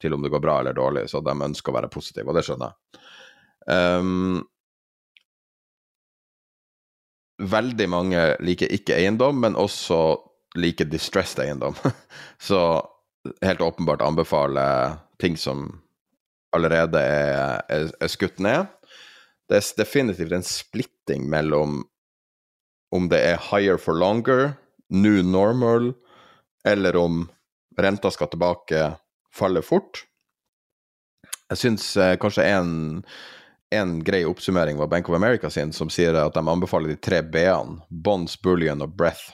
til 0.01 0.17
om 0.17 0.25
det 0.25 0.31
går 0.33 0.43
bra 0.43 0.59
eller 0.61 0.77
dårlig, 0.77 1.07
så 1.11 1.21
de 1.25 1.35
ønsker 1.37 1.73
å 1.73 1.77
være 1.77 1.91
positive, 1.93 2.29
og 2.29 2.37
det 2.37 2.45
skjønner 2.47 2.73
jeg. 2.73 3.03
Um, 3.67 4.41
veldig 7.41 7.89
mange 7.91 8.25
liker 8.45 8.73
ikke 8.73 8.97
eiendom, 8.99 9.41
men 9.43 9.59
også 9.59 10.21
liker 10.61 10.89
distressed 10.91 11.41
eiendom. 11.43 11.77
Så 12.49 12.61
helt 13.45 13.61
åpenbart 13.61 14.03
anbefaler 14.05 14.99
ting 15.21 15.37
som 15.37 15.81
allerede 16.57 16.99
er, 17.01 17.61
er, 17.69 17.91
er, 18.01 18.11
skutt 18.11 18.41
ned. 18.43 18.67
Det 19.49 19.61
er 19.61 19.67
definitivt 19.79 20.35
en 20.35 20.47
splitting 20.47 21.27
mellom 21.31 21.83
om 22.91 23.07
det 23.11 23.21
er 23.23 23.43
higher 23.51 23.79
for 23.79 23.95
longer, 23.95 24.57
new 24.91 25.21
normal, 25.23 25.93
eller 26.67 26.97
om 26.99 27.29
renta 27.79 28.11
skal 28.11 28.33
tilbake, 28.33 28.81
faller 29.31 29.63
fort. 29.63 30.03
Jeg 31.51 31.61
syns 31.61 31.85
eh, 31.99 32.17
kanskje 32.19 32.47
en 32.51 32.73
en 33.71 34.05
grei 34.05 34.25
oppsummering 34.27 34.77
var 34.77 34.87
Bank 34.87 35.09
of 35.09 35.15
America 35.15 35.51
sin, 35.51 35.73
som 35.73 35.91
sier 35.91 36.17
at 36.19 36.35
de 36.35 36.43
anbefaler 36.43 36.91
de 36.91 36.97
tre 36.99 37.23
B-ene. 37.23 37.79
Bonds, 37.89 38.35
bullion 38.43 38.83
og 38.83 38.97
breath. 38.99 39.31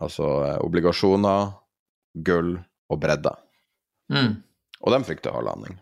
Altså 0.00 0.28
eh, 0.46 0.60
obligasjoner, 0.64 1.52
gull 2.24 2.56
og 2.90 3.00
bredde. 3.02 3.34
Mm. 4.12 4.38
Og 4.80 4.94
de 4.94 5.00
frykter 5.04 5.36
hardlanding. 5.36 5.76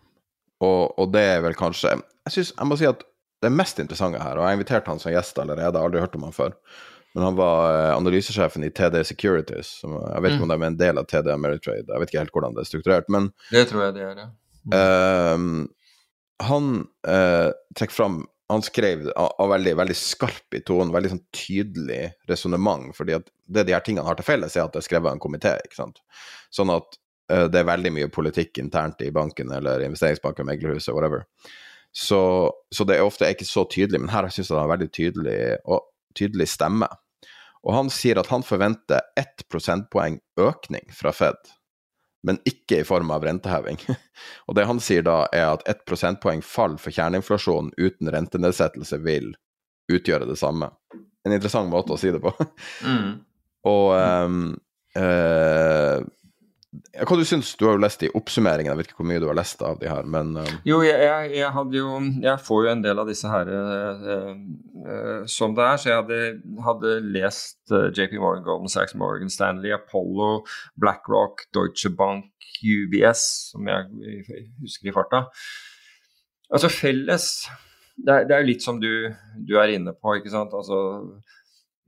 Og, 0.63 0.99
og 0.99 1.13
det 1.15 1.23
er 1.27 1.41
vel 1.43 1.57
kanskje 1.59 1.97
Jeg 1.97 2.33
synes, 2.35 2.53
jeg 2.55 2.67
må 2.71 2.77
si 2.79 2.87
at 2.87 3.01
det 3.43 3.51
mest 3.51 3.81
interessante 3.83 4.21
her, 4.23 4.39
og 4.39 4.45
jeg 4.45 4.53
har 4.53 4.59
invitert 4.59 4.91
han 4.91 5.01
som 5.03 5.11
gjest 5.11 5.39
allerede, 5.43 5.65
jeg 5.67 5.81
har 5.81 5.89
aldri 5.89 6.03
hørt 6.05 6.13
om 6.15 6.27
han 6.29 6.35
før, 6.37 6.53
men 7.17 7.25
han 7.27 7.39
var 7.39 7.65
eh, 7.71 7.95
analysesjefen 7.97 8.63
i 8.67 8.71
TD 8.71 9.01
Securities. 9.07 9.73
Som, 9.81 9.97
jeg 9.99 10.23
vet 10.23 10.37
ikke 10.37 10.45
mm. 10.45 10.47
om 10.47 10.53
de 10.53 10.59
er 10.61 10.71
en 10.71 10.79
del 10.79 11.01
av 11.03 11.09
TD 11.11 11.33
Ameritrade, 11.35 11.87
jeg 11.89 12.03
vet 12.03 12.13
ikke 12.13 12.23
helt 12.23 12.37
hvordan 12.37 12.55
det 12.55 12.63
er 12.63 12.71
strukturert, 12.71 13.11
men 13.11 13.33
Det 13.51 13.65
tror 13.71 13.89
jeg 13.89 13.97
det 13.99 14.07
er, 14.07 14.23
ja. 14.23 14.29
Mm. 14.63 14.77
Uh, 14.79 15.82
han 16.43 16.87
eh, 17.09 17.51
trekker 17.79 17.95
fram 17.95 18.23
Han 18.53 18.63
skrev 18.63 19.07
av 19.17 19.49
veldig, 19.49 19.73
veldig 19.79 19.95
skarp 19.97 20.55
i 20.55 20.61
tonen, 20.61 20.91
veldig 20.93 21.15
sånn 21.15 21.23
tydelig 21.33 22.11
resonnement. 22.29 22.91
fordi 22.97 23.15
at 23.17 23.31
det 23.49 23.63
de 23.65 23.73
her 23.73 23.81
tingene 23.81 24.05
har 24.05 24.19
til 24.19 24.27
felles, 24.27 24.57
er 24.57 24.67
at 24.67 24.75
det 24.75 24.83
er 24.83 24.85
skrevet 24.85 25.09
av 25.09 25.17
en 25.17 25.23
komité. 25.23 25.55
ikke 25.65 25.79
sant? 25.79 26.03
Sånn 26.53 26.73
at 26.75 26.99
eh, 27.33 27.47
det 27.49 27.63
er 27.63 27.71
veldig 27.71 27.93
mye 27.97 28.11
politikk 28.13 28.61
internt 28.61 29.01
i 29.01 29.09
banken 29.15 29.55
eller 29.57 29.87
investeringsbanken, 29.87 30.47
meglerhuset, 30.51 30.93
whatever. 30.93 31.25
Så, 31.93 32.53
så, 32.75 32.85
det 32.85 32.99
er 32.99 33.07
ofte 33.07 33.31
ikke 33.33 33.49
så 33.49 33.65
tydelig, 33.69 34.03
men 34.03 34.13
her 34.13 34.29
syns 34.29 34.51
jeg 34.51 34.57
det 34.57 34.61
har 34.61 34.75
veldig 34.75 34.91
tydelig, 34.97 35.41
og, 35.65 35.89
tydelig 36.19 36.51
stemme. 36.53 36.89
Og 37.63 37.77
han 37.77 37.89
sier 37.95 38.21
at 38.21 38.29
han 38.33 38.45
forventer 38.45 39.01
ett 39.17 39.47
prosentpoeng 39.49 40.21
økning 40.41 40.93
fra 40.93 41.13
Fed 41.17 41.53
men 42.27 42.39
ikke 42.49 42.81
i 42.81 42.87
form 42.87 43.11
av 43.15 43.25
renteheving. 43.27 43.81
Og 44.47 44.57
det 44.59 44.67
han 44.69 44.81
sier 44.83 45.05
da, 45.07 45.25
er 45.35 45.49
at 45.51 45.67
ett 45.71 45.85
prosentpoeng 45.89 46.43
fall 46.47 46.79
for 46.81 46.95
kjerneinflasjon 46.95 47.73
uten 47.79 48.13
rentenedsettelse 48.15 49.01
vil 49.03 49.33
utgjøre 49.93 50.29
det 50.31 50.39
samme. 50.41 50.71
En 51.27 51.35
interessant 51.35 51.71
måte 51.71 51.95
å 51.95 52.01
si 52.01 52.13
det 52.15 52.23
på. 52.23 52.33
Mm. 52.87 53.11
Og 53.73 53.89
um, 53.95 54.39
uh, 54.99 56.03
hva 56.73 57.17
du 57.21 57.25
syns 57.29 57.51
du 57.61 57.67
har 57.67 57.75
jo 57.77 57.83
lest 57.85 58.05
i 58.07 58.09
oppsummeringen, 58.17 58.71
jeg 58.71 58.79
vet 58.79 58.89
ikke 58.89 59.03
hvor 59.03 59.09
mye 59.11 59.21
du 59.21 59.27
har 59.29 59.37
lest 59.37 59.61
av 59.67 59.77
de 59.81 59.91
her, 59.91 60.07
men 60.09 60.31
uh... 60.41 60.53
Jo, 60.65 60.79
jeg, 60.87 60.97
jeg, 61.05 61.33
jeg, 61.37 61.51
hadde 61.53 61.77
jo 61.77 61.99
Jeg 62.25 62.45
får 62.47 62.63
jo 62.65 62.71
en 62.73 62.85
del 62.85 63.03
av 63.03 63.11
disse 63.11 63.29
her 63.29 63.51
uh, 63.53 64.07
uh, 64.09 65.27
som 65.29 65.57
det 65.59 65.67
er, 65.67 65.81
så 65.83 65.91
jeg 65.91 65.99
hadde, 65.99 66.21
hadde 66.65 66.95
lest 67.13 67.75
JP 67.99 68.17
Morgan, 68.23 68.47
Goldman 68.47 68.73
Sachs, 68.73 68.97
Morgan 68.97 69.33
Stanley, 69.33 69.75
Apollo, 69.77 70.47
BlackRock, 70.81 71.45
Deutsche 71.53 71.93
Bank, 71.93 72.31
UBS, 72.65 73.27
som 73.53 73.69
jeg 73.69 74.25
husker 74.63 74.89
i 74.89 74.97
farta. 74.97 75.27
Altså 76.53 76.73
felles 76.73 77.29
det 78.01 78.13
er, 78.15 78.27
det 78.29 78.37
er 78.37 78.49
litt 78.49 78.65
som 78.65 78.81
du, 78.81 78.91
du, 79.37 79.55
er 79.61 79.75
inne 79.77 79.93
på, 79.93 80.17
ikke 80.17 80.33
sant. 80.33 80.55
Altså 80.57 80.79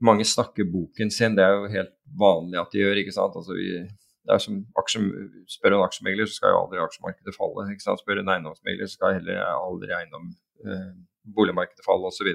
mange 0.05 0.25
snakker 0.27 0.67
boken 0.69 1.11
sin, 1.13 1.35
det 1.37 1.45
er 1.45 1.55
jo 1.57 1.69
helt 1.73 1.93
vanlig 2.19 2.61
at 2.61 2.73
de 2.73 2.83
gjør, 2.83 3.01
ikke 3.01 3.15
sant. 3.15 3.37
Altså 3.39 3.57
vi 3.57 3.79
det 4.25 4.33
er 4.33 4.41
som 4.41 4.61
aksje, 4.81 5.01
Spør 5.49 5.77
en 5.77 5.85
aksjemegler, 5.85 6.29
så 6.29 6.39
skal 6.39 6.53
jo 6.53 6.61
aldri 6.63 6.81
aksjemarkedet 6.81 7.35
falle. 7.35 7.67
ikke 7.71 7.85
sant? 7.85 8.01
Spør 8.01 8.21
en 8.21 8.31
eiendomsmegler, 8.33 8.89
så 8.89 8.97
skal 8.97 9.19
heller 9.19 9.43
aldri 9.45 9.93
eiendom 9.93 10.31
eh, 10.65 10.95
boligmarkedet 11.35 11.85
falle 11.85 12.09
osv. 12.09 12.31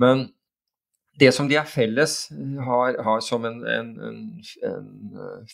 Men 0.00 0.28
det 1.20 1.32
som 1.34 1.48
de 1.50 1.58
er 1.58 1.66
felles, 1.68 2.14
har, 2.66 3.00
har 3.02 3.20
som 3.26 3.44
en, 3.48 3.58
en, 3.66 3.90
en, 4.06 4.22
en, 4.70 4.88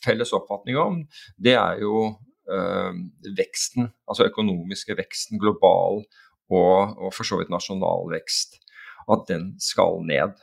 felles 0.04 0.34
oppfatning 0.36 0.76
om, 0.78 1.00
det 1.40 1.56
er 1.56 1.80
jo 1.80 2.04
øh, 2.52 3.00
veksten, 3.38 3.88
altså 4.06 4.28
økonomiske 4.28 4.98
veksten, 5.00 5.40
global 5.40 6.04
og, 6.52 6.94
og 7.00 7.10
for 7.16 7.26
så 7.26 7.40
vidt 7.40 7.50
nasjonal 7.50 8.12
vekst. 8.12 8.60
At 9.10 9.24
den 9.30 9.54
skal 9.62 10.02
ned. 10.06 10.36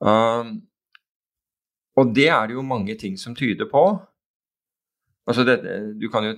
Um, 0.00 0.69
og 1.98 2.14
det 2.14 2.28
er 2.30 2.48
det 2.48 2.56
jo 2.58 2.66
mange 2.66 2.94
ting 2.98 3.18
som 3.18 3.34
tyder 3.36 3.68
på. 3.70 3.84
Altså 5.30 5.44
det, 5.46 5.60
du 6.00 6.08
kan 6.10 6.24
jo 6.26 6.32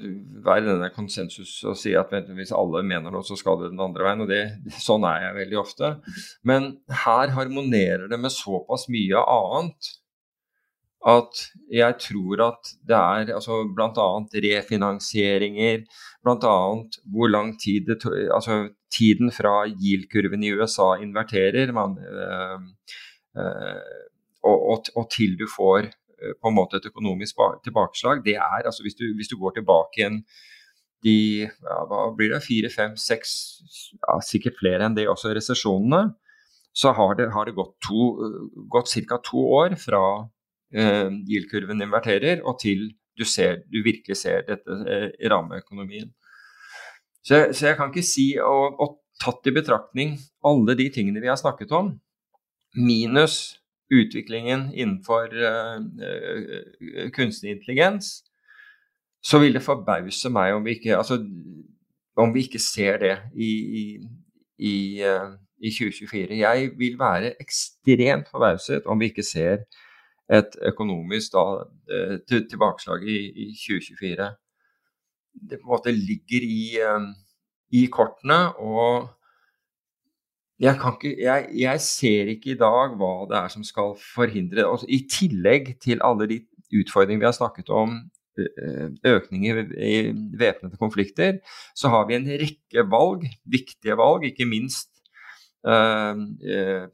være 0.44 0.66
denne 0.66 0.90
konsensus 0.92 1.52
og 1.68 1.78
si 1.80 1.94
at 1.96 2.12
hvis 2.34 2.52
alle 2.56 2.82
mener 2.84 3.12
noe, 3.14 3.24
så 3.24 3.38
skal 3.38 3.60
det 3.60 3.70
den 3.72 3.80
andre 3.80 4.04
veien. 4.04 4.24
og 4.24 4.28
det, 4.28 4.42
Sånn 4.84 5.06
er 5.08 5.28
jeg 5.28 5.38
veldig 5.38 5.58
ofte. 5.62 5.94
Men 6.44 6.74
her 7.04 7.32
harmonerer 7.36 8.08
det 8.10 8.20
med 8.20 8.34
såpass 8.34 8.88
mye 8.92 9.22
annet 9.22 9.92
at 11.02 11.40
jeg 11.72 11.96
tror 11.98 12.42
at 12.44 12.68
det 12.86 12.94
er 12.94 13.32
altså 13.34 13.62
bl.a. 13.74 14.08
refinansieringer, 14.44 15.82
bl.a. 16.22 16.58
hvor 17.10 17.32
lang 17.32 17.56
tid 17.58 17.88
det 17.88 17.98
altså 18.30 18.68
tiden 18.92 19.32
fra 19.34 19.64
yield-kurven 19.66 20.44
i 20.46 20.52
USA 20.54 20.92
inverterer 21.02 21.72
man, 21.74 21.96
øh, 21.98 22.60
øh, 23.38 24.02
og, 24.42 24.56
og, 24.72 24.92
og, 24.96 25.10
til 25.10 25.36
du 25.38 25.46
får 25.50 25.90
Eh, 26.22 26.34
på 26.40 26.50
en 26.50 26.56
måte 26.56 26.78
et 26.78 26.88
økonomisk 26.88 27.40
tilbakeslag, 27.64 28.22
det 28.24 28.36
er 28.38 28.66
altså 28.66 28.84
hvis 28.86 28.98
du, 28.98 29.06
hvis 29.18 29.30
du 29.30 29.38
går 29.40 29.58
tilbake 29.58 30.00
igjen 30.00 30.22
de 31.02 31.16
ja, 31.42 31.78
hva 31.90 32.04
blir 32.14 32.30
det, 32.30 32.44
fire, 32.44 32.70
fem, 32.70 32.94
seks, 33.00 33.32
ja, 33.96 34.18
sikkert 34.22 34.60
flere 34.60 34.86
enn 34.86 34.94
det 34.94 35.08
også, 35.10 35.32
resesjonene, 35.34 36.12
så 36.72 36.92
har 36.94 37.16
det, 37.18 37.26
har 37.34 37.48
det 37.48 37.56
gått, 37.56 37.74
to, 37.82 38.12
gått 38.70 38.92
ca. 39.08 39.18
to 39.26 39.42
år 39.58 39.74
fra 39.82 40.02
eh, 40.70 41.10
yield-kurven 41.26 41.82
inverterer 41.82 42.44
og 42.46 42.60
til 42.62 42.92
du, 43.18 43.24
ser, 43.28 43.64
du 43.66 43.82
virkelig 43.82 44.20
ser 44.22 44.46
dette 44.46 44.78
eh, 44.86 45.08
i 45.18 45.32
rammeøkonomien. 45.32 46.12
Så, 47.22 47.50
så, 47.50 47.72
jeg 47.72 47.80
kan 47.80 47.90
ikke 47.90 48.06
si, 48.06 48.28
og, 48.38 48.78
og 48.78 49.00
tatt 49.22 49.50
i 49.50 49.56
betraktning 49.58 50.14
alle 50.46 50.78
de 50.78 50.86
tingene 50.94 51.22
vi 51.22 51.30
har 51.30 51.40
snakket 51.40 51.74
om, 51.74 51.92
minus 52.78 53.58
utviklingen 53.92 54.70
innenfor 54.74 55.32
uh, 55.36 57.10
kunstig 57.14 57.50
intelligens, 57.50 58.22
så 59.22 59.38
vil 59.38 59.54
det 59.54 59.62
forbause 59.62 60.30
meg 60.32 60.56
om 60.56 60.64
vi 60.66 60.76
ikke, 60.78 60.96
altså, 60.96 61.20
om 62.16 62.34
vi 62.34 62.46
ikke 62.46 62.62
ser 62.62 62.98
det 63.02 63.14
i, 63.34 63.52
i, 64.58 64.74
uh, 65.06 65.34
i 65.62 65.70
2024. 65.70 66.40
Jeg 66.40 66.72
vil 66.78 66.98
være 66.98 67.34
ekstremt 67.42 68.30
forbauset 68.32 68.86
om 68.86 69.00
vi 69.00 69.12
ikke 69.12 69.26
ser 69.26 69.64
et 70.32 70.54
økonomisk 70.64 71.34
da, 71.34 71.42
tilbakeslag 72.30 73.02
i, 73.04 73.16
i, 73.44 73.46
2024. 73.58 74.28
Det 75.50 75.58
på 75.58 75.66
en 75.66 75.72
måte 75.74 75.92
ligger 75.92 76.46
i, 76.46 76.62
i 77.76 77.82
kortene. 77.92 78.38
og 78.56 79.10
jeg, 80.62 80.78
ikke, 80.78 81.12
jeg, 81.18 81.46
jeg, 81.58 81.80
ser 81.80 82.32
ikke 82.36 82.52
i 82.54 82.58
dag 82.60 82.96
hva 82.98 83.12
det 83.30 83.38
er 83.40 83.52
som 83.52 83.64
skal 83.66 83.96
forhindre. 84.14 84.64
Altså, 84.68 84.86
I 84.88 85.02
tillegg 85.10 85.74
til 85.82 86.02
alle 86.06 86.28
de 86.30 86.42
utfordringene 86.80 87.24
vi 87.24 87.28
har 87.28 87.36
snakket 87.36 87.72
om, 87.74 87.98
økning 89.04 89.44
i 89.44 90.12
væpnede 90.38 90.78
konflikter, 90.80 91.38
så 91.76 91.88
har 91.92 92.06
vi 92.08 92.16
en 92.16 92.28
rekke 92.40 92.84
valg, 92.90 93.26
viktige 93.44 93.96
valg, 93.98 94.24
ikke 94.24 94.48
minst 94.48 94.88
uh, 95.68 96.16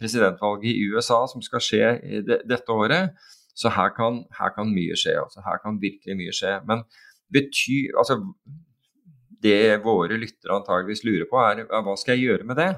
presidentvalget 0.00 0.72
i 0.72 0.88
USA 0.90 1.20
som 1.30 1.44
skal 1.44 1.62
skje 1.62 1.92
de, 2.26 2.40
dette 2.48 2.72
året. 2.72 3.14
Så 3.58 3.70
her 3.74 3.90
kan, 3.94 4.22
her 4.38 4.54
kan 4.54 4.70
mye 4.70 4.96
skje. 4.98 5.16
Altså, 5.18 5.42
her 5.46 5.58
kan 5.62 5.80
virkelig 5.82 6.18
mye 6.18 6.34
skje. 6.34 6.58
Men 6.66 6.84
betyr, 7.34 7.96
altså, 7.98 8.20
det 9.42 9.78
våre 9.84 10.18
lyttere 10.18 10.58
antageligvis 10.58 11.04
lurer 11.06 11.26
på, 11.30 11.40
er 11.42 11.66
hva 11.66 11.96
skal 11.98 12.16
jeg 12.16 12.30
gjøre 12.30 12.46
med 12.46 12.58
det? 12.58 12.72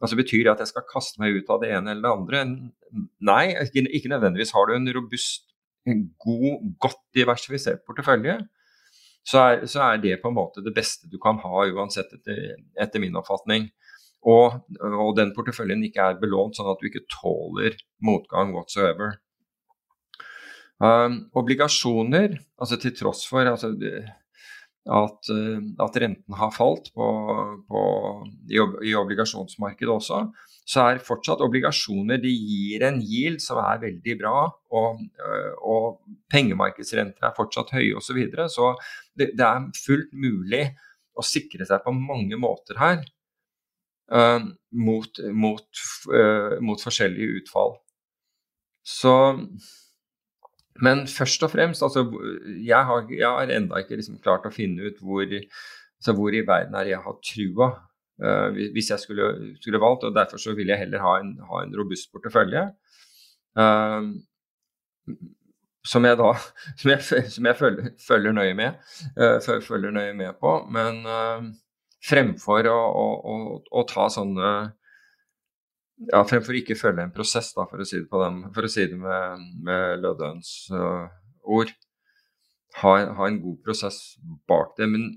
Altså 0.00 0.16
Betyr 0.16 0.46
det 0.46 0.54
at 0.54 0.62
jeg 0.64 0.72
skal 0.72 0.86
kaste 0.88 1.20
meg 1.20 1.36
ut 1.36 1.50
av 1.52 1.60
det 1.62 1.72
ene 1.76 1.92
eller 1.92 2.06
det 2.06 2.12
andre? 2.16 2.44
Nei, 3.30 3.44
ikke, 3.68 4.12
nødvendigvis. 4.12 4.54
Har 4.56 4.68
du 4.68 4.74
en 4.74 4.88
robust, 4.96 5.50
god, 6.24 6.64
godt 6.80 7.02
diversifisert 7.16 7.84
portefølje, 7.88 8.38
så 9.26 9.42
er, 9.44 9.66
så 9.68 9.82
er, 9.84 10.00
det 10.00 10.20
på 10.22 10.30
en 10.30 10.38
måte 10.38 10.64
det 10.64 10.72
beste 10.76 11.10
du 11.12 11.18
kan 11.20 11.38
ha 11.42 11.66
uansett, 11.68 12.12
etter, 12.16 12.54
etter 12.80 13.02
min 13.02 13.18
oppfatning. 13.20 13.68
Og, 14.28 14.60
og, 14.84 15.10
den 15.16 15.32
porteføljen 15.36 15.84
ikke 15.86 16.10
er 16.10 16.20
belånt 16.20 16.56
sånn 16.56 16.68
at 16.72 16.80
du 16.80 16.88
ikke 16.88 17.06
tåler 17.12 17.76
motgang 18.04 18.52
whatsoever. 18.56 19.18
Um, 20.80 21.26
obligasjoner, 21.36 22.38
altså 22.60 22.80
til 22.80 22.94
tross 22.96 23.26
for 23.28 23.44
altså, 23.44 23.74
at, 24.88 25.28
eh, 25.28 25.58
at 25.84 25.96
renten 26.00 26.36
har 26.36 26.52
falt 26.54 26.88
på, 26.94 27.08
på, 27.68 27.82
i, 28.48 28.56
i, 28.88 28.94
obligasjonsmarkedet 28.96 29.92
også, 29.92 30.22
så 30.70 30.86
er 30.86 31.02
fortsatt 31.04 31.42
obligasjoner 31.44 32.20
de 32.22 32.30
gir 32.32 32.84
en 32.86 33.00
yield 33.02 33.42
som 33.44 33.60
er 33.60 33.82
veldig 33.82 34.16
bra. 34.22 34.34
Og, 34.80 35.02
eh, 35.20 35.52
og 35.60 36.00
pengemarkedsrenter 36.32 37.28
er 37.28 37.36
fortsatt 37.36 37.74
høye 37.76 37.98
osv. 37.98 38.08
Så, 38.08 38.16
videre, 38.16 38.48
så 38.48 38.72
det, 39.12 39.32
det, 39.36 39.46
er 39.46 39.68
fullt 39.84 40.14
mulig 40.16 40.64
å 41.18 41.26
sikre 41.26 41.66
seg 41.68 41.84
på 41.84 41.92
mange 41.92 42.38
måter 42.40 42.78
her 42.80 43.02
uh, 44.14 44.40
mot, 44.72 45.18
mot, 45.36 45.82
uh, 46.08 46.54
mot 46.64 46.80
forskjellige 46.80 47.42
utfall. 47.42 47.74
Så 48.86 49.12
men 50.84 51.04
først 51.08 51.42
og 51.44 51.52
fremst, 51.52 51.82
altså 51.82 52.06
Jeg 52.66 52.84
har, 52.88 53.06
har 53.20 53.52
enda 53.52 53.80
ikke 53.82 53.98
liksom 54.00 54.18
klart 54.24 54.46
å 54.48 54.54
finne 54.54 54.88
ut 54.88 55.00
hvor, 55.04 55.24
altså 55.24 56.14
hvor 56.16 56.34
i 56.34 56.44
verden 56.46 56.76
er 56.78 56.94
jeg 56.94 57.04
har 57.04 57.18
trua. 57.26 57.70
Uh, 58.20 58.52
hvis 58.74 58.90
jeg 58.92 59.00
skulle, 59.00 59.28
skulle, 59.60 59.80
valgt, 59.80 60.04
og 60.04 60.14
derfor 60.14 60.36
så 60.36 60.52
vil 60.52 60.68
jeg 60.68 60.78
heller 60.82 61.00
ha 61.00 61.14
en, 61.22 61.38
ha 61.48 61.62
en 61.64 61.72
robust 61.76 62.10
portefølje. 62.12 62.66
Uh, 63.56 64.12
som 65.88 66.04
jeg 66.04 66.18
da 66.20 66.34
som 66.80 66.92
jeg, 66.92 67.30
som 67.32 67.48
jeg 67.48 67.56
følger, 67.56 67.94
følger, 68.08 68.36
nøye 68.36 68.56
med, 68.58 68.76
uh, 69.16 69.38
følger 69.64 69.96
nøye 69.96 70.12
med 70.16 70.36
på. 70.40 70.52
Men 70.72 71.00
fremfor 72.04 72.68
å, 72.68 72.76
å, 72.76 73.06
å, 73.32 73.56
å, 73.60 73.82
ta 73.88 74.08
sånne 74.12 74.52
ja, 76.08 76.22
fremfor 76.24 76.56
ikke 76.56 76.78
følge 76.78 77.04
en 77.04 77.12
prosess, 77.14 77.52
da, 77.56 77.66
for 77.68 77.82
å 77.82 77.86
si 77.88 77.98
det, 78.00 78.08
den, 78.08 78.40
for 78.54 78.66
å 78.66 78.72
si 78.72 78.86
det 78.88 78.98
med, 79.00 79.44
med 79.66 80.00
Lødøens 80.04 80.54
uh, 80.72 81.10
ord. 81.44 81.72
Ha, 82.80 82.94
ha, 83.18 83.26
en 83.26 83.40
god 83.42 83.60
prosess 83.66 83.98
bak 84.48 84.76
det. 84.78 84.88
Men 84.88 85.10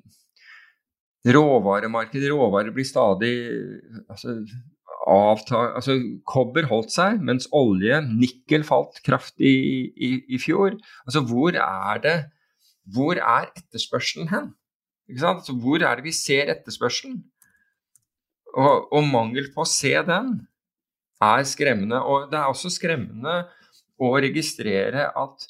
råvaremarkedet, 1.30 2.32
råvarer 2.34 2.74
blir 2.76 2.88
stadig 2.88 3.34
altså, 4.10 4.40
avta, 5.08 5.68
altså, 5.78 6.00
Kobber 6.28 6.68
holdt 6.72 6.92
seg, 6.96 7.22
mens 7.24 7.48
olje, 7.56 8.02
nikkel, 8.10 8.66
falt 8.68 9.00
kraftig 9.06 9.54
i, 9.54 10.14
i, 10.28 10.42
fjor. 10.42 10.76
Altså, 11.08 11.24
hvor 11.30 11.56
er 11.56 12.04
det 12.04 12.18
Hvor 12.84 13.16
er 13.16 13.46
etterspørselen 13.56 14.28
hen? 14.28 14.50
Altså, 15.16 15.54
hvor 15.56 15.80
er 15.80 15.96
det 15.96 16.04
vi 16.04 16.12
ser 16.12 16.50
etterspørselen? 16.52 17.22
Og, 18.54 18.90
og 18.92 19.06
mangel 19.08 19.48
på 19.54 19.64
å 19.64 19.70
se 19.70 19.94
den 20.04 20.42
er 21.24 21.48
skremmende. 21.48 22.00
Og 22.04 22.30
det 22.32 22.40
er 22.40 22.52
også 22.52 22.72
skremmende 22.74 23.42
å 24.02 24.14
registrere 24.20 25.10
at 25.10 25.50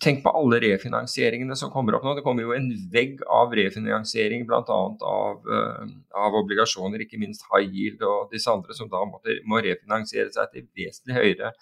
Tenk 0.00 0.22
på 0.24 0.32
alle 0.32 0.56
refinansieringene 0.62 1.56
som 1.58 1.68
kommer 1.70 1.98
opp 1.98 2.04
nå. 2.06 2.14
Det 2.16 2.22
kommer 2.24 2.46
jo 2.46 2.54
en 2.56 2.70
vegg 2.92 3.20
av 3.28 3.52
refinansiering 3.54 4.46
bl.a. 4.48 4.62
Av, 4.64 5.42
uh, 5.44 5.82
av 6.16 6.38
obligasjoner, 6.38 7.04
ikke 7.04 7.20
minst 7.20 7.44
high 7.50 7.68
yield 7.68 8.00
og 8.08 8.32
disse 8.32 8.48
andre, 8.48 8.72
som 8.74 8.88
da 8.88 9.02
må, 9.04 9.20
må 9.44 9.60
refinansiere 9.60 10.32
seg 10.32 10.48
til 10.54 10.64
vesentlig 10.80 11.18
høyere, 11.18 11.52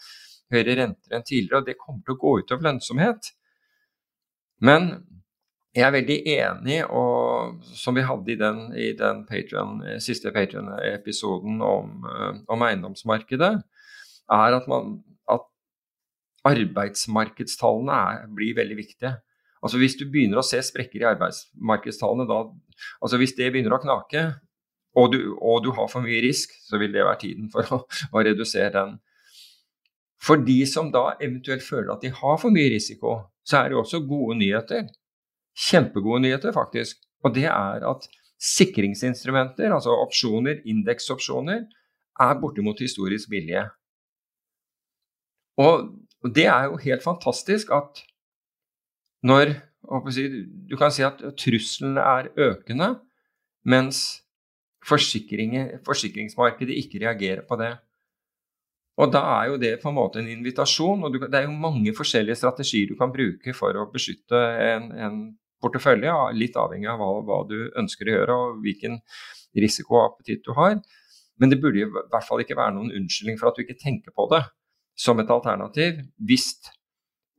høyere 0.55 0.78
renter 0.78 1.18
enn 1.18 1.26
tidligere. 1.26 1.59
og 1.59 1.66
Det 1.66 1.76
kommer 1.80 2.07
til 2.07 2.14
å 2.14 2.20
gå 2.22 2.36
utover 2.45 2.68
lønnsomhet. 2.68 3.32
Men 4.62 4.88
jeg 5.75 5.83
er 5.83 5.95
veldig 5.95 6.16
enig, 6.31 6.77
og 6.87 7.64
som 7.75 7.97
vi 7.97 8.05
hadde 8.07 8.31
i 8.31 8.39
den, 8.39 8.61
i 8.79 8.93
den 8.95 9.25
Patreon, 9.27 9.81
siste 10.03 10.31
Patrion-episoden 10.35 11.59
om, 11.66 12.07
eh, 12.07 12.39
om, 12.47 12.62
eiendomsmarkedet, 12.62 13.51
er 14.39 14.59
at, 14.61 14.68
man, 14.70 15.01
at 15.31 15.43
arbeidsmarkedstallene 16.47 17.99
er, 18.14 18.31
blir 18.31 18.55
veldig 18.61 18.79
viktige. 18.79 19.16
Altså 19.64 19.81
Hvis 19.81 19.99
du 19.99 20.07
begynner 20.07 20.39
å 20.39 20.47
se 20.47 20.62
sprekker 20.62 21.03
i 21.03 21.11
arbeidsmarkedstallene, 21.11 22.29
da, 22.31 22.41
altså 23.03 23.18
hvis 23.18 23.35
det 23.35 23.51
begynner 23.51 23.75
å 23.75 23.83
knake, 23.83 24.27
og 24.95 25.11
du, 25.11 25.20
og 25.43 25.64
du, 25.64 25.72
har 25.75 25.91
for 25.91 26.07
mye 26.07 26.22
risk, 26.22 26.55
så 26.68 26.79
vil 26.79 26.95
det 26.95 27.03
være 27.03 27.22
tiden 27.25 27.51
for 27.51 27.66
å, 27.75 27.83
å 28.14 28.22
redusere 28.22 28.70
den. 28.77 28.99
For 30.22 30.39
de 30.39 30.61
som 30.70 30.93
da 30.95 31.16
eventuelt 31.18 31.66
føler 31.66 31.97
at 31.97 32.05
de 32.05 32.14
har 32.14 32.37
for 32.39 32.55
mye 32.55 32.70
risiko, 32.77 33.25
så 33.43 33.64
er 33.64 33.72
det 33.72 33.81
også 33.81 34.07
gode 34.07 34.39
nyheter 34.39 34.87
kjempegode 35.55 36.22
nyheter, 36.24 36.52
faktisk. 36.52 36.96
Og 37.24 37.34
det 37.34 37.46
er 37.48 37.84
at 37.88 38.09
sikringsinstrumenter, 38.40 39.72
altså 39.74 39.94
opsjoner, 40.05 40.61
indeksopsjoner, 40.66 41.64
er 42.20 42.40
bortimot 42.40 42.80
historisk 42.80 43.30
billige. 43.30 43.64
Og 45.59 45.88
det 46.34 46.46
er 46.46 46.64
jo 46.70 46.76
helt 46.82 47.02
fantastisk 47.02 47.70
at 47.72 48.02
når 49.24 49.55
Du 50.70 50.76
kan 50.80 50.90
si 50.90 51.02
at 51.05 51.20
truslene 51.36 52.00
er 52.00 52.28
økende, 52.40 53.00
mens 53.68 54.22
forsikringsmarkedet 54.88 56.72
ikke 56.80 57.00
reagerer 57.02 57.42
på 57.48 57.57
det. 57.61 57.76
Og 58.96 59.12
da 59.12 59.18
er 59.42 59.44
jo 59.50 59.59
det 59.61 59.82
på 59.82 59.88
en 59.90 59.94
måte 59.98 60.18
en 60.22 60.28
invitasjon. 60.28 61.05
og 61.05 61.12
Det 61.12 61.34
er 61.34 61.42
jo 61.42 61.50
mange 61.50 61.94
forskjellige 61.96 62.34
strategier 62.40 62.88
du 62.88 62.96
kan 62.96 63.12
bruke 63.12 63.52
for 63.52 63.76
å 63.76 63.90
beskytte 63.92 64.40
en, 64.70 64.92
en 64.92 65.38
portefølje, 65.65 66.12
litt 66.37 66.59
avhengig 66.61 66.91
av 66.93 67.01
hva, 67.01 67.11
hva, 67.27 67.41
du 67.49 67.73
ønsker 67.81 68.09
å 68.09 68.19
gjøre 68.19 68.37
og 68.37 68.61
hvilken 68.65 69.01
risiko 69.65 69.99
og 69.99 70.07
appetitt 70.12 70.45
du 70.47 70.53
har. 70.59 70.79
Men 71.41 71.51
det 71.51 71.59
burde 71.62 71.83
i 71.83 71.89
hvert 71.89 72.27
fall 72.27 72.45
ikke 72.45 72.59
være 72.59 72.77
noen 72.77 72.95
unnskyldning 72.95 73.41
for 73.41 73.51
at 73.51 73.59
du 73.59 73.65
ikke 73.65 73.81
tenker 73.81 74.15
på 74.15 74.29
det 74.31 74.45
som 74.95 75.19
et 75.19 75.31
alternativ, 75.31 75.99
hvis, 76.23 76.53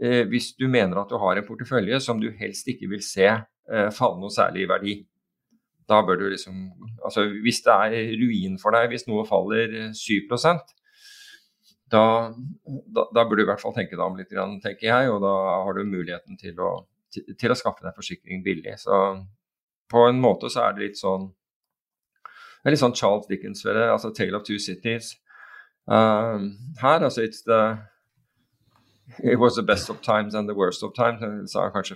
eh, 0.03 0.23
hvis 0.27 0.53
du 0.59 0.67
mener 0.67 0.99
at 0.99 1.11
du 1.11 1.17
har 1.21 1.39
en 1.39 1.47
portefølje 1.47 2.01
som 2.03 2.19
du 2.19 2.31
helst 2.39 2.67
ikke 2.67 2.89
vil 2.91 3.03
se 3.03 3.29
eh, 3.31 3.91
falle 3.95 4.19
noe 4.19 4.33
særlig 4.33 4.65
i 4.65 4.71
verdi. 4.71 4.95
Da 5.87 6.01
bør 6.01 6.17
du 6.17 6.29
liksom 6.33 6.71
Altså 7.05 7.27
hvis 7.43 7.61
det 7.61 7.73
er 7.73 8.15
ruin 8.17 8.57
for 8.57 8.73
deg, 8.73 8.89
hvis 8.89 9.05
noe 9.05 9.25
faller 9.29 9.93
7 9.93 10.25
da, 11.91 12.33
da, 12.89 13.03
da 13.13 13.23
burde 13.23 13.43
du 13.43 13.45
i 13.45 13.49
hvert 13.51 13.61
fall 13.61 13.75
tenke 13.75 13.93
deg 13.93 14.01
om 14.01 14.17
litt, 14.17 14.31
tenker 14.63 14.87
jeg, 14.87 15.09
og 15.13 15.21
da 15.21 15.33
har 15.65 15.77
du 15.77 15.83
muligheten 15.85 16.39
til 16.41 16.57
å, 16.57 16.71
til, 17.15 17.51
å 17.51 17.57
skaffe 17.57 17.85
deg 17.85 17.97
forsikring 17.97 18.43
billig. 18.45 18.77
Så 18.81 18.99
på 19.91 20.05
en 20.09 20.21
måte 20.21 20.49
så 20.51 20.67
er 20.67 20.77
det 20.77 20.89
litt 20.89 21.01
sånn 21.01 21.31
det 22.63 22.71
er 22.71 22.73
litt 22.73 22.81
sånn 22.81 22.95
Charles 22.97 23.27
Dickens 23.29 23.65
altså 23.65 24.09
'Tale 24.09 24.39
of 24.39 24.43
Two 24.43 24.57
Cities'. 24.57 25.15
Um, 25.85 26.57
her, 26.81 27.03
altså 27.05 27.21
it's 27.21 27.43
the 27.45 27.77
It 29.23 29.37
was 29.37 29.55
the 29.55 29.61
best 29.61 29.89
of 29.89 30.01
times 30.01 30.33
and 30.33 30.49
the 30.49 30.55
worst 30.55 30.83
of 30.83 30.93
times. 30.95 31.51
Sa 31.51 31.69
kanskje 31.69 31.95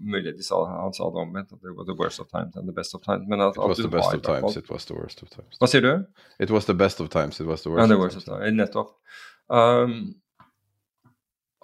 mulig 0.00 0.36
de 0.36 0.42
sa, 0.42 0.64
han 0.64 0.94
sa 0.94 1.04
det 1.04 1.20
omvendt, 1.20 1.52
at 1.52 1.60
det 1.60 1.76
var 1.76 1.84
the 1.84 1.94
worst 1.94 2.20
of 2.20 2.28
times 2.28 2.56
and 2.56 2.66
the 2.66 2.72
best 2.72 2.94
of 2.94 3.02
times. 3.02 3.28
Men 3.28 3.40
at, 3.40 3.56
it 3.56 3.68
was 3.68 3.76
the 3.76 3.88
best 3.88 4.14
of 4.14 4.22
times, 4.22 4.56
it 4.56 4.70
was 4.70 4.86
the 4.86 4.94
worst 4.94 5.22
of 5.22 5.28
times. 5.30 5.58
Hva 5.60 5.68
sier 5.68 5.82
du? 5.84 6.06
It 6.40 6.50
was 6.50 6.64
the 6.64 6.74
best 6.74 7.00
of 7.00 7.10
times, 7.10 7.40
it 7.40 7.46
was 7.46 7.62
the 7.62 7.70
worst, 7.70 7.82
and 7.82 7.92
the 7.92 7.98
worst 7.98 8.16
of 8.16 8.24
times. 8.24 8.40
times. 8.40 8.56
Nettopp. 8.56 8.88
Um, 9.50 10.14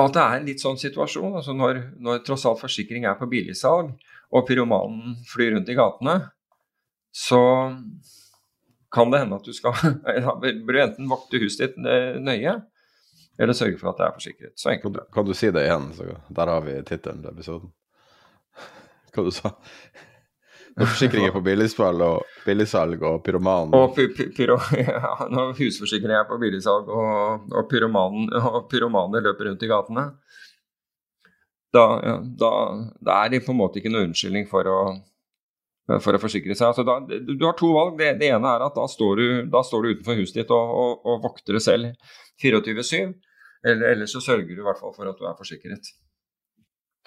at 0.00 0.14
det 0.14 0.22
er 0.22 0.38
en 0.38 0.46
litt 0.48 0.62
sånn 0.62 0.78
situasjon, 0.80 1.34
altså 1.36 1.54
når, 1.56 1.82
når 2.00 2.22
tross 2.26 2.46
alt 2.48 2.62
forsikring 2.62 3.04
er 3.08 3.18
på 3.18 3.28
billigsalg, 3.30 3.92
og 4.32 4.46
pyromanen 4.48 5.18
flyr 5.28 5.52
rundt 5.56 5.68
i 5.68 5.76
gatene, 5.76 6.16
så 7.12 7.42
kan 8.92 9.12
det 9.12 9.22
hende 9.22 9.36
at 9.36 9.48
du 9.48 9.52
skal 9.56 9.76
bør 10.40 10.72
du 10.72 10.80
enten 10.80 11.10
vokte 11.10 11.40
huset 11.42 11.66
ditt 11.66 12.22
nøye, 12.24 12.56
eller 13.40 13.56
sørge 13.56 13.78
for 13.80 13.92
at 13.92 14.00
det 14.00 14.06
er 14.06 14.16
forsikret. 14.16 14.54
Så 14.60 14.72
enkelt. 14.72 14.98
Kan 15.12 15.28
du, 15.28 15.32
du 15.32 15.36
si 15.36 15.50
det 15.52 15.66
igjen? 15.66 15.90
Der 16.28 16.52
har 16.52 16.64
vi 16.64 16.78
tittelen 16.88 17.22
til 17.24 17.32
episoden. 17.32 17.72
Hva 19.12 19.24
du 19.26 19.32
sa 19.34 19.52
Når 20.78 20.88
forsikring 20.88 21.26
er 21.28 21.34
på 21.34 21.42
billigsalg 21.48 22.02
og, 22.06 22.34
billigsalg 22.46 23.02
og 23.04 23.20
pyroman 23.26 23.74
Og 23.76 23.94
py, 23.96 24.06
py, 24.16 24.28
pyro, 24.36 24.56
ja, 24.80 25.14
Når 25.28 25.54
husforsikring 25.58 26.14
er 26.16 26.26
på 26.28 26.38
billigsalg 26.40 26.88
og, 26.88 27.48
og, 27.52 27.64
pyromanen, 27.70 28.30
og 28.40 28.66
pyromaner 28.72 29.24
løper 29.28 29.50
rundt 29.50 29.64
i 29.64 29.70
gatene, 29.70 30.06
da, 31.72 31.86
da, 32.36 32.52
da 33.00 33.22
er 33.22 33.32
det 33.32 33.46
på 33.46 33.54
en 33.54 33.60
måte 33.62 33.80
ikke 33.80 33.92
noe 33.92 34.04
unnskyldning 34.08 34.44
for 34.50 34.68
å 34.68 34.78
for 36.00 36.14
å 36.14 36.20
forsikre 36.22 36.54
seg. 36.54 36.70
Altså 36.70 36.84
da, 36.86 36.98
du 37.02 37.42
har 37.44 37.56
to 37.58 37.72
valg. 37.74 37.96
Det, 37.98 38.12
det, 38.20 38.30
ene 38.32 38.54
er 38.54 38.64
at 38.64 38.76
da 38.76 38.86
står 38.88 39.18
du, 39.18 39.26
står 39.66 39.82
du 39.82 39.90
utenfor 39.90 40.20
huset 40.20 40.38
ditt 40.38 40.52
og, 40.54 40.74
og, 40.78 41.08
og 41.10 41.24
vokter 41.26 41.58
det 41.58 41.64
selv 41.64 42.12
24-7. 42.42 43.10
Eller, 43.62 43.84
eller, 43.92 44.06
så 44.10 44.22
sørger 44.22 44.54
du 44.54 44.62
i 44.62 44.66
hvert 44.66 44.80
fall 44.80 44.94
for 44.94 45.10
at 45.10 45.18
du 45.18 45.26
er 45.28 45.36
forsikret. 45.38 45.90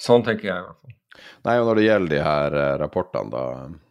Sånn 0.01 0.25
tenker 0.27 0.51
jeg 0.51 0.59
i 0.59 0.67
hvert 0.67 0.81
fall. 0.81 0.99
Nei, 1.47 1.57
og 1.59 1.69
når 1.69 1.79
det 1.79 1.87
gjelder 1.87 2.13
de 2.13 2.21
her 2.25 2.59
uh, 2.59 2.69
rapportene, 2.83 3.33
da 3.33 3.81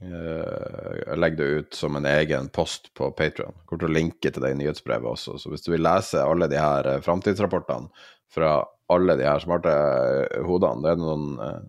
jeg 0.00 1.16
legger 1.20 1.36
det 1.36 1.46
ut 1.60 1.76
som 1.76 1.98
en 1.98 2.06
egen 2.08 2.46
post 2.56 2.86
på 2.96 3.10
Patrion. 3.12 3.52
Kommer 3.68 3.82
til 3.82 3.90
å 3.90 3.96
linke 3.98 4.30
til 4.32 4.40
det 4.40 4.54
i 4.54 4.56
nyhetsbrevet 4.56 5.10
også. 5.10 5.34
Så 5.36 5.52
hvis 5.52 5.66
du 5.66 5.74
vil 5.74 5.84
lese 5.84 6.22
alle 6.24 6.48
de 6.48 6.56
her 6.56 6.88
uh, 6.88 7.02
framtidsrapportene 7.04 7.92
fra 8.32 8.54
alle 8.90 9.18
de 9.20 9.26
her 9.28 9.42
smarte 9.44 9.74
hodene, 10.48 10.80
det 10.86 10.94
er 10.94 11.02
noen, 11.02 11.26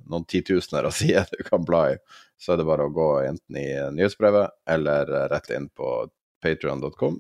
noen 0.10 0.24
titusener 0.32 0.88
av 0.88 0.96
sider 1.02 1.28
du 1.36 1.44
kan 1.44 1.68
bla 1.68 1.90
i 1.92 1.98
så 2.42 2.56
er 2.56 2.62
det 2.62 2.66
bare 2.66 2.88
å 2.88 2.94
gå 2.94 3.08
enten 3.28 3.58
i 3.60 3.68
nyhetsbrevet 3.94 4.56
eller 4.74 5.10
rett 5.30 5.52
inn 5.54 5.68
på 5.78 5.90
patrion.com. 6.42 7.20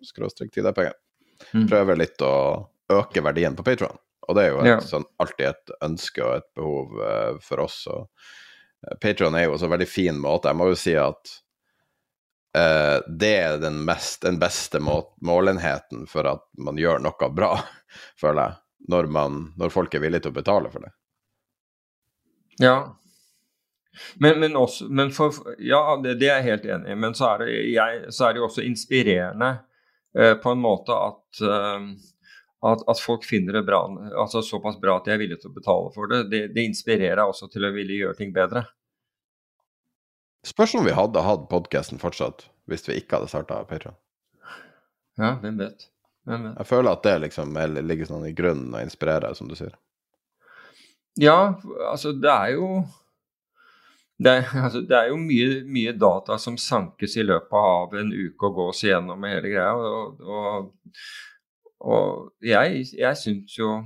Mm. 1.53 1.67
Prøve 1.69 1.97
litt 1.99 2.23
å 2.25 2.33
øke 2.91 3.21
verdien 3.21 3.57
på 3.57 3.65
Patron. 3.65 3.99
Og 4.27 4.37
det 4.37 4.43
er 4.43 4.51
jo 4.51 4.61
et, 4.61 4.69
ja. 4.69 4.79
sånn, 4.85 5.05
alltid 5.21 5.47
et 5.49 5.73
ønske 5.87 6.23
og 6.25 6.35
et 6.37 6.49
behov 6.57 6.97
uh, 7.01 7.37
for 7.43 7.63
oss. 7.65 7.79
Og 7.91 8.05
uh, 8.05 8.95
Patron 9.01 9.37
er 9.37 9.47
jo 9.47 9.55
også 9.55 9.69
en 9.69 9.75
veldig 9.75 9.89
fin 9.89 10.19
måte. 10.21 10.51
Jeg 10.51 10.59
må 10.59 10.69
jo 10.69 10.77
si 10.79 10.95
at 10.99 11.33
uh, 12.57 12.97
det 13.07 13.33
er 13.41 13.59
den, 13.63 13.81
mest, 13.87 14.21
den 14.27 14.39
beste 14.41 14.81
må 14.83 15.01
målenheten 15.25 16.07
for 16.11 16.29
at 16.29 16.45
man 16.61 16.79
gjør 16.79 17.01
noe 17.03 17.31
bra, 17.33 17.55
føler 18.21 18.43
jeg. 18.45 18.59
Når, 18.89 19.11
man, 19.13 19.43
når 19.61 19.69
folk 19.69 19.93
er 19.93 20.01
villige 20.01 20.25
til 20.25 20.33
å 20.33 20.39
betale 20.39 20.69
for 20.73 20.81
det. 20.81 20.89
Ja, 22.61 22.77
men, 24.15 24.39
men, 24.39 24.55
også, 24.55 24.85
men 24.85 25.11
for, 25.11 25.33
ja, 25.59 26.01
det, 26.03 26.15
det, 26.19 26.29
er 26.29 26.39
jeg 26.39 26.47
helt 26.47 26.65
enig 26.65 26.93
i. 26.93 26.99
Men 27.03 27.15
så 27.17 27.33
er 27.33 27.43
det, 27.43 27.51
jeg, 27.73 28.01
så 28.13 28.27
er 28.27 28.33
det 28.33 28.41
jo 28.41 28.47
også 28.47 28.65
inspirerende 28.65 29.51
eh, 30.17 30.33
på 30.39 30.53
en 30.53 30.63
måte 30.63 30.95
at, 30.95 31.41
eh, 31.43 31.87
at, 32.61 32.83
at, 32.87 32.99
folk 33.01 33.25
finner 33.25 33.57
det 33.57 33.63
bra, 33.65 33.81
altså 34.21 34.43
såpass 34.45 34.77
bra 34.81 34.99
at 34.99 35.07
de 35.07 35.15
er 35.15 35.21
villige 35.21 35.41
til 35.41 35.49
å 35.49 35.55
betale 35.55 35.89
for 35.95 36.11
det. 36.11 36.23
Det, 36.29 36.41
det 36.55 36.65
inspirerer 36.69 37.23
også 37.23 37.49
til 37.49 37.65
å 37.65 37.73
ville 37.73 37.97
gjøre 37.97 38.19
ting 38.19 38.33
bedre. 38.35 38.67
Spørs 40.45 40.75
om 40.77 40.85
vi 40.85 40.93
hadde 40.97 41.25
hatt 41.25 41.49
podkasten 41.49 42.01
fortsatt 42.01 42.47
hvis 42.69 42.87
vi 42.87 42.99
ikke 43.01 43.17
hadde 43.17 43.29
starta 43.29 43.61
Patron. 43.69 43.97
Ja, 45.19 45.35
hvem 45.41 45.57
vet. 45.59 45.89
hvem 46.25 46.47
vet. 46.47 46.57
Jeg 46.61 46.69
føler 46.69 46.93
at 46.93 47.03
det 47.05 47.17
liksom 47.25 47.57
ligger 47.81 48.09
sånn 48.09 48.29
i 48.29 48.33
grunnen 48.37 48.73
og 48.73 48.85
inspirerer, 48.85 49.33
som 49.37 49.49
du 49.49 49.57
sier. 49.57 49.73
Ja, 51.19 51.57
altså 51.89 52.13
det 52.15 52.31
er 52.31 52.53
jo 52.55 52.67
det, 54.21 54.35
altså, 54.53 54.81
det, 54.85 54.95
er 54.97 55.09
jo 55.09 55.17
mye, 55.17 55.61
mye, 55.65 55.93
data 55.97 56.37
som 56.37 56.57
sankes 56.61 57.17
i 57.17 57.25
løpet 57.25 57.57
av 57.57 57.95
en 57.97 58.11
uke 58.13 58.49
og 58.49 58.59
gås 58.59 58.83
igjennom 58.85 59.19
med 59.21 59.33
hele 59.33 59.53
greia. 59.53 59.71
Og, 59.73 60.21
og, 60.21 60.97
og 61.81 62.31
jeg, 62.45 62.85
jeg 62.97 63.17
syns 63.17 63.57
jo 63.59 63.81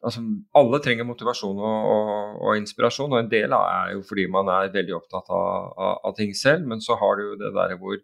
Altså, 0.00 0.22
alle 0.56 0.78
trenger 0.80 1.04
motivasjon 1.04 1.58
og, 1.60 1.88
og, 1.92 2.36
og, 2.40 2.54
inspirasjon, 2.56 3.12
og 3.12 3.18
en 3.20 3.26
del 3.28 3.52
er 3.52 3.90
jo 3.92 3.98
fordi 4.08 4.24
man 4.32 4.48
er 4.48 4.70
veldig 4.72 4.94
opptatt 4.96 5.28
av, 5.28 5.66
av, 5.76 5.98
av 6.08 6.14
ting 6.16 6.32
selv, 6.32 6.64
men 6.70 6.80
så 6.80 6.96
har 6.96 7.18
du 7.18 7.26
jo 7.26 7.34
det 7.42 7.50
der 7.52 7.74
hvor 7.76 7.98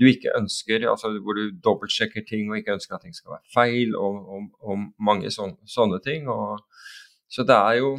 du 0.00 0.06
ikke 0.08 0.34
ønsker, 0.34 0.88
altså 0.90 1.12
hvor 1.22 1.38
du 1.38 1.54
dobbeltsjekker 1.62 2.26
ting 2.28 2.50
og 2.50 2.58
ikke 2.58 2.74
ønsker 2.74 2.96
at 2.96 3.06
ting 3.06 3.14
skal 3.14 3.36
være 3.36 3.54
feil, 3.54 3.94
og, 3.94 4.48
og 4.66 4.86
mange 4.98 5.30
sånne, 5.30 5.60
sånne 5.68 6.00
ting. 6.02 6.26
så 7.30 7.46
det 7.46 7.58
er 7.58 7.78
jo 7.84 7.98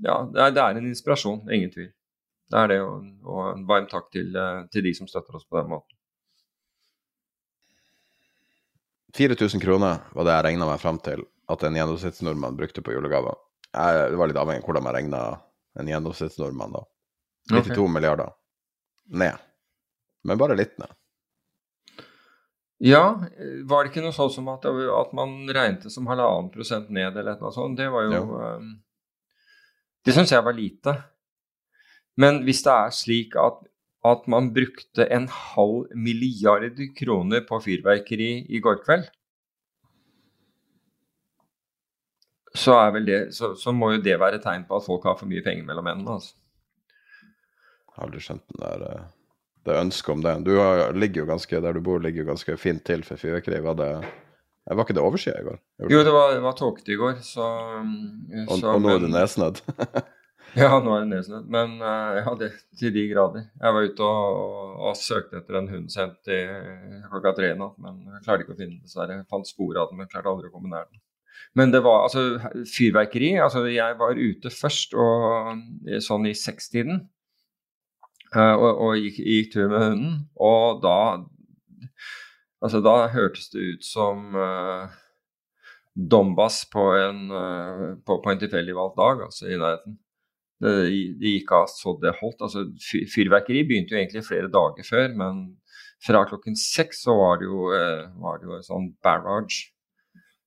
Ja, 0.00 0.22
det 0.32 0.40
er, 0.40 0.52
det 0.54 0.62
er 0.62 0.78
en 0.78 0.86
inspirasjon, 0.88 1.50
ingen 1.52 1.72
tvil. 1.74 1.90
Det 2.50 2.58
er 2.58 2.70
det, 2.70 2.78
og 2.80 3.40
en 3.50 3.66
varm 3.68 3.84
takk 3.90 4.06
til, 4.14 4.30
eh, 4.32 4.62
til, 4.72 4.86
de 4.86 4.94
som 4.96 5.08
støtter 5.10 5.36
oss 5.36 5.44
på 5.44 5.58
den 5.58 5.68
måten. 5.68 5.98
4000 9.16 9.62
kroner 9.62 10.02
var 10.14 10.26
det 10.26 10.34
jeg 10.36 10.46
regna 10.46 10.68
meg 10.68 10.80
fram 10.82 10.98
til 11.02 11.24
at 11.50 11.64
en 11.66 11.76
gjennomsnittsnordmann 11.78 12.58
brukte 12.58 12.82
på 12.84 12.94
julegaver. 12.94 13.38
Det 13.70 14.18
var 14.18 14.30
litt 14.30 14.38
avhengig 14.38 14.62
av 14.62 14.68
hvordan 14.68 14.86
man 14.86 14.96
regna 14.96 15.22
en 15.78 15.90
gjennomsnittsnordmann 15.90 16.74
da. 16.74 16.84
92 17.50 17.72
okay. 17.72 17.92
milliarder 17.94 18.32
ned. 19.10 19.38
Men 20.26 20.38
bare 20.38 20.58
litt 20.58 20.76
ned. 20.78 20.92
Ja, 22.80 23.20
var 23.68 23.84
det 23.84 23.90
ikke 23.90 24.04
noe 24.04 24.16
sånn 24.16 24.30
som 24.32 24.46
at, 24.52 24.64
at 24.64 25.10
man 25.16 25.34
regnet 25.52 25.90
som 25.92 26.06
halvannen 26.08 26.48
prosent 26.52 26.88
ned, 26.88 27.12
eller 27.12 27.36
noe 27.40 27.52
sånt? 27.52 27.76
Det 27.76 27.90
var 27.92 28.06
jo 28.08 28.22
um, 28.40 28.70
Det 30.00 30.14
syns 30.16 30.32
jeg 30.32 30.46
var 30.46 30.56
lite. 30.56 30.94
Men 32.20 32.40
hvis 32.46 32.62
det 32.64 32.72
er 32.72 32.94
slik 32.96 33.36
at, 33.40 33.60
at 34.06 34.26
man 34.32 34.52
brukte 34.56 35.04
en 35.12 35.26
halv 35.28 35.90
milliard 35.92 36.78
kroner 36.96 37.42
på 37.48 37.58
fyrverkeri 37.64 38.30
i 38.48 38.60
går 38.64 38.80
kveld, 38.84 39.08
så, 42.54 42.74
det, 43.06 43.34
så, 43.34 43.54
så, 43.54 43.72
må 43.72 43.92
jo 43.94 44.02
det 44.02 44.16
være 44.18 44.40
et 44.40 44.44
tegn 44.44 44.64
på 44.66 44.80
at 44.80 44.86
folk 44.86 45.04
har 45.06 45.18
for 45.20 45.30
mye 45.30 45.42
penger 45.44 45.62
mellom 45.68 45.86
hendene. 45.86 46.16
Altså. 46.18 46.34
Jeg 47.86 47.94
har 47.94 48.08
aldri 48.08 48.22
skjønt 48.24 48.46
den 48.50 48.64
der, 48.64 48.86
eh, 48.88 49.04
det 49.68 49.76
ønsket 49.78 50.14
om 50.16 50.24
det. 50.24 50.34
Du 50.48 50.52
ligger 50.98 51.22
jo 51.22 51.28
ganske, 51.28 51.60
Der 51.60 51.76
du 51.76 51.80
bor, 51.84 52.02
ligger 52.02 52.24
jo 52.24 52.30
ganske 52.32 52.56
fint 52.58 52.82
til 52.84 53.04
for 53.06 53.20
fyrverkeri. 53.20 53.60
Var, 53.62 53.78
det, 53.78 53.90
var 54.66 54.82
ikke 54.82 54.96
det 54.98 55.04
overskyet 55.04 55.38
i 55.38 55.46
går? 55.46 55.60
Jo, 55.94 56.02
det 56.02 56.14
var, 56.16 56.40
var 56.42 56.56
tåkete 56.58 56.96
i 56.96 56.98
går, 56.98 57.20
så, 57.22 57.46
og, 58.48 58.56
og 58.64 58.82
nå 58.82 58.96
er 58.96 59.04
det 59.04 59.12
nedsnødd? 59.14 59.62
Ja, 60.58 60.80
nå 60.82 60.94
er 60.96 61.04
det 61.04 61.10
nedsnødd. 61.12 61.46
Men 61.52 61.76
uh, 61.78 62.16
ja, 62.18 62.32
det, 62.40 62.50
til 62.78 62.94
de 62.94 63.04
grader. 63.12 63.46
Jeg 63.60 63.76
var 63.76 63.86
ute 63.86 64.06
og, 64.06 64.40
og, 64.40 64.72
og 64.90 64.98
søkte 64.98 65.38
etter 65.38 65.60
en 65.60 65.70
hund 65.70 65.92
sent 65.92 66.30
i 66.32 66.40
klokka 67.10 67.34
tre 67.36 67.52
i 67.52 67.58
natt, 67.58 67.76
men 67.82 68.00
jeg 68.16 68.24
klarte 68.24 68.46
ikke 68.46 68.56
å 68.56 68.58
finne 68.58 68.74
den, 68.74 68.82
dessverre. 68.86 69.20
Jeg 69.20 69.30
fant 69.30 69.50
spor 69.50 69.78
av 69.78 69.92
den, 69.92 70.00
men 70.00 70.10
klarte 70.10 70.32
aldri 70.32 70.50
å 70.50 70.54
komme 70.54 70.72
nær 70.72 70.88
den. 70.88 71.02
Men 71.56 71.72
det 71.74 71.82
var 71.86 72.06
altså 72.06 72.64
fyrverkeri. 72.68 73.32
Altså, 73.42 73.64
jeg 73.70 73.98
var 74.00 74.18
ute 74.18 74.52
først 74.54 74.94
og, 74.98 75.62
sånn 76.04 76.28
i 76.30 76.36
sekstiden 76.36 77.04
uh, 78.34 78.54
og, 78.54 78.70
og 78.70 78.96
gikk, 78.98 79.22
gikk, 79.22 79.52
tur 79.54 79.70
med 79.70 79.86
hunden, 79.88 80.16
og 80.38 80.82
da 80.86 80.96
Altså, 82.60 82.82
da 82.84 83.06
hørtes 83.08 83.46
det 83.54 83.62
ut 83.64 83.86
som 83.88 84.34
uh, 84.36 84.90
Dombas 85.96 86.58
på 86.68 86.82
en, 86.92 87.22
uh, 87.32 87.94
en 87.96 88.40
tilfeldig 88.42 88.74
valgt 88.76 88.98
dag, 88.98 89.22
altså 89.24 89.48
i 89.48 89.56
nærheten. 89.56 89.94
Det, 90.60 90.72
det 91.20 91.34
gikk 91.38 91.52
av 91.56 91.68
så 91.72 91.94
det 92.02 92.14
holdt. 92.18 92.42
Altså, 92.44 92.66
fyrverkeri 93.14 93.64
begynte 93.68 93.96
jo 93.96 94.00
egentlig 94.00 94.26
flere 94.26 94.50
dager 94.52 94.86
før, 94.86 95.14
men 95.16 95.42
fra 96.04 96.24
klokken 96.28 96.56
seks 96.56 97.04
så 97.06 97.16
var 97.16 97.40
det 97.40 97.48
jo, 97.48 97.68
uh, 97.72 98.08
var 98.20 98.40
det 98.40 98.48
jo 98.48 98.56
en 98.56 98.66
sånn 98.66 98.88
barrage 99.04 99.70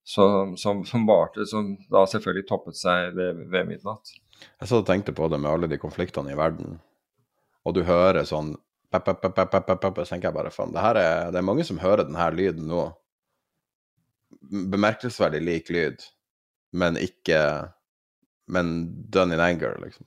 som, 0.04 0.56
som, 0.58 0.84
som 0.86 1.06
varte, 1.08 1.46
som 1.50 1.74
da 1.92 2.04
selvfølgelig 2.10 2.48
toppet 2.50 2.78
seg 2.78 3.14
ved, 3.18 3.46
ved 3.54 3.70
midnatt. 3.70 4.16
Jeg 4.44 4.70
så 4.70 4.82
og 4.82 4.88
tenkte 4.90 5.16
på 5.16 5.30
det 5.32 5.40
med 5.40 5.52
alle 5.52 5.70
de 5.72 5.80
konfliktene 5.80 6.34
i 6.34 6.38
verden, 6.38 6.80
og 7.64 7.78
du 7.78 7.84
hører 7.88 8.26
sånn 8.28 8.56
pep, 8.92 9.06
pep, 9.06 9.22
pep, 9.22 9.38
pep, 9.38 9.54
pep, 9.70 9.80
pep, 9.80 10.02
så 10.04 10.14
tenker 10.14 10.30
jeg 10.30 10.38
bare 10.38 10.52
faen, 10.54 10.74
det, 10.76 10.84
er, 10.84 11.32
det 11.32 11.40
er 11.40 11.48
mange 11.48 11.66
som 11.68 11.80
hører 11.82 12.06
denne 12.06 12.28
lyden 12.36 12.68
nå 12.70 12.90
bemerkelsesverdig 14.52 15.42
lik 15.42 15.72
lyd, 15.72 16.04
men 16.76 16.98
ikke 17.00 17.40
Men 18.52 18.76
done 19.12 19.38
in 19.38 19.44
anger, 19.44 19.78
liksom. 19.84 20.06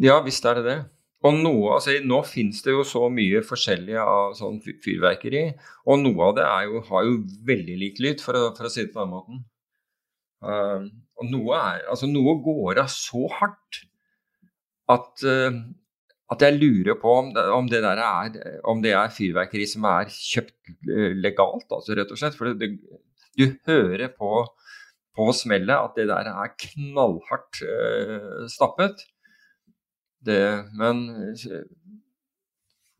Ja, 0.00 0.20
visst 0.24 0.46
er 0.46 0.60
det 0.60 0.66
det. 0.66 0.78
Og 1.26 1.36
noe, 1.36 1.74
altså 1.76 1.98
Nå 2.06 2.22
finnes 2.24 2.62
det 2.64 2.72
jo 2.72 2.84
så 2.86 3.04
mye 3.12 3.42
forskjellig 3.44 3.96
av 4.00 4.32
sånn 4.38 4.60
fyrverkeri, 4.64 5.50
og 5.84 6.00
noe 6.00 6.30
av 6.30 6.36
det 6.38 6.46
jo, 6.68 6.80
har 6.88 7.08
jo 7.08 7.18
veldig 7.48 7.76
lik 7.82 8.00
lyd, 8.00 8.22
for 8.24 8.38
for 8.56 8.68
å 8.68 8.72
si 8.72 8.86
det 8.86 8.94
på 8.94 9.02
den 9.02 9.12
måten. 9.12 9.42
Uh, 10.40 10.88
og 11.20 11.28
noe, 11.28 11.58
er, 11.58 11.84
altså 11.92 12.08
noe 12.08 12.38
går 12.40 12.80
av 12.80 12.88
så 12.88 13.26
hardt 13.36 13.82
at, 14.88 15.10
uh, 15.28 15.58
at 16.32 16.44
jeg 16.46 16.56
lurer 16.56 16.96
på 17.02 17.12
om 17.18 17.28
det, 17.36 17.44
om 17.52 17.68
det, 17.68 17.82
der 17.84 18.00
er, 18.00 18.40
om 18.72 18.80
det 18.80 18.94
er 18.96 19.12
fyrverkeri 19.12 19.68
som 19.68 19.84
er 19.90 20.08
kjøpt 20.14 20.72
eh, 20.88 21.12
legalt, 21.18 21.66
altså 21.68 21.98
rett 21.98 22.14
og 22.14 22.22
slett. 22.22 22.38
For 22.38 22.54
det, 22.56 22.70
du 23.36 23.44
hører 23.68 24.08
på, 24.14 24.46
på 25.16 25.30
smellet 25.36 25.74
at 25.74 25.96
det 25.98 26.08
der 26.10 26.30
er 26.30 26.54
knallhardt 26.64 27.62
eh, 27.66 28.46
stappet. 28.50 29.02
Det, 30.20 30.40
men 30.76 31.06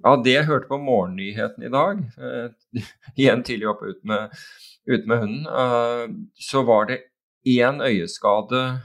ja, 0.00 0.14
det 0.24 0.32
jeg 0.32 0.48
hørte 0.48 0.70
på 0.70 0.80
morgennyheten 0.80 1.66
i 1.66 1.72
dag, 1.72 2.00
eh, 2.18 2.84
igjen 3.20 3.44
tidlig 3.46 3.68
oppe 3.70 3.92
ute 3.92 4.08
med, 4.08 4.38
ut 4.88 5.10
med 5.10 5.24
hunden, 5.24 5.48
eh, 5.48 6.06
så 6.50 6.64
var 6.68 6.88
det 6.90 7.02
én 7.48 7.82
øyeskade 7.84 8.80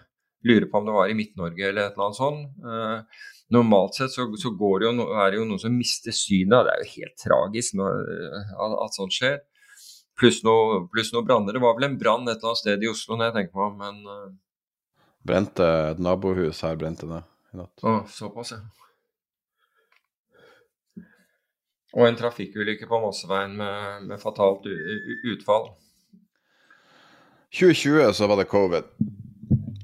Lurer 0.45 0.67
på 0.69 0.77
om 0.77 0.85
det 0.85 0.93
var 0.93 1.09
i 1.09 1.15
Midt-Norge 1.17 1.63
eller 1.65 1.87
et 1.87 1.95
eller 1.95 2.03
annet 2.05 2.17
sånt. 2.19 3.15
normalt 3.49 3.95
sett 3.97 4.11
så, 4.13 4.27
så 4.37 4.51
det 4.53 4.85
jo, 4.85 5.07
er 5.17 5.31
det 5.33 5.39
jo 5.39 5.45
noen 5.49 5.61
som 5.63 5.73
mister 5.73 6.13
synet. 6.13 6.67
Det 6.67 6.73
er 6.75 6.83
jo 6.83 6.91
helt 6.91 7.15
tragisk 7.17 7.73
når, 7.79 8.03
at, 8.53 8.75
at 8.83 8.93
sånt 8.93 9.15
skjer. 9.15 9.39
Pluss 10.19 10.41
noe, 10.47 10.85
plus 10.91 11.11
noe 11.13 11.25
branner. 11.27 11.55
Det 11.55 11.63
var 11.63 11.75
vel 11.75 11.89
en 11.89 11.99
brann 11.99 12.27
et 12.29 12.37
eller 12.37 12.53
annet 12.53 12.61
sted 12.61 12.83
i 12.83 12.89
Oslo, 12.91 13.17
når 13.17 13.29
jeg 13.29 13.35
tenker 13.39 13.59
meg 13.59 13.65
om, 13.67 13.77
men 13.83 14.01
uh... 14.07 14.33
Brente 15.25 15.65
et 15.91 15.99
nabohus 15.99 16.61
her, 16.63 16.77
brente 16.79 17.07
det 17.09 17.21
i 17.51 17.59
natt. 17.59 17.83
Å, 17.83 17.97
såpass, 18.11 18.53
ja. 18.53 18.61
Og 21.95 22.03
en 22.05 22.17
trafikkulykke 22.19 22.87
på 22.91 22.99
Mosseveien 22.99 23.55
med, 23.55 24.05
med 24.09 24.19
fatalt 24.19 24.67
utfall. 25.31 25.69
2020 27.55 28.11
så 28.13 28.27
var 28.27 28.41
det 28.41 28.49
covid. 28.51 28.89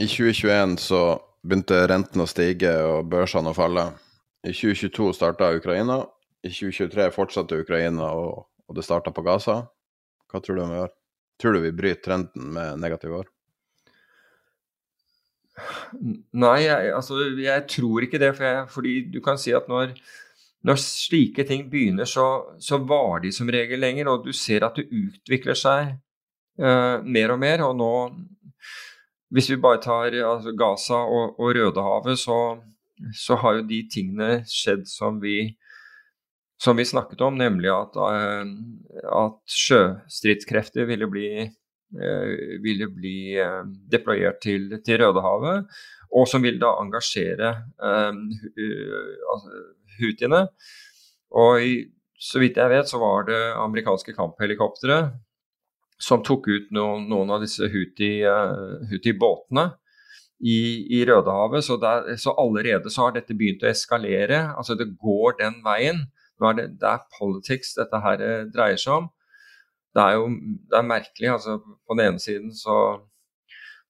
I 0.01 0.07
2021 0.07 0.75
så 0.84 1.01
begynte 1.41 1.86
renten 1.88 2.23
å 2.23 2.27
stige 2.27 2.73
og 2.84 3.07
børsene 3.11 3.53
å 3.53 3.55
falle. 3.55 3.86
I 4.43 4.51
2022 4.51 5.11
starta 5.15 5.53
Ukraina. 5.55 6.01
I 6.43 6.51
2023 6.51 7.07
fortsatte 7.15 7.61
Ukraina, 7.63 8.11
og, 8.11 8.49
og 8.67 8.75
det 8.75 8.84
starta 8.84 9.13
på 9.15 9.23
Gaza. 9.23 9.61
Hva 10.32 10.41
tror 10.41 10.57
du 10.57 10.63
om 10.63 10.73
i 10.73 10.82
år? 10.86 10.91
Tror 11.41 11.55
du 11.55 11.63
vi 11.63 11.73
bryter 11.75 12.03
trenden 12.05 12.51
med 12.55 12.79
negative 12.79 13.21
år? 13.23 13.29
Nei, 16.32 16.57
jeg, 16.63 16.91
altså, 16.95 17.19
jeg 17.41 17.65
tror 17.69 18.05
ikke 18.05 18.19
det. 18.21 18.34
For 18.38 18.47
jeg, 18.47 18.67
fordi 18.71 18.95
du 19.13 19.19
kan 19.23 19.39
si 19.41 19.53
at 19.55 19.67
når, 19.71 19.95
når 20.67 20.82
slike 20.82 21.45
ting 21.47 21.67
begynner, 21.71 22.09
så, 22.09 22.27
så 22.61 22.79
varer 22.79 23.25
de 23.25 23.34
som 23.36 23.49
regel 23.51 23.82
lenger. 23.84 24.11
Og 24.11 24.27
du 24.27 24.32
ser 24.36 24.65
at 24.67 24.77
det 24.79 24.89
utvikler 24.89 25.57
seg 25.57 25.95
uh, 26.61 27.01
mer 27.03 27.36
og 27.36 27.41
mer. 27.41 27.65
Og 27.67 27.75
nå, 27.79 27.93
hvis 29.34 29.51
vi 29.51 29.61
bare 29.61 29.82
tar 29.84 30.15
altså, 30.21 30.55
Gaza 30.57 31.01
og, 31.03 31.39
og 31.39 31.55
Rødehavet, 31.57 32.19
så, 32.21 32.39
så, 33.17 33.39
har 33.43 33.59
jo 33.59 33.67
de 33.69 33.84
tingene 33.91 34.41
skjedd 34.49 34.88
som 34.89 35.21
vi 35.23 35.55
som 36.62 36.78
vi 36.78 36.86
snakket 36.86 37.22
om, 37.26 37.39
nemlig 37.39 37.72
at, 37.74 37.97
uh, 37.97 38.45
at 39.18 39.39
sjøstridskrefter 39.49 40.86
ville 40.89 41.07
bli, 41.09 41.32
uh, 41.97 42.36
ville 42.62 42.89
bli 42.93 43.16
uh, 43.41 43.64
deployert 43.89 44.41
til, 44.45 44.70
til, 44.86 45.01
Rødehavet, 45.01 45.66
og 46.12 46.30
som 46.30 46.43
ville 46.43 46.62
da 46.62 46.76
engasjere 46.84 47.55
hutiene. 50.01 50.43
Og 51.39 51.66
i, 51.66 51.74
så 52.22 52.41
vidt 52.43 52.59
jeg 52.59 52.70
vet, 52.70 52.89
så 52.89 52.99
var 53.01 53.26
det 53.30 53.41
amerikanske 53.55 54.14
kamphelikoptre 54.14 55.01
som 56.01 56.24
tok 56.26 56.47
ut 56.49 56.72
noen, 56.76 57.07
noen 57.09 57.32
av 57.34 57.41
disse 57.43 57.70
Huti-båtene 57.72 59.66
I, 60.41 60.59
i, 60.97 61.01
Rødehavet. 61.07 61.66
Så, 61.66 61.78
der, 61.82 62.16
så, 62.22 62.34
allerede 62.41 62.89
så 62.93 63.07
har 63.07 63.16
dette 63.18 63.38
begynt 63.38 63.64
å 63.64 63.72
eskalere. 63.72 64.43
Altså 64.57 64.76
det 64.78 64.91
går 64.99 65.39
den 65.41 65.62
veien. 65.66 66.05
Det, 66.41 66.67
det 66.81 66.89
er 66.89 67.07
politics 67.17 67.75
dette 67.77 68.01
her 68.03 68.23
eh, 68.25 68.45
dreier 68.51 68.79
seg 68.81 69.03
om. 69.03 69.09
Det 69.95 70.03
er 70.03 70.17
jo 70.17 70.27
det 70.71 70.77
er 70.79 70.87
merkelig. 70.87 71.29
altså 71.35 71.57
På 71.61 71.97
den 71.97 72.05
ene 72.05 72.23
siden 72.23 72.53
så, 72.55 72.77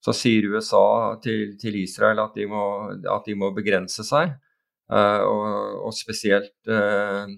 så 0.01 0.15
sier 0.17 0.49
USA 0.51 1.17
til, 1.23 1.55
til 1.61 1.77
Israel 1.83 2.23
at 2.23 2.35
de, 2.35 2.47
må, 2.49 2.63
at 2.91 3.27
de, 3.27 3.37
må, 3.37 3.53
begrense 3.55 4.05
seg. 4.07 4.35
Uh, 4.91 5.23
og, 5.23 5.43
og, 5.87 5.93
spesielt 5.95 6.67
uh, 6.67 7.29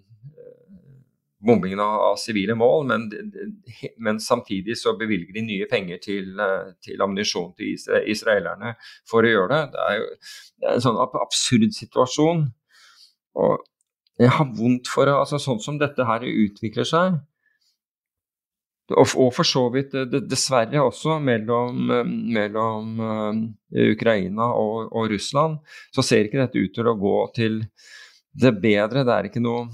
bombingen 1.46 1.84
av 1.84 2.16
sivile 2.18 2.56
mål, 2.58 2.88
men, 2.90 3.04
men, 4.02 4.22
samtidig 4.24 4.74
så 4.80 4.96
bevilger 4.98 5.36
de 5.36 5.44
nye 5.46 5.68
penger 5.70 6.00
til, 6.02 6.32
til 6.82 7.04
ammunisjon 7.04 7.52
til 7.60 7.76
israelerne 8.10 8.74
for 9.06 9.22
å 9.22 9.34
gjøre 9.36 9.52
det. 9.52 9.62
Det 9.76 9.86
er 9.86 10.00
jo 10.00 10.08
det 10.64 10.72
er 10.72 10.80
en 10.80 10.86
sånn 10.88 11.00
absurd 11.04 11.76
situasjon. 11.76 12.46
Og 13.44 13.66
jeg 14.22 14.30
har 14.36 14.50
vondt 14.58 14.90
for 14.92 15.10
altså 15.10 15.40
Sånn 15.42 15.62
som 15.64 15.80
dette 15.82 16.06
her 16.06 16.26
utvikler 16.28 16.86
seg, 16.88 17.18
og, 18.92 19.30
for 19.34 19.48
så 19.48 19.64
vidt 19.72 19.96
dessverre 20.28 20.82
også 20.84 21.16
mellom, 21.24 21.88
mellom 22.36 23.00
Ukraina 23.72 24.50
og, 24.60 24.92
og, 24.92 25.08
Russland, 25.14 25.62
så 25.96 26.04
ser 26.06 26.28
ikke 26.28 26.42
dette 26.42 26.60
ut 26.60 26.76
til 26.76 26.90
å 26.92 26.98
gå 27.00 27.16
til 27.38 27.62
det 28.44 28.52
bedre. 28.60 29.06
Det 29.08 29.16
er 29.16 29.30
ikke 29.30 29.44
noe, 29.44 29.70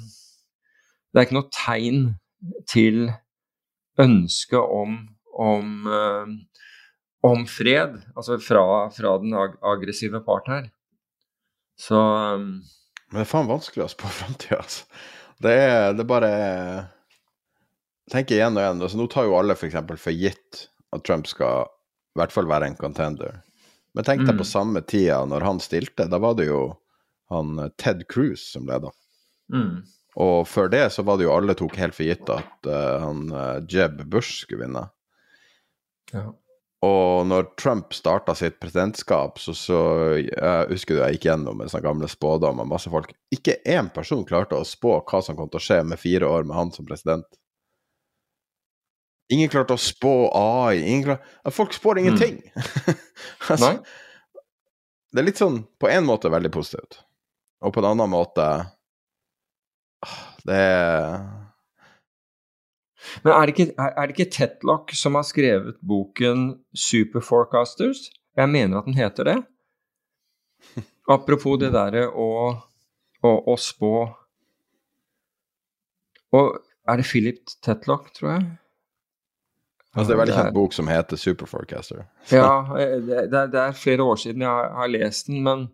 det 1.10 1.20
er 1.20 1.28
ikke 1.28 1.40
noe 1.40 1.52
tegn 1.56 2.04
til 2.70 3.10
ønske 4.00 4.62
om, 4.62 5.00
om, 5.34 5.90
om 7.26 7.48
fred, 7.50 7.98
altså 8.14 8.38
fra, 8.46 8.64
fra 8.94 9.18
den 9.24 9.34
aggressive 9.36 10.22
part 10.24 10.54
her. 10.54 10.70
Så 11.80 11.98
men 13.10 13.20
det 13.20 13.26
er 13.26 13.32
faen 13.32 13.50
vanskelig 13.50 13.86
å 13.86 13.92
spå 13.92 14.12
framtida, 14.22 14.62
altså. 14.62 14.86
Det 15.40 15.52
er, 15.56 15.94
det 15.96 16.04
er 16.04 16.10
bare 16.10 16.32
Tenk 18.10 18.32
igjen 18.34 18.58
og 18.58 18.64
igjen. 18.64 18.82
Altså, 18.82 18.98
nå 18.98 19.06
tar 19.08 19.28
jo 19.28 19.36
alle 19.38 19.54
f.eks. 19.54 19.76
For, 19.78 20.02
for 20.02 20.18
gitt 20.18 20.64
at 20.96 21.04
Trump 21.06 21.28
skal 21.30 21.70
i 21.70 22.20
hvert 22.20 22.34
fall 22.34 22.50
være 22.50 22.72
en 22.72 22.78
contender. 22.80 23.38
Men 23.94 24.06
tenk 24.06 24.24
deg 24.24 24.34
mm. 24.34 24.40
på 24.42 24.48
samme 24.50 24.82
tida, 24.82 25.22
når 25.30 25.46
han 25.46 25.62
stilte, 25.62 26.08
da 26.10 26.18
var 26.22 26.36
det 26.40 26.48
jo 26.50 26.64
han 27.30 27.60
eh, 27.62 27.70
Ted 27.78 28.08
Cruz 28.10 28.48
som 28.54 28.66
leda. 28.70 28.92
Mm. 29.54 29.86
Og 30.20 30.48
før 30.50 30.72
det 30.74 30.88
så 30.94 31.06
var 31.06 31.20
det 31.20 31.28
jo 31.28 31.36
alle 31.36 31.56
tok 31.58 31.78
helt 31.80 31.96
for 31.96 32.10
gitt 32.10 32.30
at 32.34 32.70
uh, 32.70 32.98
han 33.06 33.30
uh, 33.30 33.62
Jeb 33.70 34.02
Bush 34.10 34.42
skulle 34.44 34.66
vinne. 34.66 34.88
Ja. 36.12 36.32
Og 36.86 37.26
når 37.28 37.50
Trump 37.60 37.92
starta 37.92 38.32
sitt 38.40 38.56
presidentskap, 38.62 39.40
så, 39.44 39.52
så 39.58 39.80
jeg 40.22 40.70
husker 40.70 40.96
du 40.96 41.02
jeg 41.02 41.18
gikk 41.18 41.26
gjennom 41.28 41.60
en 41.60 41.72
sånn 41.72 41.84
gamle 41.84 42.08
spådom 42.08 42.62
av 42.64 42.70
masse 42.70 42.92
folk. 42.92 43.12
Ikke 43.36 43.58
én 43.68 43.90
person 43.92 44.24
klarte 44.28 44.56
å 44.56 44.68
spå 44.68 45.02
hva 45.04 45.20
som 45.24 45.36
kom 45.36 45.52
til 45.52 45.60
å 45.60 45.66
skje 45.66 45.82
med 45.92 46.00
fire 46.00 46.30
år 46.30 46.48
med 46.48 46.56
han 46.56 46.72
som 46.72 46.88
president. 46.88 47.28
Ingen 49.30 49.52
klarte 49.52 49.76
å 49.76 49.82
spå 49.82 50.14
AI. 50.34 50.80
Ingen 50.80 51.04
klarte... 51.10 51.52
Folk 51.54 51.76
spår 51.76 52.00
ingenting. 52.00 52.40
Mm. 52.48 52.96
altså, 53.52 53.74
Det 55.12 55.22
er 55.22 55.28
litt 55.28 55.42
sånn 55.42 55.60
på 55.82 55.92
en 55.92 56.08
måte 56.08 56.32
veldig 56.32 56.54
positivt, 56.54 57.02
og 57.60 57.76
på 57.76 57.84
en 57.84 57.92
annen 57.92 58.12
måte 58.14 58.48
ah, 60.06 60.18
Det 60.48 60.56
er 60.56 61.20
Men 63.24 63.34
er 63.34 63.48
det, 63.48 63.56
ikke, 63.56 63.74
er, 63.76 63.94
er 63.96 64.08
det 64.08 64.16
ikke 64.16 64.32
Tetlock 64.36 64.94
som 64.98 65.18
har 65.18 65.26
skrevet 65.28 65.78
boken 65.86 66.50
Superforecasters? 66.76 68.10
Jeg 68.38 68.52
mener 68.52 68.80
at 68.80 68.88
den 68.90 68.98
heter 68.98 69.28
det. 69.28 69.38
Apropos 71.16 71.60
det 71.62 71.72
derre 71.74 72.06
å, 72.10 72.30
å, 73.24 73.30
å 73.50 73.56
spå 73.58 73.94
Og 76.36 76.58
er 76.90 77.00
det 77.00 77.06
Philip 77.08 77.40
Tetlock, 77.66 78.12
tror 78.18 78.34
jeg? 78.36 78.50
Altså, 79.96 80.12
det 80.12 80.14
er 80.14 80.18
en 80.18 80.22
veldig 80.22 80.38
kjent 80.38 80.56
bok 80.56 80.76
som 80.78 80.90
heter 80.92 81.18
Superforecaster. 81.18 82.04
ja, 82.34 82.52
det, 82.78 83.24
det, 83.32 83.62
er 83.64 83.78
flere 83.78 84.06
år 84.06 84.20
siden 84.22 84.46
jeg 84.46 84.52
har, 84.52 84.70
har, 84.78 84.92
lest 84.94 85.32
den, 85.32 85.42
men 85.46 85.66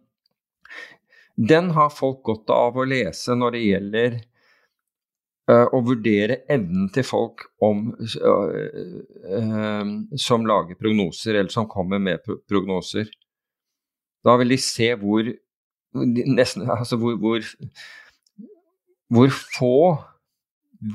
den 1.35 1.73
har 1.75 1.91
folk 1.91 2.21
godt 2.23 2.53
av 2.55 2.79
å 2.79 2.87
lese 2.87 3.35
når 3.35 3.57
det 3.57 3.63
gjelder 3.65 4.17
å 5.45 5.79
vurdere 5.85 6.39
evnen 6.49 6.87
til 6.93 7.05
folk 7.05 7.43
om, 7.61 7.91
uh, 8.25 8.55
uh, 9.29 9.91
som 10.17 10.47
lager 10.49 10.79
prognoser, 10.79 11.35
eller 11.35 11.53
som 11.53 11.69
kommer 11.69 12.01
med 12.01 12.25
prognoser. 12.49 13.11
Da 14.25 14.33
vil 14.41 14.55
de 14.55 14.57
se 14.61 14.89
hvor 14.97 15.29
nesten, 15.95 16.65
altså 16.69 16.97
hvor, 16.97 17.15
hvor, 17.21 17.45
hvor 19.13 19.35
få 19.37 19.77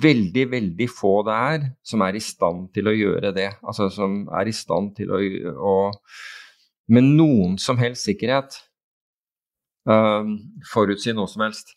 veldig, 0.02 0.44
veldig 0.50 0.88
få 0.92 1.14
det 1.26 1.36
er 1.36 1.68
som 1.86 2.02
er 2.04 2.18
i 2.18 2.22
stand 2.22 2.68
til 2.74 2.90
å 2.90 2.96
gjøre 2.96 3.32
det. 3.36 3.48
Altså 3.62 3.88
som 3.94 4.24
er 4.36 4.50
i 4.50 4.54
stand 4.54 4.94
til 4.98 5.14
å, 5.14 5.20
å 5.56 5.76
med 6.90 7.06
noen 7.06 7.56
som 7.62 7.78
helst 7.78 8.08
sikkerhet 8.08 8.56
um, 9.86 10.36
forutsi 10.72 11.14
noe 11.14 11.30
som 11.30 11.46
helst. 11.46 11.76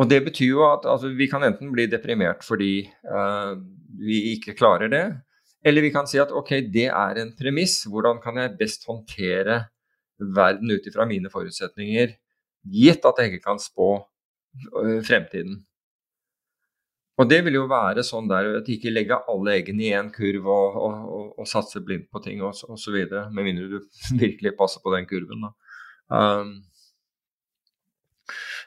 Og 0.00 0.08
det 0.10 0.24
betyr 0.26 0.56
jo 0.56 0.64
at 0.66 0.88
altså, 0.90 1.12
vi 1.14 1.28
kan 1.30 1.44
enten 1.46 1.70
bli 1.74 1.86
deprimert 1.90 2.42
fordi 2.46 2.88
uh, 3.06 3.54
vi 4.00 4.34
ikke 4.34 4.56
klarer 4.58 4.90
det, 4.90 5.04
eller 5.64 5.84
vi 5.86 5.92
kan 5.94 6.08
si 6.10 6.18
at 6.20 6.34
ok, 6.34 6.50
det 6.74 6.88
er 6.90 7.20
en 7.22 7.30
premiss. 7.38 7.84
Hvordan 7.88 8.18
kan 8.24 8.40
jeg 8.40 8.56
best 8.58 8.88
håndtere 8.90 9.62
verden 10.18 10.70
ut 10.70 10.86
ifra 10.86 11.06
mine 11.08 11.30
forutsetninger, 11.32 12.16
gitt 12.74 13.06
at 13.06 13.20
jeg 13.20 13.32
ikke 13.32 13.46
kan 13.46 13.62
spå 13.62 13.88
uh, 14.02 14.98
fremtiden. 15.06 15.62
Og 17.14 17.28
det 17.30 17.44
vil 17.46 17.60
jo 17.60 17.68
være 17.70 18.02
sånn 18.02 18.26
der 18.26 18.48
at 18.58 18.68
ikke 18.70 18.90
legge 18.90 19.20
alle 19.30 19.52
eggene 19.54 19.84
i 19.86 19.92
én 19.94 20.08
kurv 20.14 20.48
og, 20.50 20.78
og, 20.80 20.94
og, 21.16 21.26
og, 21.38 21.46
satse 21.46 21.78
blindt 21.86 22.08
på 22.10 22.18
ting 22.24 22.42
osv. 22.42 22.96
Med 23.30 23.42
mindre 23.46 23.68
du 23.70 23.76
virkelig 24.24 24.56
passer 24.58 24.82
på 24.82 24.94
den 24.96 25.06
kurven. 25.06 25.46
Um, 26.10 26.56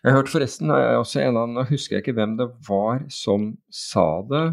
jeg 0.03 0.13
hørte 0.13 0.31
forresten 0.31 0.71
jeg 0.71 1.01
også 1.01 1.21
en 1.23 1.39
av 1.39 1.49
Nå 1.51 1.65
husker 1.69 1.97
jeg 1.97 2.05
ikke 2.05 2.17
hvem 2.19 2.37
det 2.39 2.47
var 2.67 3.03
som 3.13 3.51
sa 3.73 4.07
det. 4.29 4.45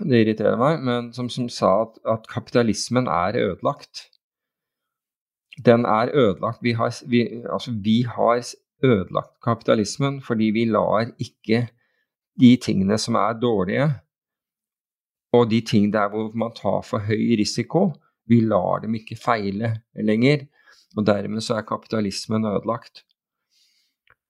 Det 0.00 0.22
irriterer 0.22 0.56
meg, 0.60 0.84
men 0.86 1.10
som, 1.12 1.28
som 1.28 1.50
sa 1.52 1.72
at, 1.84 1.98
at, 2.08 2.28
kapitalismen 2.32 3.10
er 3.12 3.36
ødelagt. 3.42 4.06
Den 5.64 5.84
er 5.84 6.12
ødelagt. 6.14 6.62
Vi 6.64 6.72
har, 6.76 6.94
vi, 7.08 7.26
altså, 7.44 7.74
vi 7.84 8.00
har 8.08 8.40
ødelagt 8.84 9.34
kapitalismen 9.44 10.20
fordi 10.24 10.50
vi 10.52 10.64
lar 10.68 11.12
ikke 11.18 11.66
de 12.40 12.56
tingene 12.56 12.98
som 13.00 13.16
er 13.20 13.38
dårlige, 13.40 13.86
og 15.32 15.50
de 15.50 15.60
ting 15.60 15.92
der 15.92 16.08
hvor 16.08 16.32
man 16.36 16.52
tar 16.56 16.82
for 16.84 17.04
høy 17.04 17.36
risiko, 17.40 17.90
vi 18.28 18.40
lar 18.40 18.80
dem 18.84 18.94
ikke 18.94 19.16
feile 19.16 19.76
lenger. 19.94 20.46
Og 20.96 21.06
dermed 21.06 21.40
så 21.44 21.58
er 21.58 21.68
kapitalismen 21.68 22.44
ødelagt. 22.44 23.04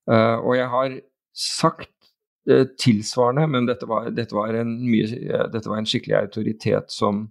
Uh, 0.07 0.39
og 0.39 0.53
jeg 0.55 0.67
har 0.71 0.99
sagt 1.37 2.11
uh, 2.51 2.67
tilsvarende, 2.79 3.47
men 3.51 3.67
dette 3.67 3.89
var, 3.91 4.11
dette, 4.15 4.37
var 4.37 4.55
mye, 4.63 5.07
uh, 5.27 5.47
dette 5.51 5.71
var, 5.71 5.81
en 5.81 5.89
skikkelig 5.89 6.21
autoritet 6.21 6.95
som, 6.95 7.25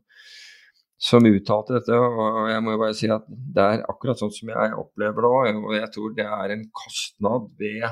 som 1.00 1.28
uttalte 1.30 1.78
dette. 1.78 1.96
Og 1.96 2.50
jeg 2.52 2.64
må 2.66 2.76
jo 2.76 2.82
bare 2.84 2.98
si 2.98 3.12
at 3.12 3.28
det 3.28 3.68
er 3.68 3.86
akkurat 3.92 4.20
sånn 4.20 4.34
som 4.36 4.52
jeg 4.52 4.80
opplever 4.82 5.24
det 5.24 5.32
òg. 5.32 5.62
Og 5.64 5.78
jeg 5.78 5.92
tror 5.96 6.18
det 6.18 6.28
er 6.28 6.56
en 6.56 6.66
kostnad 6.84 7.52
ved 7.62 7.88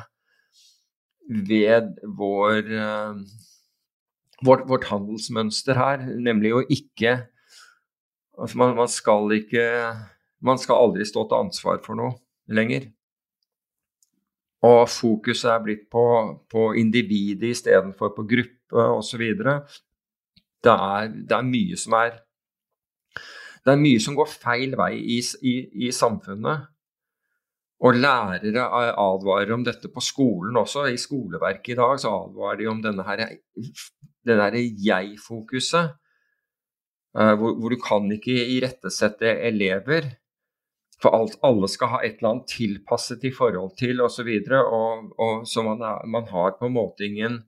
ved 1.24 1.94
vår, 2.20 2.66
vårt, 4.44 4.66
vårt, 4.68 4.90
handelsmønster 4.90 5.78
her, 5.80 6.02
nemlig 6.20 6.52
å 6.52 6.66
ikke 6.68 7.14
altså 8.36 8.60
man, 8.60 8.74
man, 8.76 8.90
skal 8.92 9.32
ikke 9.38 9.64
Man 10.44 10.60
skal 10.60 10.82
aldri 10.84 11.08
stå 11.08 11.24
til 11.30 11.46
ansvar 11.46 11.80
for 11.86 11.96
noe 11.96 12.18
lenger. 12.52 12.90
Og 14.64 14.84
fokuset 14.88 15.50
er 15.52 15.64
blitt 15.64 15.88
på, 15.92 16.04
på 16.52 16.70
individet 16.80 17.52
istedenfor 17.52 18.14
på 18.16 18.24
gruppe 18.30 18.86
osv. 18.98 19.24
Det, 20.64 20.76
er, 20.76 21.10
det 21.12 21.36
er 21.38 21.50
mye 21.50 21.80
som 21.80 21.98
er 22.00 22.22
Det 23.64 23.72
er 23.72 23.80
mye 23.80 24.00
som 24.04 24.16
går 24.16 24.28
feil 24.28 24.78
vei 24.80 24.94
i, 25.00 25.20
i, 25.48 25.54
i 25.88 25.92
samfunnet. 25.96 26.70
Og 27.84 27.98
lærere 28.00 28.64
advarer 29.00 29.52
om 29.56 29.64
dette 29.64 29.92
på 29.92 30.04
skolen 30.04 30.56
også. 30.60 30.86
I 30.92 31.00
skoleverket 31.00 31.74
i 31.74 31.78
dag 31.80 32.00
så 32.00 32.12
advarer 32.16 32.62
de 32.62 32.68
om 32.72 32.82
denne 32.84 33.04
her, 33.08 33.24
denne 34.28 34.64
jeg-fokuset. 34.88 35.96
Uh, 37.14 37.34
hvor, 37.38 37.52
hvor, 37.60 37.70
du 37.70 37.78
kan 37.78 38.08
ikke 38.12 38.36
irettesette 38.56 39.36
elever. 39.48 40.08
For 41.04 41.12
alt, 41.18 41.36
alle 41.44 41.68
skal 41.68 41.92
ha 41.92 42.04
et 42.04 42.22
eller 42.22 42.38
annet 42.38 42.52
tilpasset 42.54 43.26
i 43.28 43.34
forhold 43.36 43.74
til 43.80 44.00
osv. 44.06 44.30
Og, 44.30 44.62
og, 44.64 45.10
og, 45.20 45.42
så 45.50 45.66
man, 45.66 45.84
er, 45.84 46.06
man, 46.08 46.30
har 46.32 46.56
på 46.60 46.70
en 46.70 46.78
måte 46.78 47.04
ingen 47.08 47.42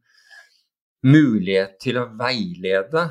mulighet 1.06 1.78
til 1.80 2.02
å 2.02 2.10
veilede. 2.20 3.06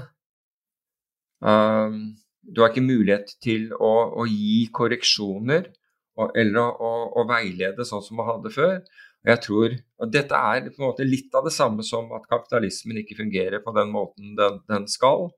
Um, 1.40 2.18
du 2.44 2.60
har 2.60 2.74
ikke 2.74 2.84
mulighet 2.84 3.32
til 3.44 3.70
å, 3.72 3.94
å 4.20 4.26
gi 4.28 4.66
korreksjoner 4.74 5.70
eller 6.14 6.60
å, 6.60 6.68
å, 6.68 6.92
å, 7.20 7.24
veilede 7.26 7.86
sånn 7.88 8.02
som 8.04 8.20
man 8.20 8.28
hadde 8.28 8.52
før. 8.54 8.76
Og 9.24 9.30
jeg 9.32 9.40
tror, 9.46 9.76
og 10.04 10.12
Dette 10.12 10.36
er 10.52 10.68
på 10.68 10.82
en 10.82 10.88
måte 10.90 11.06
litt 11.08 11.32
av 11.34 11.48
det 11.48 11.54
samme 11.56 11.86
som 11.86 12.12
at 12.14 12.28
kapitalismen 12.30 13.00
ikke 13.00 13.18
fungerer 13.22 13.64
på 13.64 13.72
den 13.76 13.90
måten 13.94 14.34
den, 14.38 14.60
den 14.68 14.86
skal. 14.90 15.30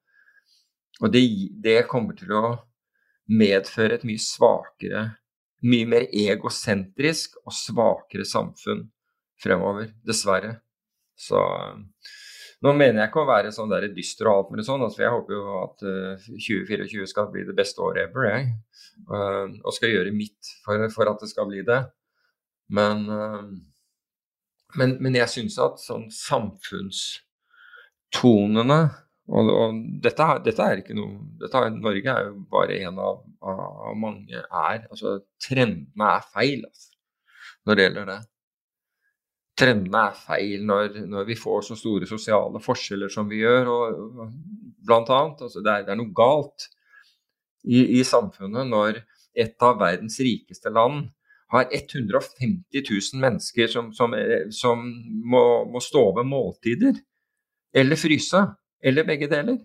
Og 1.01 1.13
det, 1.13 1.23
det, 1.63 1.79
kommer 1.91 2.17
til 2.19 2.33
å 2.35 2.43
medføre 3.27 3.99
et 3.99 4.05
mye 4.07 4.23
svakere, 4.23 5.07
mye 5.67 5.89
mer 5.89 6.07
egosentrisk 6.15 7.41
og 7.45 7.55
svakere 7.55 8.27
samfunn 8.29 8.87
fremover, 9.43 9.91
dessverre. 10.07 10.55
Så 11.17 11.41
nå 12.65 12.73
mener 12.77 13.03
jeg 13.03 13.09
ikke 13.11 13.25
å 13.25 13.29
være 13.29 13.51
sånn 13.53 13.73
der 13.73 13.95
dyster 13.95 14.29
og 14.31 14.37
alt 14.37 14.51
mulig 14.53 14.65
sånn. 14.67 14.85
Altså, 14.87 15.01
jeg 15.05 15.13
håper 15.13 15.33
jo 15.37 15.43
at 15.61 15.79
uh, 15.85 15.91
eh, 16.15 16.21
2024 16.33 17.07
skal 17.13 17.27
bli 17.33 17.43
det 17.49 17.57
beste 17.57 17.79
året 17.85 18.03
ever, 18.09 18.23
jeg. 18.31 18.43
Uh, 19.11 19.47
og 19.61 19.73
skal 19.77 19.93
gjøre 19.93 20.17
mitt 20.17 20.43
for, 20.65 20.75
for, 20.95 21.05
at 21.13 21.21
det 21.23 21.31
skal 21.33 21.47
bli 21.51 21.61
det. 21.67 21.81
Men, 22.77 22.99
uh, 23.13 23.47
men, 24.81 24.91
men 25.05 25.15
jeg 25.21 25.33
syns 25.35 25.57
at 25.63 25.77
sånn 25.85 26.07
samfunnstonene 26.13 28.81
og, 29.27 29.51
og 29.51 29.81
dette, 30.05 30.27
dette, 30.45 30.63
er 30.63 30.83
ikke 30.83 30.95
noe 30.95 31.17
dette, 31.41 31.63
Norge 31.75 32.13
er 32.13 32.29
jo 32.29 32.37
bare 32.51 32.79
en 32.87 33.01
av, 33.03 33.25
av 33.43 33.97
mange 33.99 34.39
er. 34.39 34.87
Altså 34.87 35.19
trendene 35.43 36.13
er 36.15 36.29
feil 36.31 36.63
altså, 36.69 36.93
når 37.67 37.79
det 37.79 37.87
gjelder 37.87 38.11
det 38.13 38.21
trendene 39.57 40.03
er 40.11 40.17
feil 40.21 40.65
når, 40.69 41.01
når, 41.09 41.27
vi 41.31 41.37
får 41.39 41.69
så 41.71 41.77
store 41.79 42.09
sosiale 42.09 42.61
forskjeller 42.63 43.13
som 43.13 43.29
vi 43.31 43.41
gjør. 43.43 43.71
Og, 43.73 44.25
blant 44.87 45.11
annet, 45.13 45.45
altså 45.49 45.63
det, 45.65 45.73
er, 45.73 45.87
det 45.87 45.95
er 45.95 46.01
noe 46.01 46.15
galt 46.17 46.69
i, 47.65 47.99
i, 47.99 48.03
samfunnet 48.07 48.69
når 48.71 49.01
et 49.37 49.65
av 49.65 49.81
verdens 49.81 50.19
rikeste 50.23 50.71
land 50.73 51.09
har 51.53 51.69
150 51.71 52.83
000 52.83 53.23
mennesker 53.23 53.71
som, 53.71 53.93
som, 53.95 54.15
som 54.55 54.83
må, 54.83 55.43
må, 55.71 55.83
stå 55.83 56.09
ved 56.17 56.27
måltider. 56.27 56.97
Eller 57.77 57.99
fryse. 58.01 58.41
Eller 58.83 59.07
begge 59.07 59.29
deler. 59.31 59.59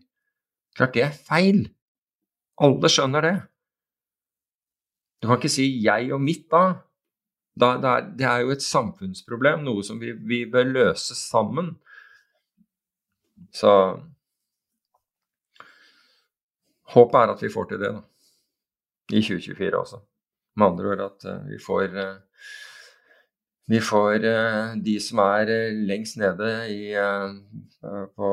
Klart 0.76 0.96
det 0.96 1.04
er 1.06 1.18
feil. 1.28 1.66
Alle 2.62 2.92
skjønner 2.92 3.26
det. 3.26 3.36
Du 5.22 5.28
kan 5.28 5.38
ikke 5.38 5.50
si 5.54 5.68
'jeg 5.84 6.14
og 6.14 6.22
mitt' 6.22 6.50
da. 6.50 6.82
Da, 7.60 7.78
det, 7.78 7.90
er, 7.90 8.02
det, 8.18 8.26
er, 8.26 8.38
jo 8.42 8.50
et 8.50 8.64
samfunnsproblem, 8.64 9.64
noe 9.64 9.84
som 9.84 10.00
vi, 10.00 10.12
vi 10.12 10.46
bør 10.52 10.64
løse 10.64 11.16
sammen. 11.16 11.76
Så 13.52 14.00
Håpet 16.92 17.20
er 17.20 17.32
at 17.32 17.44
vi 17.44 17.52
får 17.52 17.70
til 17.70 17.80
det 17.80 17.92
da. 17.96 18.02
i 19.12 19.22
2024 19.22 19.78
også. 19.80 20.00
Med 20.56 20.66
andre 20.68 20.90
ord 20.92 21.04
at 21.06 21.28
uh, 21.28 21.50
vi 21.50 21.60
får 21.60 21.94
uh, 21.96 22.18
vi 23.72 23.82
får 23.82 24.24
eh, 24.26 24.74
de 24.84 24.94
som 25.00 25.20
er 25.24 25.50
eh, 25.54 25.76
lengst 25.88 26.18
nede 26.20 26.48
i, 26.68 26.80
eh, 26.92 28.08
på, 28.16 28.32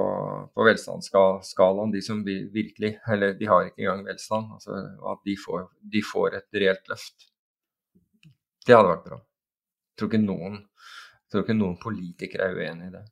på 0.50 0.66
velstandsskalaen, 0.66 1.92
de 1.94 2.00
som 2.02 2.24
virkelig 2.26 2.96
Eller 3.06 3.36
de 3.38 3.46
har 3.46 3.68
ikke 3.68 3.84
engang 3.84 4.02
velstand. 4.08 4.48
Altså, 4.56 4.80
at 5.12 5.22
de 5.24 5.36
får, 5.38 5.68
de 5.94 6.02
får, 6.02 6.40
et 6.40 6.58
reelt 6.64 6.90
løft. 6.90 7.28
Det 8.66 8.74
hadde 8.74 8.90
vært 8.90 9.06
bra. 9.06 9.20
Jeg 9.22 10.02
tror 10.02 10.10
ikke 10.10 10.22
noen, 10.24 10.58
tror 11.30 11.46
ikke 11.46 11.58
noen 11.60 11.78
politikere 11.86 12.50
er 12.50 12.58
uenig 12.58 12.90
i 12.90 12.96
det. 12.98 13.06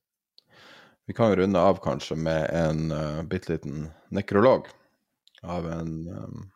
Vi 1.07 1.15
kan 1.15 1.39
runde 1.39 1.63
av 1.63 1.79
kanskje 1.79 2.19
med 2.19 2.51
en 2.51 2.91
uh, 2.91 3.23
bitte 3.23 3.55
liten 3.55 3.87
nekrolog 4.11 4.67
av 5.47 5.71
en 5.71 5.97
um, 6.11 6.47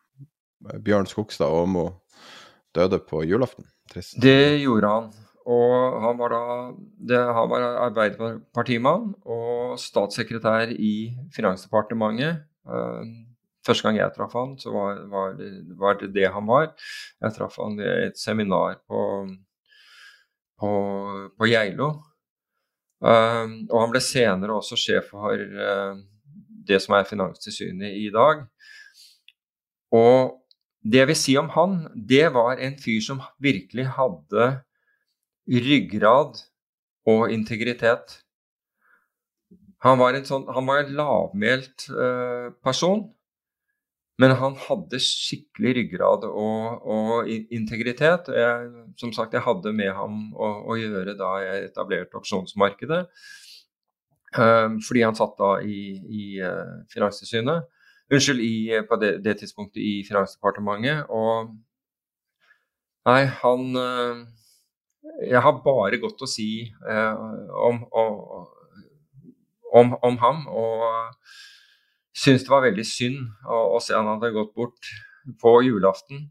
Bjørn 0.82 1.06
Skogstad 1.06 1.54
Åmo 1.62 1.92
døde 2.74 2.98
på 3.06 3.22
julaften. 3.22 3.70
Trist. 3.94 4.18
Det 4.18 4.58
gjorde 4.66 4.96
han. 4.98 5.12
Og 5.50 6.02
han 6.04 6.18
var 6.20 6.34
da 6.34 6.42
det, 7.10 7.18
han 7.18 7.48
var 7.50 7.64
Arbeiderpartimann 7.88 9.10
og 9.24 9.78
statssekretær 9.80 10.70
i 10.76 11.10
Finansdepartementet. 11.34 12.44
Uh, 12.68 13.02
første 13.66 13.88
gang 13.88 13.98
jeg 13.98 14.14
traff 14.14 14.36
han, 14.38 14.54
så 14.60 14.72
var, 14.74 15.00
var, 15.10 15.34
det, 15.38 15.50
var, 15.80 15.98
det, 15.98 16.12
det 16.14 16.28
han 16.30 16.46
var. 16.46 16.70
Jeg 17.24 17.36
traff 17.38 17.58
han 17.62 17.78
ved 17.80 18.10
et 18.10 18.20
seminar 18.20 18.78
på, 18.86 19.02
på, 20.60 20.70
på 21.34 21.50
Geilo. 21.50 21.90
Uh, 23.00 23.66
og 23.72 23.76
han 23.80 23.94
ble 23.94 24.04
senere 24.04 24.60
også 24.60 24.78
sjef 24.78 25.10
for 25.14 25.34
uh, 25.34 25.98
det 26.68 26.78
som 26.84 26.94
er 26.94 27.08
Finanstilsynet 27.08 27.96
i 27.98 28.10
dag. 28.14 28.44
Og 29.96 30.36
det 30.80 31.02
jeg 31.02 31.10
vil 31.10 31.18
si 31.18 31.36
om 31.40 31.48
han, 31.56 31.80
det 31.94 32.28
var 32.32 32.60
en 32.62 32.76
fyr 32.80 33.00
som 33.04 33.24
virkelig 33.42 33.88
hadde 33.98 34.52
ryggrad 35.50 36.38
og 37.10 37.32
integritet. 37.32 38.20
Han 39.84 39.98
var 40.00 40.14
en, 40.14 40.26
sånn, 40.28 40.44
han 40.52 40.66
var 40.68 40.82
en 40.82 40.92
lavmælt 40.98 41.88
uh, 41.94 42.52
person, 42.64 43.06
men 44.20 44.34
han 44.36 44.56
hadde 44.66 45.00
skikkelig 45.00 45.72
ryggrad 45.78 46.26
og, 46.28 46.84
og 46.84 47.30
integritet. 47.32 48.28
Jeg, 48.36 48.68
som 49.00 49.14
sagt, 49.16 49.32
jeg 49.32 49.46
hadde 49.46 49.72
med 49.72 49.94
ham 49.96 50.26
å, 50.36 50.50
å 50.68 50.76
gjøre 50.76 51.16
da 51.16 51.30
jeg 51.46 51.70
etablerte 51.70 52.20
opsjonsmarkedet. 52.20 53.06
Uh, 54.36 54.76
fordi 54.86 55.02
han 55.02 55.16
satt 55.18 55.32
da 55.40 55.54
i, 55.64 55.80
i 55.96 56.26
uh, 56.44 56.84
Finanstilsynet. 56.92 57.64
Unnskyld, 58.10 58.42
i, 58.44 58.82
på 58.90 58.98
det, 59.00 59.14
det, 59.24 59.38
tidspunktet 59.40 59.80
i 59.80 60.02
Finansdepartementet. 60.04 61.08
Og 61.08 61.54
nei, 63.08 63.22
han 63.40 63.64
jeg 65.20 65.42
har 65.44 65.60
bare 65.64 66.00
godt 66.00 66.22
å 66.24 66.28
si 66.28 66.50
eh, 66.64 67.22
om, 67.68 67.82
om, 69.72 69.94
om, 70.00 70.18
ham. 70.22 70.42
Og 70.48 70.84
syns 72.16 72.44
det 72.46 72.52
var 72.52 72.64
veldig 72.64 72.86
synd 72.86 73.20
å, 73.44 73.58
å, 73.76 73.80
se 73.84 73.96
han 73.96 74.08
hadde 74.08 74.32
gått 74.34 74.54
bort 74.56 74.92
på 75.40 75.58
julaften 75.66 76.30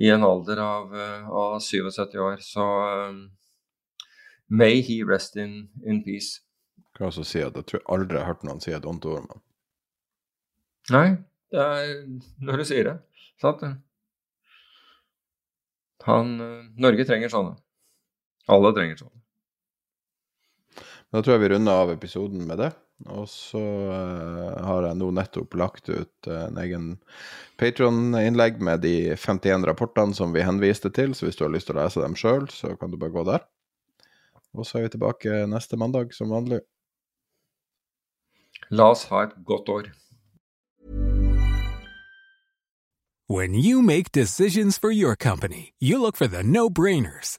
i 0.00 0.10
en 0.10 0.24
alder 0.26 0.60
av, 0.62 0.94
eh, 0.96 1.28
av 1.28 1.58
77 1.62 2.18
år. 2.24 2.40
Så 2.44 2.64
um, 2.64 3.20
may 4.48 4.80
he 4.84 5.02
rest 5.06 5.36
in, 5.36 5.66
in 5.84 6.02
peace. 6.06 6.40
Kan 6.96 7.10
også 7.10 7.26
si 7.26 7.42
at 7.44 7.56
jeg 7.58 7.68
tror 7.70 7.88
aldri 7.96 8.16
jeg 8.16 8.24
har 8.24 8.32
hørt 8.32 8.46
noen 8.46 8.62
si 8.62 8.72
et 8.74 8.88
ondt 8.88 9.06
ord 9.10 9.24
om 9.24 9.32
ham. 9.34 9.42
Nei, 10.94 11.08
det 11.52 11.64
er 11.64 11.92
når 12.44 12.60
du 12.60 12.68
sier 12.68 12.88
det. 12.88 12.96
Sant? 13.40 13.64
Han, 16.04 16.34
Norge 16.76 17.06
trenger 17.08 17.32
sånne. 17.32 17.56
Alle 18.50 18.72
trenger 18.76 19.04
sånn. 19.04 19.14
Da 21.14 21.22
tror 21.22 21.36
jeg 21.36 21.44
vi 21.44 21.52
runder 21.54 21.84
av 21.84 21.92
episoden 21.92 22.42
med 22.48 22.58
det. 22.58 22.72
Og 23.10 23.26
så 23.28 23.60
uh, 23.60 24.54
har 24.64 24.86
jeg 24.86 24.98
nå 25.00 25.08
nettopp 25.14 25.56
lagt 25.58 25.90
ut 25.90 26.28
uh, 26.30 26.46
en 26.46 26.58
egen 26.62 26.86
Patron-innlegg 27.60 28.60
med 28.62 28.84
de 28.86 29.14
51 29.18 29.66
rapportene 29.68 30.14
som 30.14 30.34
vi 30.34 30.44
henviste 30.46 30.90
til, 30.94 31.14
så 31.14 31.26
hvis 31.26 31.38
du 31.38 31.44
har 31.46 31.52
lyst 31.54 31.70
til 31.70 31.76
å 31.76 31.82
lese 31.82 32.02
dem 32.02 32.16
sjøl, 32.18 32.46
så 32.50 32.74
kan 32.78 32.90
du 32.90 32.98
bare 32.98 33.14
gå 33.14 33.26
der. 33.28 33.44
Og 34.54 34.66
så 34.66 34.78
er 34.78 34.86
vi 34.86 34.94
tilbake 34.94 35.44
neste 35.50 35.78
mandag 35.78 36.14
som 36.14 36.30
vanlig. 36.34 36.62
La 38.70 38.92
oss 38.94 39.06
ha 39.10 39.26
et 39.26 39.34
godt 39.46 39.68
år. 39.68 39.92
When 43.26 43.54
you 43.54 43.82
make 43.82 44.12
decisions 44.12 44.78
for 44.78 44.90
your 44.92 45.16
company, 45.16 45.72
you 45.80 45.98
look 45.98 46.16
for 46.16 46.26
the 46.26 46.42
no-brainers. 46.42 47.38